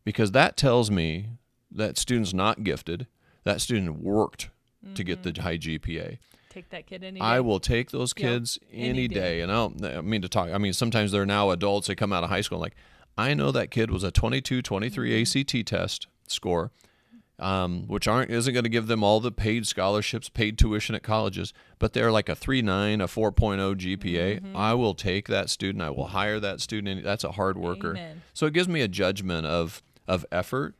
because 0.04 0.30
that 0.32 0.56
tells 0.56 0.90
me 0.90 1.30
that 1.70 1.98
student's 1.98 2.32
not 2.32 2.62
gifted. 2.62 3.06
That 3.44 3.60
student 3.60 4.00
worked 4.00 4.50
to 4.94 5.04
get 5.04 5.22
the 5.22 5.42
high 5.42 5.58
GPA. 5.58 6.18
Take 6.52 6.68
that 6.70 6.86
kid 6.86 7.02
any 7.02 7.20
I 7.20 7.40
will 7.40 7.60
take 7.60 7.90
those 7.90 8.12
Yep, 8.16 8.28
kids 8.28 8.58
any, 8.72 8.88
any 8.88 9.08
day. 9.08 9.14
day. 9.14 9.40
And 9.40 9.50
I 9.50 9.54
don't 9.54 9.84
I 9.84 10.00
mean 10.02 10.20
to 10.22 10.28
talk. 10.28 10.50
I 10.50 10.58
mean, 10.58 10.72
sometimes 10.74 11.10
they're 11.12 11.24
now 11.26 11.50
adults. 11.50 11.86
They 11.88 11.94
come 11.94 12.12
out 12.12 12.24
of 12.24 12.30
high 12.30 12.42
school. 12.42 12.58
Like, 12.58 12.74
I 13.16 13.32
know 13.34 13.50
that 13.52 13.70
kid 13.70 13.90
was 13.90 14.04
a 14.04 14.10
22, 14.10 14.60
23 14.62 15.24
Mm-hmm. 15.24 15.38
ACT 15.60 15.66
test 15.66 16.06
score, 16.26 16.70
um, 17.38 17.84
which 17.88 18.06
aren't 18.06 18.30
isn't 18.30 18.52
going 18.52 18.64
to 18.64 18.70
give 18.70 18.86
them 18.86 19.02
all 19.02 19.18
the 19.20 19.32
paid 19.32 19.66
scholarships, 19.66 20.28
paid 20.28 20.58
tuition 20.58 20.94
at 20.94 21.02
colleges, 21.02 21.52
but 21.78 21.92
they're 21.94 22.12
like 22.12 22.28
a 22.28 22.36
3.9, 22.36 23.02
a 23.02 23.06
4.0 23.06 23.74
GPA. 23.76 24.40
Mm-hmm. 24.40 24.56
I 24.56 24.74
will 24.74 24.94
take 24.94 25.28
that 25.28 25.50
student. 25.50 25.82
I 25.82 25.90
will 25.90 26.08
hire 26.08 26.38
that 26.40 26.60
student. 26.60 27.02
That's 27.02 27.24
a 27.24 27.32
hard 27.32 27.56
worker. 27.58 27.92
Amen. 27.92 28.22
So 28.34 28.46
it 28.46 28.52
gives 28.52 28.68
me 28.68 28.80
a 28.82 28.88
judgment 28.88 29.46
of 29.46 29.82
of 30.06 30.26
effort. 30.30 30.74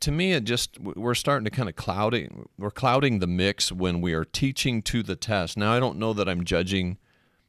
To 0.00 0.12
me, 0.12 0.32
it 0.32 0.44
just 0.44 0.78
we're 0.80 1.14
starting 1.14 1.44
to 1.44 1.50
kind 1.50 1.68
of 1.68 1.76
clouding 1.76 2.48
we're 2.58 2.70
clouding 2.70 3.18
the 3.18 3.26
mix 3.26 3.72
when 3.72 4.00
we 4.00 4.12
are 4.12 4.24
teaching 4.24 4.82
to 4.82 5.02
the 5.02 5.16
test. 5.16 5.56
Now 5.56 5.72
I 5.72 5.80
don't 5.80 5.98
know 5.98 6.12
that 6.12 6.28
I'm 6.28 6.44
judging. 6.44 6.98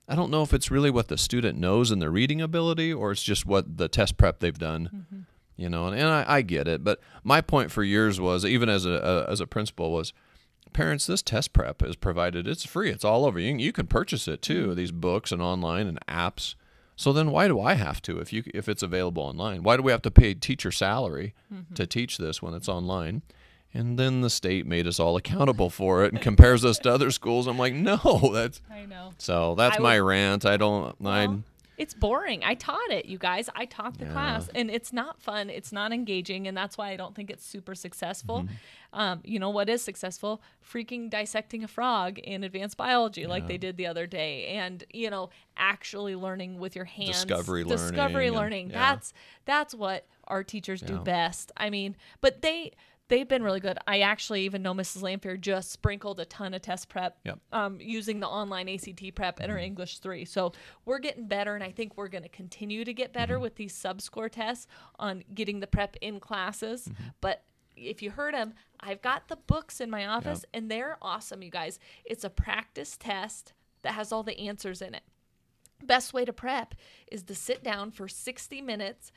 I 0.08 0.16
don't 0.16 0.32
know 0.32 0.44
if 0.44 0.54
it's 0.54 0.70
really 0.70 0.92
what 0.92 1.08
the 1.08 1.18
student 1.18 1.58
knows 1.58 1.92
in 1.92 2.00
their 2.00 2.12
reading 2.12 2.42
ability 2.42 2.94
or 2.94 3.12
it's 3.12 3.24
just 3.24 3.46
what 3.46 3.78
the 3.78 3.88
test 3.88 4.18
prep 4.18 4.40
they've 4.40 4.58
done. 4.58 4.90
Mm-hmm. 4.94 5.22
You 5.58 5.70
know, 5.70 5.88
and, 5.88 5.98
and 5.98 6.10
I, 6.10 6.26
I 6.28 6.42
get 6.42 6.68
it, 6.68 6.84
but 6.84 7.00
my 7.24 7.42
point 7.42 7.72
for 7.72 7.82
years 7.84 8.20
was 8.20 8.46
even 8.46 8.70
as 8.70 8.86
a, 8.86 9.26
a 9.28 9.32
as 9.32 9.40
a 9.40 9.48
principal 9.48 9.92
was 9.92 10.14
parents 10.74 11.06
this 11.06 11.22
test 11.22 11.54
prep 11.54 11.82
is 11.82 11.96
provided 11.96 12.50
it's 12.50 12.66
free 12.66 12.92
it's 12.92 13.06
all 13.06 13.26
over 13.26 13.40
you, 13.40 13.56
you 13.56 13.72
can 13.72 13.88
purchase 13.88 14.28
it 14.28 14.42
too 14.42 14.68
mm-hmm. 14.68 14.76
these 14.76 14.92
books 14.92 15.32
and 15.32 15.42
online 15.42 15.88
and 15.88 15.98
apps 16.08 16.56
so 16.96 17.12
then 17.14 17.32
why 17.32 17.48
do 17.48 17.60
i 17.60 17.74
have 17.74 18.02
to 18.04 18.20
if 18.20 18.32
you 18.32 18.44
if 18.54 18.70
it's 18.70 18.84
available 18.84 19.24
online? 19.24 19.64
Why 19.64 19.78
do 19.78 19.84
we 19.84 19.92
have 19.92 20.02
to 20.04 20.12
pay 20.12 20.34
teacher 20.34 20.72
salary 20.72 21.34
mm-hmm. 21.54 21.74
to 21.74 21.86
teach 21.86 22.18
this 22.18 22.42
when 22.42 22.54
it's 22.54 22.70
online? 22.70 23.22
And 23.74 24.00
then 24.00 24.22
the 24.22 24.30
state 24.30 24.66
made 24.66 24.88
us 24.88 25.02
all 25.02 25.18
accountable 25.18 25.70
for 25.70 26.06
it 26.06 26.14
and 26.14 26.22
compares 26.22 26.64
us 26.64 26.80
to 26.80 26.94
other 26.94 27.12
schools. 27.12 27.48
I'm 27.48 27.58
like 27.60 27.74
no 27.74 27.98
that's 28.34 28.62
I 28.72 28.86
know. 28.86 29.12
so 29.18 29.56
that's 29.56 29.78
I 29.78 29.82
my 29.82 30.00
would- 30.00 30.08
rant. 30.08 30.46
I 30.46 30.58
don't 30.58 30.96
i 31.04 31.28
Well, 31.28 31.44
it's 31.78 31.94
boring. 31.94 32.44
I 32.44 32.56
taught 32.56 32.90
it, 32.92 33.06
you 33.06 33.18
guys. 33.18 33.50
I 33.56 33.66
taught 33.66 33.98
the 33.98 34.06
Yeah. 34.06 34.12
class, 34.14 34.50
and 34.56 34.70
it's 34.72 34.94
not 34.94 35.22
fun. 35.22 35.50
It's 35.50 35.72
not 35.72 35.92
engaging, 35.92 36.48
and 36.48 36.56
that's 36.56 36.78
why 36.78 36.90
I 36.92 36.96
don't 36.96 37.16
think 37.16 37.30
it's 37.30 37.46
super 37.46 37.76
successful. 37.76 38.44
Mm-hmm. 38.44 39.00
Um, 39.00 39.22
you 39.26 39.40
know 39.40 39.50
what 39.50 39.68
is 39.70 39.84
successful? 39.84 40.42
Freaking 40.64 41.10
dissecting 41.10 41.64
a 41.64 41.68
frog 41.68 42.18
in 42.20 42.44
advanced 42.46 42.78
biology, 42.78 43.28
like 43.28 43.48
they 43.48 43.58
did 43.58 43.76
the 43.78 43.88
other 43.88 44.08
day, 44.08 44.48
and 44.48 44.84
you 44.94 45.10
know, 45.10 45.30
actually 45.58 46.16
learning 46.16 46.60
with 46.60 46.76
your 46.76 46.86
hands. 46.86 47.10
Discovery 47.26 47.64
Discovery 47.66 48.14
learning 48.14 48.28
and- 48.28 48.36
learning. 48.36 48.70
yeah. 48.72 48.92
That's 48.94 49.14
that's 49.46 49.76
what 49.76 50.08
our 50.28 50.44
teachers 50.44 50.82
do 50.82 50.98
best. 51.00 51.52
I 51.58 51.70
mean, 51.70 51.96
but 52.22 52.42
they. 52.42 52.72
They've 53.08 53.28
been 53.28 53.44
really 53.44 53.60
good. 53.60 53.78
I 53.88 54.00
actually 54.00 54.42
even 54.44 54.64
know 54.64 54.74
Mrs. 54.74 55.04
Lampier 55.04 55.40
just 55.40 55.72
sprinkled 55.72 56.20
a 56.20 56.26
ton 56.26 56.56
of 56.56 56.64
test 56.64 56.90
prep 56.90 57.20
Yep. 57.24 57.40
um, 57.52 57.78
using 57.80 58.20
the 58.20 58.28
online 58.28 58.68
ACT 58.68 59.14
prep 59.14 59.40
in 59.40 59.52
our 59.52 59.58
mm-hmm. 59.58 59.66
English 59.66 60.00
3. 60.00 60.26
So 60.26 60.54
we're 60.86 61.00
getting 61.00 61.28
better, 61.28 61.54
and 61.54 61.64
I 61.64 61.72
think 61.72 61.98
we're 61.98 62.08
going 62.08 62.24
to 62.24 62.30
continue 62.30 62.84
to 62.84 62.94
get 62.94 63.14
better 63.14 63.36
mm-hmm. 63.36 63.44
with 63.44 63.56
these 63.56 63.76
sub 63.76 64.02
score 64.02 64.30
tests 64.30 64.66
on 64.98 65.24
getting 65.34 65.60
the 65.60 65.68
prep 65.68 65.96
in 66.02 66.20
classes. 66.20 66.86
Mm-hmm. 66.86 67.04
But 67.22 67.44
if 67.76 68.02
you 68.02 68.10
heard 68.12 68.34
them, 68.34 68.54
I've 68.80 69.02
got 69.02 69.28
the 69.28 69.36
books 69.36 69.80
in 69.80 69.90
my 69.90 70.08
office, 70.08 70.46
and 70.54 70.72
they're 70.72 70.98
awesome, 71.02 71.44
you 71.44 71.52
guys. 71.52 71.80
It's 72.06 72.24
a 72.24 72.30
practice 72.30 72.98
test 72.98 73.54
that 73.84 73.94
has 73.94 74.12
all 74.12 74.24
the 74.24 74.40
answers 74.40 74.82
in 74.82 74.96
it. 74.96 75.04
Best 75.84 76.14
way 76.14 76.26
to 76.26 76.34
prep 76.34 76.74
is 77.12 77.24
to 77.24 77.36
sit 77.36 77.64
down 77.64 77.92
for 77.92 78.08
60 78.08 78.62
minutes, 78.62 79.12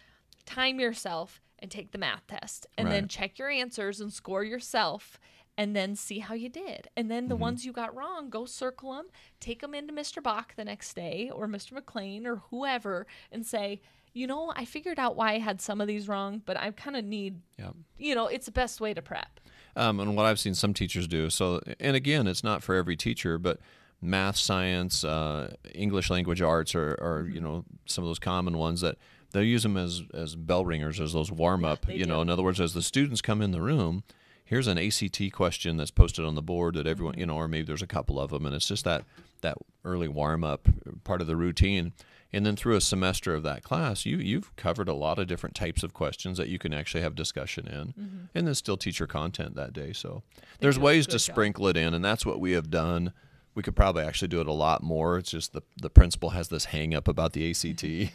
time 0.44 0.81
yourself, 0.81 1.40
and 1.61 1.71
take 1.71 1.92
the 1.92 1.99
math 1.99 2.27
test. 2.27 2.66
And 2.77 2.90
then 2.90 3.09
check 3.09 3.38
your 3.38 3.49
answers 3.51 4.01
and 4.01 4.12
score 4.12 4.44
yourself 4.44 5.18
and 5.57 5.75
then 5.75 5.97
see 5.97 6.21
how 6.21 6.35
you 6.35 6.49
did. 6.49 6.88
And 6.97 7.11
then 7.11 7.29
the 7.29 7.35
Mm-hmm. 7.35 7.42
ones 7.42 7.64
you 7.66 7.73
got 7.73 7.94
wrong, 7.97 8.31
go 8.31 8.44
circle 8.44 8.92
them, 8.94 9.07
take 9.40 9.61
them 9.61 9.75
into 9.75 9.92
Mr. 9.92 10.23
Bach 10.23 10.55
the 10.57 10.64
next 10.64 10.94
day 10.94 11.31
or 11.35 11.49
Mr. 11.49 11.73
McLean 11.73 12.27
or 12.27 12.37
whoever 12.51 13.07
and 13.33 13.44
say, 13.44 13.81
you 14.14 14.27
know, 14.27 14.53
I 14.57 14.64
figured 14.64 14.99
out 14.99 15.16
why 15.16 15.33
I 15.35 15.38
had 15.38 15.61
some 15.61 15.81
of 15.81 15.87
these 15.88 16.09
wrong, 16.09 16.42
but 16.47 16.57
I 16.57 16.71
kind 16.71 16.97
of 16.97 17.05
need, 17.05 17.40
yeah 17.59 17.71
you 17.99 18.14
know, 18.14 18.27
it's 18.29 18.47
the 18.47 18.53
best 18.53 18.81
way 18.81 18.94
to 18.94 19.03
prep. 19.03 19.40
um, 19.77 19.99
and 20.01 20.16
what 20.16 20.25
I've 20.27 20.38
seen 20.38 20.55
some 20.55 20.73
teachers 20.75 21.07
do. 21.09 21.29
So, 21.31 21.61
and 21.81 21.94
again, 21.97 22.27
it's 22.29 22.44
not 22.44 22.62
for 22.62 22.75
every 22.77 22.97
teacher, 22.97 23.38
but 23.38 23.59
math, 24.01 24.37
science, 24.37 25.03
uh, 25.03 25.55
English 25.75 26.09
language 26.11 26.40
arts, 26.40 26.75
are, 26.77 26.92
are 27.01 27.23
Mm-hmm. 27.25 27.35
you 27.35 27.40
know 27.40 27.64
some 27.87 28.05
of 28.05 28.09
those 28.11 28.21
common 28.21 28.57
ones 28.57 28.81
that 28.83 28.97
they'll 29.33 29.43
use 29.43 29.62
them 29.62 29.77
as 29.77 30.03
as 30.14 30.35
bell 30.37 30.64
ringers, 30.64 31.01
as 31.01 31.12
those 31.12 31.31
warm 31.33 31.64
up. 31.64 31.87
they 31.87 31.95
you 31.97 32.07
know, 32.07 32.21
in 32.23 32.31
other 32.31 32.43
words, 32.43 32.61
as 32.61 32.75
the 32.75 32.83
students 32.83 33.21
come 33.21 33.43
in 33.43 33.51
the 33.53 33.61
room, 33.62 34.03
here's 34.45 34.67
an 34.67 34.79
ACT 34.79 35.33
question 35.33 35.77
that's 35.77 35.91
posted 35.91 36.25
on 36.25 36.35
the 36.35 36.43
board 36.43 36.75
that 36.75 36.87
everyone 36.87 37.14
Mm-hmm. 37.14 37.21
you 37.21 37.27
know, 37.27 37.37
or 37.37 37.49
maybe 37.49 37.67
there's 37.67 37.83
a 37.83 37.87
couple 37.87 38.19
of 38.21 38.31
them, 38.31 38.47
and 38.47 38.55
it's 38.55 38.69
just 38.69 38.85
that 38.85 39.05
that 39.41 39.57
early 39.85 40.09
warm 40.09 40.43
up 40.45 40.69
part 41.05 41.21
of 41.21 41.27
the 41.27 41.37
routine. 41.37 41.93
And 42.31 42.45
then 42.45 42.57
through 42.57 42.77
a 42.77 42.81
semester 42.83 43.35
of 43.35 43.43
that 43.45 43.62
class, 43.62 44.05
you 44.05 44.19
you've 44.19 44.55
covered 44.57 44.87
a 44.88 44.93
lot 44.93 45.19
of 45.19 45.27
different 45.29 45.55
types 45.55 45.83
of 45.83 45.95
questions 45.95 46.37
that 46.37 46.49
you 46.49 46.59
can 46.59 46.75
actually 46.75 47.01
have 47.03 47.14
discussion 47.14 47.67
in, 47.67 48.29
and 48.35 48.47
then 48.47 48.55
still 48.55 48.77
teach 48.77 48.99
your 48.99 49.07
content 49.07 49.55
that 49.55 49.73
day. 49.73 49.95
So 49.95 50.23
there's 50.61 50.75
Mm-hmm. 50.75 50.83
do 50.83 50.87
ways 50.87 51.07
to 51.07 51.12
job. 51.12 51.21
sprinkle 51.21 51.69
it 51.69 51.77
in, 51.79 51.95
and 51.95 52.05
that's 52.05 52.27
what 52.27 52.38
we 52.38 52.53
have 52.53 52.69
done. 52.71 53.14
We 53.59 53.62
could 53.64 53.75
probably 53.75 54.05
actually 54.05 54.29
do 54.29 54.40
it 54.40 54.47
a 54.47 54.53
lot 54.53 54.85
more. 54.85 55.18
It's 55.18 55.33
just 55.33 55.53
the 55.53 55.62
the 55.83 55.90
principal 55.90 56.31
has 56.31 56.47
this 56.47 56.66
hang 56.66 56.94
up 56.94 57.09
about 57.09 57.33
the 57.33 57.51
ACT. 57.51 58.12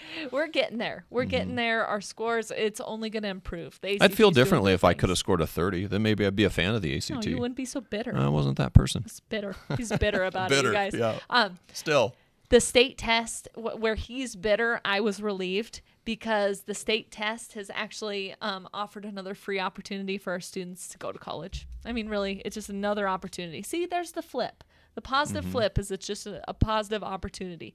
We're 0.30 0.46
getting 0.46 0.78
there. 0.78 1.04
We're 1.10 1.24
getting 1.24 1.56
there. 1.56 1.84
Our 1.84 2.00
scores, 2.00 2.52
it's 2.56 2.80
only 2.80 3.10
going 3.10 3.24
to 3.24 3.28
improve. 3.28 3.80
The 3.80 3.88
Mm-hmm. 3.94 4.02
I'd 4.04 4.14
feel 4.14 4.28
ACT 4.28 4.34
's 4.34 4.36
doing 4.36 4.44
differently 4.44 4.72
if 4.72 4.84
I 4.84 4.94
could 4.94 5.08
have 5.08 5.18
scored 5.18 5.40
a 5.40 5.48
30. 5.48 5.86
Then 5.86 6.02
maybe 6.02 6.24
I'd 6.24 6.36
be 6.36 6.44
a 6.44 6.50
fan 6.50 6.76
of 6.76 6.82
the 6.82 6.96
ACT. 6.96 7.10
No, 7.10 7.20
you 7.22 7.38
wouldn't 7.38 7.56
be 7.56 7.64
so 7.64 7.80
bitter. 7.80 8.16
I 8.16 8.28
wasn't 8.28 8.56
that 8.58 8.72
person. 8.72 9.02
He's 9.02 9.18
bitter. 9.18 9.56
He's 9.76 9.90
bitter 9.98 10.22
about 10.30 10.52
it, 10.52 10.64
you 10.64 10.72
guys. 10.72 10.94
yeah. 10.94 11.18
Um, 11.28 11.58
Still. 11.72 12.14
the 12.50 12.60
state 12.60 12.96
test 12.96 13.48
wh- 13.56 13.80
where 13.80 13.96
he's 13.96 14.36
bitter 14.36 14.80
i 14.84 15.00
was 15.00 15.20
relieved 15.20 15.80
because 16.04 16.62
the 16.64 16.74
state 16.74 17.10
test 17.10 17.54
has 17.54 17.70
actually 17.74 18.34
um, 18.42 18.68
offered 18.74 19.04
another 19.06 19.34
free 19.34 19.58
opportunity 19.58 20.18
for 20.18 20.30
our 20.34 20.40
students 20.40 20.86
to 20.88 20.98
go 20.98 21.10
to 21.10 21.18
college 21.18 21.66
i 21.86 21.90
mean 21.92 22.06
really 22.08 22.42
it's 22.44 22.54
just 22.54 22.68
another 22.68 23.08
opportunity 23.08 23.62
see 23.62 23.86
there's 23.86 24.12
the 24.12 24.22
flip 24.22 24.62
the 24.94 25.02
positive 25.02 25.44
flip 25.44 25.78
is 25.78 25.90
it's 25.90 26.06
just 26.06 26.26
a, 26.26 26.42
a 26.48 26.54
positive 26.54 27.02
opportunity. 27.02 27.74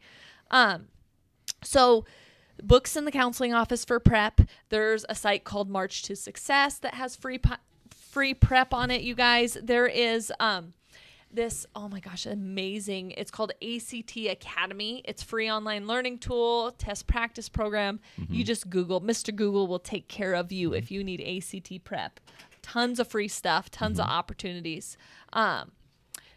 Um, 0.52 0.88
So, 1.64 2.06
books 2.64 2.96
in 2.96 3.06
the 3.06 3.12
counseling 3.12 3.54
office 3.54 3.84
for 3.86 4.00
prep. 4.00 4.42
There's 4.70 5.06
a 5.10 5.16
site 5.16 5.44
called 5.44 5.70
March 5.70 6.04
to 6.04 6.16
Success 6.16 6.78
that 6.80 6.94
has 6.96 7.16
free 7.16 7.38
pi- 7.38 7.58
free 7.90 8.34
prep 8.34 8.74
on 8.74 8.92
it. 8.92 9.02
You 9.02 9.16
guys, 9.16 9.58
there 9.62 9.88
is 9.88 10.32
um 10.40 10.74
this 11.32 11.66
oh 11.76 11.88
my 11.88 12.00
gosh 12.00 12.26
amazing. 12.26 13.12
It's 13.12 13.30
called 13.30 13.52
act 13.62 14.18
academy. 14.18 15.02
It's 15.06 15.22
free 15.22 15.50
online 15.52 15.86
learning 15.86 16.18
tool 16.20 16.72
test 16.72 17.06
practice 17.08 17.48
program. 17.50 18.00
You 18.30 18.44
just 18.44 18.70
google 18.70 19.00
mr 19.02 19.36
google 19.36 19.68
will 19.68 19.80
take 19.80 20.08
care 20.08 20.34
of 20.34 20.52
you 20.52 20.74
if 20.74 20.90
you 20.90 21.04
need 21.04 21.22
act 21.22 21.84
prep. 21.84 22.20
Tons 22.64 23.00
of 23.00 23.08
free 23.08 23.28
stuff 23.28 23.70
tons 23.70 24.00
of 24.00 24.08
opportunities. 24.08 24.98
Um, 25.34 25.72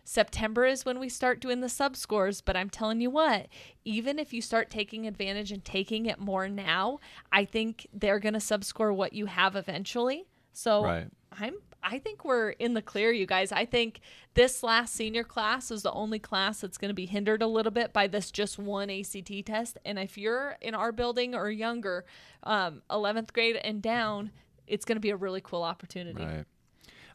September 0.04 0.64
is 0.64 0.84
when 0.84 0.98
we 0.98 1.08
start 1.08 1.40
doing 1.40 1.60
the 1.60 1.68
sub 1.68 1.96
scores, 1.96 2.40
but 2.40 2.56
I'm 2.56 2.70
telling 2.70 3.00
you 3.00 3.10
what, 3.10 3.48
even 3.84 4.18
if 4.18 4.32
you 4.32 4.42
start 4.42 4.70
taking 4.70 5.06
advantage 5.06 5.52
and 5.52 5.64
taking 5.64 6.06
it 6.06 6.18
more 6.18 6.48
now, 6.48 6.98
I 7.30 7.44
think 7.44 7.86
they're 7.92 8.18
going 8.18 8.34
to 8.34 8.40
sub 8.40 8.64
score 8.64 8.92
what 8.92 9.12
you 9.12 9.26
have 9.26 9.54
eventually. 9.56 10.26
So 10.52 10.84
Right. 10.84 11.08
I'm 11.40 11.54
I 11.82 11.98
think 11.98 12.24
we're 12.24 12.50
in 12.50 12.74
the 12.74 12.82
clear, 12.82 13.10
you 13.10 13.26
guys. 13.26 13.50
I 13.50 13.64
think 13.64 14.00
this 14.34 14.62
last 14.62 14.94
senior 14.94 15.24
class 15.24 15.70
is 15.70 15.82
the 15.82 15.92
only 15.92 16.18
class 16.18 16.60
that's 16.60 16.78
going 16.78 16.90
to 16.90 16.94
be 16.94 17.06
hindered 17.06 17.42
a 17.42 17.46
little 17.46 17.72
bit 17.72 17.92
by 17.92 18.06
this 18.06 18.30
just 18.30 18.58
one 18.58 18.88
ACT 18.88 19.44
test. 19.44 19.78
And 19.84 19.98
if 19.98 20.16
you're 20.16 20.56
in 20.60 20.74
our 20.74 20.92
building 20.92 21.34
or 21.34 21.50
younger, 21.50 22.04
um, 22.44 22.82
11th 22.90 23.32
grade 23.32 23.56
and 23.56 23.82
down, 23.82 24.30
it's 24.66 24.84
going 24.84 24.96
to 24.96 25.00
be 25.00 25.10
a 25.10 25.16
really 25.16 25.40
cool 25.40 25.62
opportunity. 25.62 26.24
Right. 26.24 26.44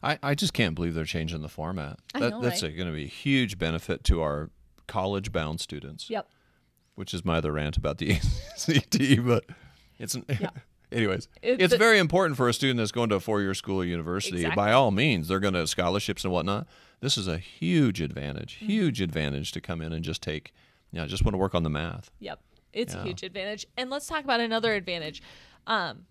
I, 0.02 0.18
I 0.22 0.34
just 0.34 0.52
can't 0.52 0.74
believe 0.74 0.94
they're 0.94 1.04
changing 1.04 1.42
the 1.42 1.48
format. 1.48 1.98
That, 2.14 2.30
know, 2.30 2.40
that's 2.40 2.62
right? 2.62 2.76
going 2.76 2.88
to 2.88 2.94
be 2.94 3.04
a 3.04 3.08
huge 3.08 3.58
benefit 3.58 4.04
to 4.04 4.22
our 4.22 4.50
college 4.86 5.32
bound 5.32 5.60
students, 5.60 6.08
Yep. 6.08 6.28
which 6.94 7.12
is 7.14 7.24
my 7.24 7.36
other 7.38 7.52
rant 7.52 7.76
about 7.76 7.98
the 7.98 8.12
ACT. 8.12 9.24
But 9.26 9.44
it's, 9.98 10.16
anyways, 10.92 11.28
It's 11.42 11.62
it's 11.64 11.74
a- 11.74 11.78
very 11.78 11.98
important 11.98 12.36
for 12.36 12.48
a 12.48 12.54
student 12.54 12.78
that's 12.78 12.92
going 12.92 13.08
to 13.10 13.16
a 13.16 13.20
four 13.20 13.40
year 13.40 13.54
school 13.54 13.80
or 13.80 13.84
university. 13.84 14.36
Exactly. 14.38 14.56
By 14.56 14.72
all 14.72 14.90
means, 14.90 15.28
they're 15.28 15.40
going 15.40 15.54
to 15.54 15.66
scholarships 15.66 16.24
and 16.24 16.32
whatnot. 16.32 16.66
This 17.00 17.16
is 17.18 17.28
a 17.28 17.38
huge 17.38 18.00
advantage, 18.00 18.56
Mm-hmm. 18.56 18.66
huge 18.66 19.00
advantage 19.00 19.52
to 19.52 19.60
come 19.60 19.80
in 19.82 19.92
and 19.92 20.04
just 20.04 20.22
take, 20.22 20.52
you 20.92 21.00
know, 21.00 21.06
just 21.06 21.24
want 21.24 21.34
to 21.34 21.38
work 21.38 21.54
on 21.54 21.62
the 21.62 21.70
math. 21.70 22.10
Yep. 22.20 22.40
It's 22.72 22.94
a 22.94 23.02
huge 23.02 23.22
advantage. 23.22 23.66
And 23.76 23.88
let's 23.90 24.06
talk 24.06 24.22
about 24.24 24.40
another 24.40 24.74
advantage. 24.74 25.22
Um, 25.66 26.04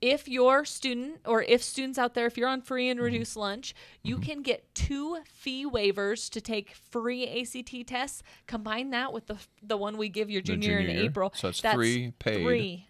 if 0.00 0.28
your 0.28 0.64
student 0.64 1.20
or 1.24 1.42
if 1.42 1.62
students 1.62 1.98
out 1.98 2.14
there, 2.14 2.26
if 2.26 2.36
you're 2.36 2.48
on 2.48 2.60
free 2.60 2.84
Mm-hmm. 2.84 2.90
and 2.92 3.00
reduced 3.00 3.36
lunch, 3.36 3.74
you 4.02 4.18
can 4.18 4.42
get 4.42 4.74
two 4.74 5.18
fee 5.24 5.64
waivers 5.66 6.28
to 6.30 6.40
take 6.40 6.74
free 6.74 7.26
ACT 7.40 7.86
tests. 7.86 8.22
Combine 8.46 8.90
that 8.90 9.12
with 9.12 9.26
the 9.26 9.38
the 9.62 9.76
one 9.76 9.96
we 9.96 10.08
give 10.08 10.30
your 10.30 10.42
junior, 10.42 10.78
junior 10.78 10.88
in 10.90 10.96
year? 10.96 11.04
April. 11.06 11.32
So 11.34 11.48
that's 11.48 11.60
three 11.60 12.12
paid. 12.18 12.42
Three 12.42 12.86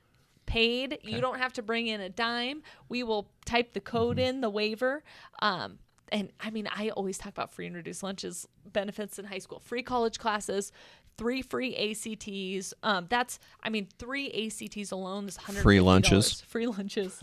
paid. 0.47 0.99
You 1.03 1.21
don't 1.21 1.38
have 1.38 1.53
to 1.55 1.62
bring 1.62 1.87
in 1.87 2.01
a 2.01 2.09
dime. 2.09 2.62
We 2.88 3.03
will 3.03 3.29
type 3.45 3.73
the 3.73 3.81
code 3.81 4.17
Mm-hmm. 4.19 4.27
in 4.29 4.40
the 4.40 4.51
waiver. 4.51 5.03
Um, 5.40 5.79
and 6.12 6.31
I 6.40 6.51
mean, 6.51 6.69
I 6.75 6.90
always 6.90 7.17
talk 7.19 7.33
about 7.33 7.53
free 7.53 7.67
and 7.67 7.75
reduced 7.75 8.03
lunches 8.03 8.47
benefits 8.73 9.19
in 9.19 9.25
high 9.25 9.38
school, 9.38 9.59
free 9.59 9.83
college 9.83 10.19
classes, 10.19 10.71
three 11.16 11.42
free 11.42 11.74
ACTs. 11.77 12.74
Um, 12.83 13.07
that's, 13.09 13.38
I 13.62 13.70
mean, 13.70 13.88
three 13.98 14.31
ACTs 14.31 14.90
alone 14.90 15.29
is 15.29 15.38
$150. 15.38 15.55
Free 15.62 15.81
lunches. 15.81 16.40
Free 16.42 16.66
lunches. 16.66 17.18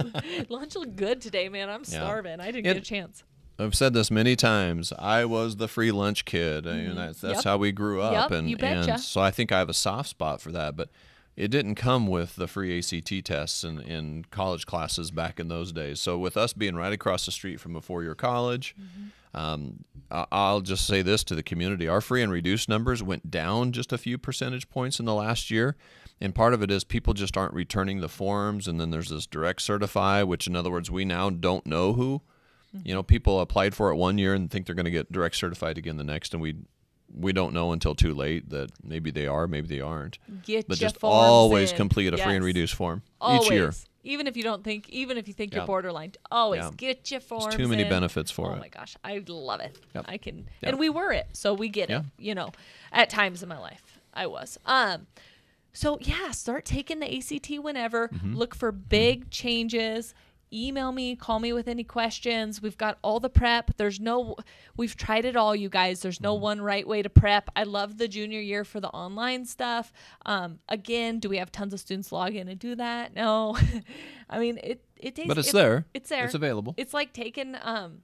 Lunch 0.50 0.76
looked 0.76 0.96
good 0.96 1.22
today, 1.22 1.50
man. 1.50 1.70
I'm 1.70 1.82
Yeah. 1.88 2.00
starving. 2.00 2.40
I 2.40 2.46
didn't 2.48 2.60
It- 2.68 2.74
get 2.74 2.78
a 2.78 2.82
chance. 2.82 3.24
I've 3.60 3.76
said 3.76 3.94
this 3.94 4.10
many 4.10 4.36
times. 4.36 4.92
I 4.98 5.26
was 5.26 5.58
the 5.58 5.68
free 5.68 5.92
lunch 5.92 6.26
kid, 6.26 6.66
and 6.66 6.98
that's 6.98 7.22
that's 7.22 7.22
Mm-hmm. 7.22 7.36
Yep. 7.36 7.44
how 7.44 7.58
we 7.58 7.72
grew 7.72 8.02
up. 8.02 8.32
Yep, 8.32 8.40
and 8.40 8.64
and 8.64 9.00
so 9.00 9.22
I 9.22 9.30
think 9.30 9.52
I 9.52 9.60
have 9.60 9.70
a 9.70 9.74
soft 9.74 10.10
spot 10.10 10.42
for 10.42 10.52
that. 10.52 10.76
But 10.76 10.90
it 11.42 11.50
didn't 11.50 11.76
come 11.76 12.06
with 12.06 12.36
the 12.36 12.48
free 12.48 12.78
ACT 12.78 13.26
tests 13.26 13.64
in, 13.64 13.80
in 13.82 14.26
college 14.30 14.66
classes 14.68 15.10
back 15.10 15.40
in 15.40 15.48
those 15.48 15.72
days. 15.72 16.00
So 16.00 16.18
with 16.18 16.38
us 16.38 16.54
being 16.54 16.76
right 16.76 16.94
across 16.94 17.26
the 17.26 17.32
street 17.32 17.60
from 17.60 17.76
a 17.76 17.82
four-year 17.82 18.16
college, 18.16 18.76
Mm-hmm. 18.80 19.38
um, 19.40 19.84
I'll 20.12 20.60
just 20.62 20.86
say 20.86 21.02
this 21.02 21.24
to 21.26 21.36
the 21.36 21.42
community: 21.42 21.88
our 21.88 22.02
free 22.02 22.22
and 22.22 22.32
reduced 22.32 22.68
numbers 22.68 23.02
went 23.02 23.32
down 23.32 23.72
just 23.72 23.94
a 23.94 23.98
few 23.98 24.18
percentage 24.18 24.70
points 24.70 25.00
in 25.00 25.06
the 25.06 25.14
last 25.14 25.50
year. 25.50 25.76
And 26.20 26.36
part 26.36 26.54
of 26.54 26.62
it 26.62 26.70
is 26.70 26.84
people 26.84 27.14
just 27.14 27.36
aren't 27.36 27.54
returning 27.54 28.02
the 28.02 28.10
forms, 28.10 28.68
and 28.68 28.80
then 28.80 28.92
there's 28.92 29.10
this 29.10 29.26
direct 29.26 29.62
certify, 29.62 30.22
which 30.22 30.46
in 30.48 30.56
other 30.56 30.70
words, 30.70 30.92
we 30.92 31.06
now 31.06 31.30
don't 31.30 31.66
know 31.66 31.94
who 31.94 32.22
you 32.84 32.94
know, 32.94 33.04
people 33.04 33.42
applied 33.42 33.76
for 33.76 33.92
it 33.92 33.96
one 33.98 34.18
year 34.18 34.34
and 34.34 34.50
think 34.50 34.66
they're 34.66 34.76
going 34.76 34.86
to 34.86 34.92
get 34.92 35.12
direct 35.12 35.36
certified 35.36 35.78
again 35.78 35.98
the 35.98 36.04
next, 36.04 36.34
and 36.34 36.42
we 36.42 36.56
we 37.14 37.34
don't 37.34 37.54
know 37.54 37.72
until 37.72 37.96
too 37.96 38.14
late 38.14 38.50
that 38.50 38.72
maybe 38.84 39.12
they 39.12 39.28
are, 39.28 39.48
maybe 39.48 39.68
they 39.68 39.82
aren't. 39.82 40.18
Get 40.44 40.68
But 40.68 40.78
just 40.78 40.98
always 41.02 41.72
in. 41.72 41.78
complete 41.78 42.14
a 42.14 42.18
free 42.18 42.36
and 42.36 42.44
Yes. 42.44 42.44
reduced 42.44 42.74
form 42.76 43.02
Always. 43.20 43.46
each 43.48 43.52
year. 43.52 43.74
Even 44.04 44.26
if 44.26 44.36
you 44.36 44.42
don't 44.44 44.64
think, 44.64 44.90
even 44.90 45.18
if 45.18 45.28
you 45.28 45.34
think 45.34 45.54
you're 45.54 45.66
borderline, 45.66 46.14
always 46.32 46.64
Yeah. 46.64 46.72
get 46.76 47.12
your 47.12 47.20
forms. 47.20 47.46
There's 47.46 47.58
too 47.58 47.68
many 47.68 47.84
in. 47.84 47.90
benefits 47.90 48.32
for 48.32 48.48
oh 48.50 48.54
it. 48.54 48.58
Oh 48.58 48.60
my 48.60 48.68
gosh, 48.70 48.96
I 49.04 49.24
love 49.28 49.60
it. 49.60 49.78
Yep. 49.94 50.06
I 50.08 50.18
can, 50.18 50.38
Yep. 50.38 50.46
and 50.64 50.80
we 50.80 50.90
were 50.90 51.12
it, 51.12 51.28
so 51.34 51.54
we 51.54 51.70
get 51.70 51.90
Yeah. 51.90 52.00
it. 52.00 52.06
You 52.18 52.34
know, 52.34 52.50
at 52.92 53.10
times 53.12 53.44
in 53.44 53.50
my 53.50 53.60
life, 53.60 54.00
I 54.14 54.26
was. 54.26 54.58
Um, 54.66 55.06
so 55.74 56.00
yeah, 56.02 56.32
start 56.32 56.66
taking 56.66 57.00
the 57.00 57.16
ACT 57.16 57.60
whenever. 57.60 58.08
Mm-hmm. 58.08 58.36
Look 58.36 58.56
for 58.56 58.72
big 58.72 59.30
changes. 59.30 60.14
Email 60.54 60.92
me, 60.92 61.16
call 61.16 61.40
me 61.40 61.54
with 61.54 61.68
any 61.70 61.84
questions. 61.86 62.62
We've 62.62 62.78
got 62.78 62.98
all 63.02 63.20
the 63.22 63.30
prep. 63.30 63.72
There's 63.78 64.00
no, 64.02 64.36
we've 64.76 64.98
tried 64.98 65.24
it 65.24 65.36
all, 65.38 65.56
you 65.56 65.70
guys. 65.70 66.02
There's 66.02 66.18
Mm-hmm. 66.18 66.24
no 66.26 66.34
one 66.36 66.62
right 66.62 66.86
way 66.86 67.02
to 67.02 67.10
prep. 67.10 67.50
I 67.56 67.64
love 67.64 67.98
the 67.98 68.08
junior 68.10 68.42
year 68.42 68.66
for 68.66 68.80
the 68.82 68.90
online 68.90 69.46
stuff. 69.46 69.94
Um, 70.26 70.60
again, 70.68 71.20
do 71.20 71.30
we 71.30 71.38
have 71.38 71.52
tons 71.54 71.74
of 71.74 71.80
students 71.80 72.12
log 72.12 72.36
in 72.36 72.50
and 72.50 72.60
do 72.60 72.76
that? 72.76 73.16
No. 73.16 73.58
I 74.30 74.40
mean, 74.40 74.60
it, 74.62 74.84
it 74.98 75.16
takes, 75.16 75.28
But 75.30 75.38
it's 75.38 75.50
it- 75.50 75.54
there. 75.54 75.86
It's 75.94 76.10
there. 76.10 76.26
It's 76.26 76.34
available. 76.36 76.74
It's 76.78 76.94
like 76.94 77.14
taking, 77.14 77.56
um, 77.62 78.00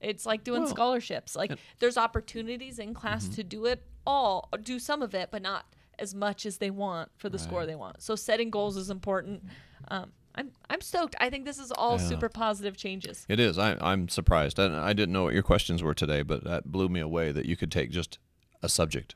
it's 0.00 0.26
like 0.26 0.42
doing 0.42 0.62
Well, 0.62 0.70
scholarships. 0.70 1.36
Like 1.36 1.52
there's 1.78 1.96
opportunities 1.96 2.78
in 2.80 2.92
class 2.92 3.24
Mm-hmm. 3.24 3.34
to 3.36 3.44
do 3.44 3.66
it 3.66 3.82
all, 4.06 4.48
or 4.52 4.58
do 4.58 4.78
some 4.80 5.00
of 5.00 5.14
it, 5.14 5.28
but 5.30 5.42
not 5.42 5.64
as 5.98 6.12
much 6.14 6.44
as 6.44 6.58
they 6.58 6.70
want 6.70 7.08
for 7.16 7.28
the 7.28 7.38
score 7.38 7.64
they 7.66 7.76
want. 7.76 8.02
So 8.02 8.16
setting 8.16 8.50
goals 8.50 8.76
is 8.76 8.90
important. 8.90 9.44
Um, 9.88 10.10
I'm 10.36 10.50
I'm 10.68 10.80
stoked. 10.80 11.14
I 11.20 11.30
think 11.30 11.44
this 11.44 11.58
is 11.58 11.70
all 11.70 11.92
Yeah. 11.98 12.08
super 12.08 12.28
positive 12.28 12.76
changes. 12.76 13.24
It 13.28 13.38
is. 13.38 13.56
I, 13.58 13.76
I'm 13.80 14.08
surprised. 14.08 14.58
I, 14.58 14.88
I 14.88 14.92
didn't 14.92 15.12
know 15.12 15.22
what 15.24 15.34
your 15.34 15.42
questions 15.44 15.82
were 15.82 15.94
today, 15.94 16.22
but 16.22 16.42
that 16.44 16.70
blew 16.72 16.88
me 16.88 17.00
away 17.00 17.30
that 17.32 17.46
you 17.46 17.56
could 17.56 17.70
take 17.70 17.90
just 17.90 18.18
a 18.62 18.68
subject. 18.68 19.14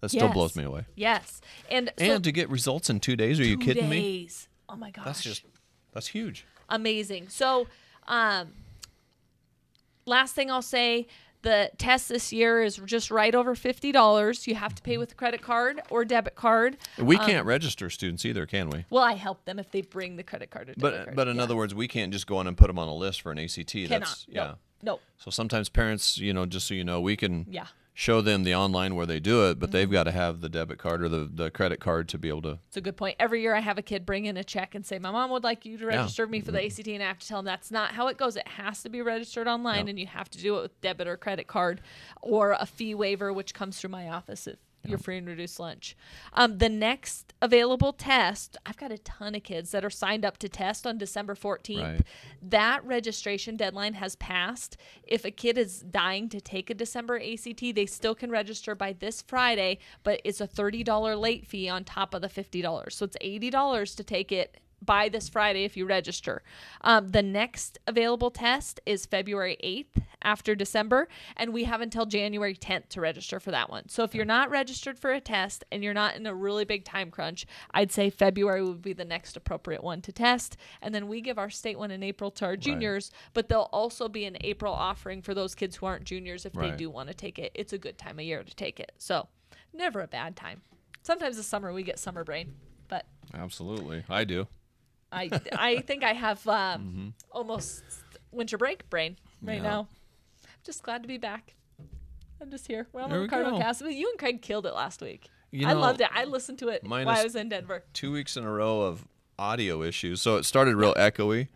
That 0.00 0.10
still 0.10 0.28
blows 0.32 0.56
me 0.56 0.64
away. 0.64 0.86
Yes, 0.96 1.40
and 1.70 1.92
so 1.98 2.04
and 2.04 2.24
to 2.24 2.32
get 2.32 2.48
results 2.50 2.90
in 2.90 2.98
two 3.00 3.14
days? 3.16 3.38
Are 3.38 3.44
you 3.44 3.56
kidding 3.56 3.88
me? 3.88 4.00
days. 4.00 4.48
Oh 4.68 4.74
my 4.76 4.90
gosh, 4.90 5.04
That's 5.04 5.22
just 5.22 5.44
that's 5.92 6.08
huge. 6.08 6.44
amazing. 6.68 7.28
So, 7.28 7.66
um, 8.08 8.48
last 10.06 10.34
thing 10.34 10.50
I'll 10.50 10.62
say. 10.62 11.06
The 11.42 11.70
test 11.76 12.08
this 12.08 12.32
year 12.32 12.62
is 12.62 12.76
just 12.86 13.10
right 13.10 13.34
over 13.34 13.54
fifty 13.54 13.90
dollars. 13.92 14.46
You 14.46 14.54
have 14.54 14.74
to 14.76 14.82
pay 14.82 14.96
with 14.96 15.12
a 15.12 15.14
credit 15.14 15.42
card 15.42 15.80
or 15.90 16.04
debit 16.04 16.36
card. 16.36 16.76
We 16.98 17.16
Um, 17.18 17.26
can't 17.26 17.46
register 17.46 17.90
students 17.90 18.24
either, 18.24 18.46
can 18.46 18.70
we? 18.70 18.84
Well, 18.90 19.02
I 19.02 19.14
help 19.14 19.44
them 19.44 19.58
if 19.58 19.70
they 19.72 19.80
bring 19.82 20.16
the 20.16 20.22
credit 20.22 20.50
card 20.50 20.68
or 20.70 20.74
debit 20.74 20.80
But 20.80 21.04
card. 21.04 21.16
but 21.16 21.28
in 21.28 21.36
Yeah. 21.36 21.42
other 21.42 21.56
words, 21.56 21.74
we 21.74 21.88
can't 21.88 22.12
just 22.12 22.26
go 22.28 22.40
in 22.40 22.46
and 22.46 22.56
put 22.56 22.68
them 22.68 22.78
on 22.78 22.86
a 22.88 22.94
list 22.94 23.22
for 23.22 23.32
an 23.32 23.38
ACT. 23.40 23.72
cannot. 23.88 24.00
That's 24.00 24.26
no, 24.28 24.42
yeah. 24.42 24.54
no, 24.82 25.00
So 25.18 25.30
sometimes 25.32 25.68
parents, 25.68 26.16
you 26.18 26.32
know, 26.32 26.46
just 26.46 26.68
so 26.68 26.74
you 26.74 26.84
know, 26.84 27.00
we 27.00 27.16
can 27.16 27.46
yeah. 27.50 27.66
Show 27.94 28.20
them 28.22 28.42
the 28.44 28.54
online 28.54 28.94
where 28.94 29.04
they 29.06 29.20
do 29.20 29.48
it, 29.50 29.58
but 29.58 29.70
they've 29.70 29.86
Mm-hmm. 29.86 29.92
got 29.92 30.04
to 30.04 30.12
have 30.12 30.40
the 30.40 30.48
debit 30.48 30.78
card 30.78 31.02
or 31.02 31.08
the, 31.08 31.28
the 31.32 31.50
credit 31.50 31.78
card 31.80 32.08
to 32.08 32.18
be 32.18 32.28
able 32.28 32.40
to. 32.42 32.58
It's 32.68 32.76
a 32.76 32.80
good 32.80 32.96
point. 32.96 33.16
Every 33.18 33.42
year 33.42 33.54
I 33.54 33.60
have 33.60 33.76
a 33.78 33.82
kid 33.82 34.06
bring 34.06 34.24
in 34.24 34.36
a 34.36 34.44
check 34.44 34.74
and 34.74 34.84
say, 34.86 34.98
My 34.98 35.10
mom 35.10 35.30
would 35.30 35.44
like 35.44 35.66
you 35.66 35.76
to 35.78 35.86
register 35.86 36.26
me 36.26 36.40
for 36.40 36.52
the 36.52 36.64
ACT. 36.64 36.86
And 36.88 37.02
I 37.02 37.06
have 37.06 37.18
to 37.18 37.28
tell 37.28 37.38
them 37.38 37.44
that's 37.44 37.70
not 37.70 37.92
how 37.92 38.08
it 38.08 38.16
goes. 38.16 38.36
It 38.36 38.48
has 38.48 38.82
to 38.84 38.88
be 38.88 39.02
registered 39.02 39.46
online 39.46 39.86
Yeah. 39.86 39.90
and 39.90 39.98
you 39.98 40.06
have 40.06 40.30
to 40.30 40.38
do 40.38 40.56
it 40.58 40.62
with 40.62 40.80
debit 40.80 41.06
or 41.06 41.16
credit 41.16 41.46
card 41.46 41.80
or 42.22 42.52
a 42.58 42.64
fee 42.66 42.94
waiver, 42.94 43.32
which 43.32 43.52
comes 43.54 43.78
through 43.78 43.90
my 43.90 44.08
office 44.08 44.46
if 44.46 44.56
you're 44.84 44.98
free 44.98 45.18
and 45.18 45.26
reduced 45.26 45.60
lunch. 45.60 45.96
Um, 46.32 46.58
the 46.58 46.68
next 46.68 47.32
available 47.40 47.92
test, 47.92 48.56
I've 48.66 48.76
got 48.76 48.90
a 48.90 48.98
ton 48.98 49.34
of 49.34 49.42
kids 49.42 49.70
that 49.70 49.84
are 49.84 49.90
signed 49.90 50.24
up 50.24 50.38
to 50.38 50.48
test 50.48 50.86
on 50.86 50.98
December 50.98 51.34
14th. 51.34 51.82
Right. 51.82 52.00
That 52.42 52.84
registration 52.84 53.56
deadline 53.56 53.94
has 53.94 54.16
passed. 54.16 54.76
If 55.04 55.24
a 55.24 55.30
kid 55.30 55.56
is 55.56 55.80
dying 55.80 56.28
to 56.30 56.40
take 56.40 56.70
a 56.70 56.74
December 56.74 57.20
ACT, 57.20 57.74
they 57.74 57.86
still 57.86 58.14
can 58.14 58.30
register 58.30 58.74
by 58.74 58.92
this 58.92 59.22
Friday, 59.22 59.78
but 60.02 60.20
it's 60.24 60.40
a 60.40 60.48
$30 60.48 61.20
late 61.20 61.46
fee 61.46 61.68
on 61.68 61.84
top 61.84 62.14
of 62.14 62.22
the 62.22 62.28
$50. 62.28 62.92
So 62.92 63.04
it's 63.04 63.16
$80 63.22 63.96
to 63.96 64.04
take 64.04 64.32
it 64.32 64.58
by 64.84 65.08
this 65.08 65.28
Friday 65.28 65.64
if 65.64 65.76
you 65.76 65.86
register. 65.86 66.42
Um, 66.80 67.08
the 67.08 67.22
next 67.22 67.78
available 67.86 68.30
test 68.30 68.80
is 68.84 69.06
February 69.06 69.56
8th 69.62 70.02
after 70.22 70.54
December, 70.54 71.08
and 71.36 71.52
we 71.52 71.64
have 71.64 71.80
until 71.80 72.06
January 72.06 72.54
10th 72.54 72.88
to 72.90 73.00
register 73.00 73.40
for 73.40 73.50
that 73.50 73.70
one. 73.70 73.88
So 73.88 74.02
if 74.04 74.14
you're 74.14 74.24
not 74.24 74.50
registered 74.50 74.98
for 74.98 75.12
a 75.12 75.20
test 75.20 75.64
and 75.70 75.82
you're 75.82 75.94
not 75.94 76.16
in 76.16 76.26
a 76.26 76.34
really 76.34 76.64
big 76.64 76.84
time 76.84 77.10
crunch, 77.10 77.46
I'd 77.72 77.92
say 77.92 78.10
February 78.10 78.62
would 78.62 78.82
be 78.82 78.92
the 78.92 79.04
next 79.04 79.36
appropriate 79.36 79.82
one 79.82 80.00
to 80.02 80.12
test. 80.12 80.56
And 80.80 80.94
then 80.94 81.08
we 81.08 81.20
give 81.20 81.38
our 81.38 81.50
state 81.50 81.78
one 81.78 81.90
in 81.90 82.02
April 82.02 82.30
to 82.32 82.44
our 82.44 82.56
juniors, 82.56 83.10
but 83.34 83.48
there'll 83.48 83.70
also 83.72 84.08
be 84.08 84.24
an 84.24 84.36
April 84.42 84.72
offering 84.72 85.22
for 85.22 85.34
those 85.34 85.54
kids 85.54 85.76
who 85.76 85.86
aren't 85.86 86.04
juniors 86.04 86.44
if 86.44 86.52
they 86.52 86.70
do 86.76 86.90
want 86.90 87.08
to 87.08 87.14
take 87.14 87.38
it. 87.38 87.52
It's 87.54 87.72
a 87.72 87.78
good 87.78 87.98
time 87.98 88.18
of 88.18 88.24
year 88.24 88.42
to 88.42 88.54
take 88.54 88.80
it. 88.80 88.92
So 88.98 89.28
never 89.72 90.00
a 90.00 90.08
bad 90.08 90.36
time. 90.36 90.62
Sometimes 91.02 91.36
the 91.36 91.42
summer 91.42 91.72
we 91.72 91.82
get 91.82 91.98
summer 91.98 92.24
brain. 92.24 92.54
but 92.88 93.06
Absolutely, 93.34 94.04
I 94.08 94.24
do. 94.24 94.46
I 95.12 95.30
I 95.52 95.78
think 95.80 96.02
I 96.02 96.12
have 96.14 96.46
um, 96.48 97.14
almost 97.30 97.82
winter 98.30 98.56
break 98.58 98.88
brain 98.90 99.16
right 99.42 99.56
Mm-hmm. 99.56 99.64
Yeah. 99.64 99.70
now. 99.70 99.80
I'm 100.44 100.48
just 100.64 100.82
glad 100.82 101.02
to 101.02 101.08
be 101.08 101.18
back. 101.18 101.54
I'm 102.40 102.50
just 102.50 102.66
here. 102.66 102.86
We're 102.92 103.02
on 103.02 103.10
There 103.10 103.18
the 103.18 103.22
we 103.24 103.28
Cardinal. 103.28 103.60
Cast. 103.60 103.82
You 103.82 104.08
and 104.10 104.18
Craig 104.18 104.42
killed 104.42 104.66
it 104.66 104.74
last 104.74 105.00
week. 105.02 105.28
You 105.50 105.66
I 105.68 105.74
loved 105.74 106.00
it. 106.00 106.08
I 106.12 106.24
listened 106.24 106.58
to 106.60 106.68
it 106.68 106.82
while 106.84 107.08
I 107.08 107.22
was 107.22 107.36
in 107.36 107.48
Denver. 107.50 107.84
Two 107.92 108.10
weeks 108.12 108.36
in 108.36 108.44
a 108.44 108.50
row 108.50 108.80
of 108.80 109.06
audio 109.38 109.82
issues. 109.82 110.22
So 110.22 110.36
it 110.36 110.44
started 110.44 110.76
real 110.76 110.94
echoey, 110.94 111.48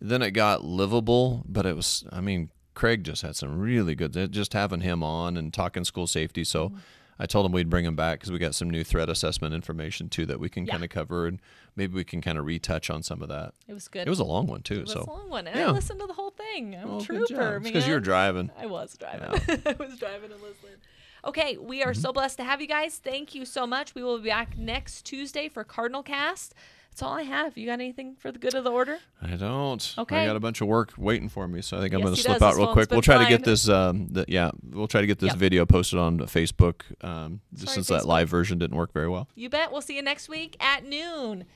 then 0.00 0.22
it 0.22 0.30
got 0.32 0.64
livable, 0.64 1.44
but 1.46 1.66
it 1.66 1.76
was. 1.76 2.04
I 2.10 2.20
mean, 2.20 2.50
Craig 2.74 3.04
just 3.04 3.22
had 3.22 3.36
some 3.36 3.58
really 3.58 3.94
good. 3.94 4.32
Just 4.32 4.52
having 4.54 4.80
him 4.80 5.02
on 5.02 5.36
and 5.36 5.52
talking 5.52 5.84
school 5.84 6.06
safety. 6.06 6.44
So. 6.44 6.68
Mm-hmm. 6.70 6.78
I 7.18 7.26
told 7.26 7.46
him 7.46 7.52
we'd 7.52 7.70
bring 7.70 7.84
him 7.84 7.94
back 7.94 8.18
because 8.18 8.32
we 8.32 8.38
got 8.38 8.54
some 8.54 8.68
new 8.70 8.82
threat 8.82 9.08
assessment 9.08 9.54
information 9.54 10.08
too 10.08 10.26
that 10.26 10.40
we 10.40 10.48
can 10.48 10.64
Yeah. 10.66 10.72
kind 10.72 10.84
of 10.84 10.90
cover 10.90 11.26
and 11.26 11.40
maybe 11.76 11.94
we 11.94 12.04
can 12.04 12.20
kind 12.20 12.38
of 12.38 12.46
retouch 12.46 12.90
on 12.90 13.02
some 13.02 13.22
of 13.22 13.28
that. 13.28 13.54
It 13.68 13.74
was 13.74 13.86
good. 13.88 14.06
It 14.06 14.10
was 14.10 14.18
a 14.18 14.24
long 14.24 14.46
one 14.46 14.62
too, 14.62 14.80
It 14.80 14.82
was 14.82 14.92
so 14.92 15.04
a 15.06 15.10
long 15.10 15.28
one, 15.30 15.46
and 15.46 15.56
yeah. 15.58 15.68
I 15.68 15.70
listened 15.70 16.00
to 16.00 16.06
the 16.06 16.14
whole 16.14 16.30
thing. 16.30 16.74
I'm 16.74 16.88
Well, 16.88 17.00
trooper, 17.00 17.60
man. 17.60 17.62
because 17.62 17.86
you 17.86 17.92
were 17.94 18.00
driving. 18.00 18.50
I 18.58 18.66
was 18.66 18.96
driving. 18.96 19.28
I 19.66 19.76
was 19.78 19.98
driving 19.98 20.32
and 20.32 20.40
listening. 20.42 20.76
Okay, 21.24 21.56
we 21.56 21.82
are 21.84 21.92
Mm-hmm. 21.92 22.00
so 22.00 22.12
blessed 22.12 22.38
to 22.38 22.44
have 22.44 22.60
you 22.60 22.66
guys. 22.66 22.98
Thank 22.98 23.34
you 23.34 23.44
so 23.44 23.64
much. 23.66 23.94
We 23.94 24.02
will 24.02 24.18
be 24.18 24.30
back 24.30 24.58
next 24.58 25.02
Tuesday 25.04 25.48
for 25.48 25.62
Cardinal 25.62 26.02
Cast. 26.02 26.54
That's 26.92 27.02
all 27.02 27.14
I 27.14 27.22
have. 27.22 27.56
You 27.56 27.64
got 27.64 27.72
anything 27.80 28.16
for 28.18 28.30
the 28.30 28.38
good 28.38 28.52
of 28.54 28.64
the 28.64 28.70
order? 28.70 28.98
I 29.22 29.36
don't. 29.36 29.94
Okay. 29.96 30.14
I 30.18 30.26
got 30.26 30.36
a 30.36 30.40
bunch 30.40 30.60
of 30.60 30.68
work 30.68 30.92
waiting 30.98 31.30
for 31.30 31.48
me, 31.48 31.62
so 31.62 31.78
I 31.78 31.80
think 31.80 31.94
I'm 31.94 32.00
Yes, 32.00 32.04
going 32.04 32.16
to 32.16 32.20
slip 32.22 32.34
does. 32.34 32.42
out 32.42 32.48
His 32.50 32.58
real 32.58 32.72
quick. 32.74 32.90
We'll 32.90 33.00
try 33.00 33.24
to 33.24 33.30
get 33.30 33.44
this. 33.44 33.66
Um, 33.66 34.08
the, 34.10 34.26
yeah, 34.28 34.50
we'll 34.70 34.88
try 34.88 35.00
to 35.00 35.06
get 35.06 35.18
this 35.18 35.30
Yep. 35.30 35.38
video 35.38 35.64
posted 35.64 35.98
on 35.98 36.18
Facebook. 36.18 36.82
Um, 37.02 37.40
just 37.54 37.64
Sorry, 37.68 37.74
since 37.76 37.86
Facebook. 37.88 38.00
that 38.00 38.06
live 38.06 38.28
version 38.28 38.58
didn't 38.58 38.76
work 38.76 38.92
very 38.92 39.08
well. 39.08 39.26
You 39.34 39.48
bet. 39.48 39.72
We'll 39.72 39.80
see 39.80 39.96
you 39.96 40.02
next 40.02 40.28
week 40.28 40.54
at 40.60 40.84
noon. 40.84 41.46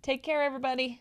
Take 0.00 0.22
care, 0.22 0.42
everybody. 0.44 1.00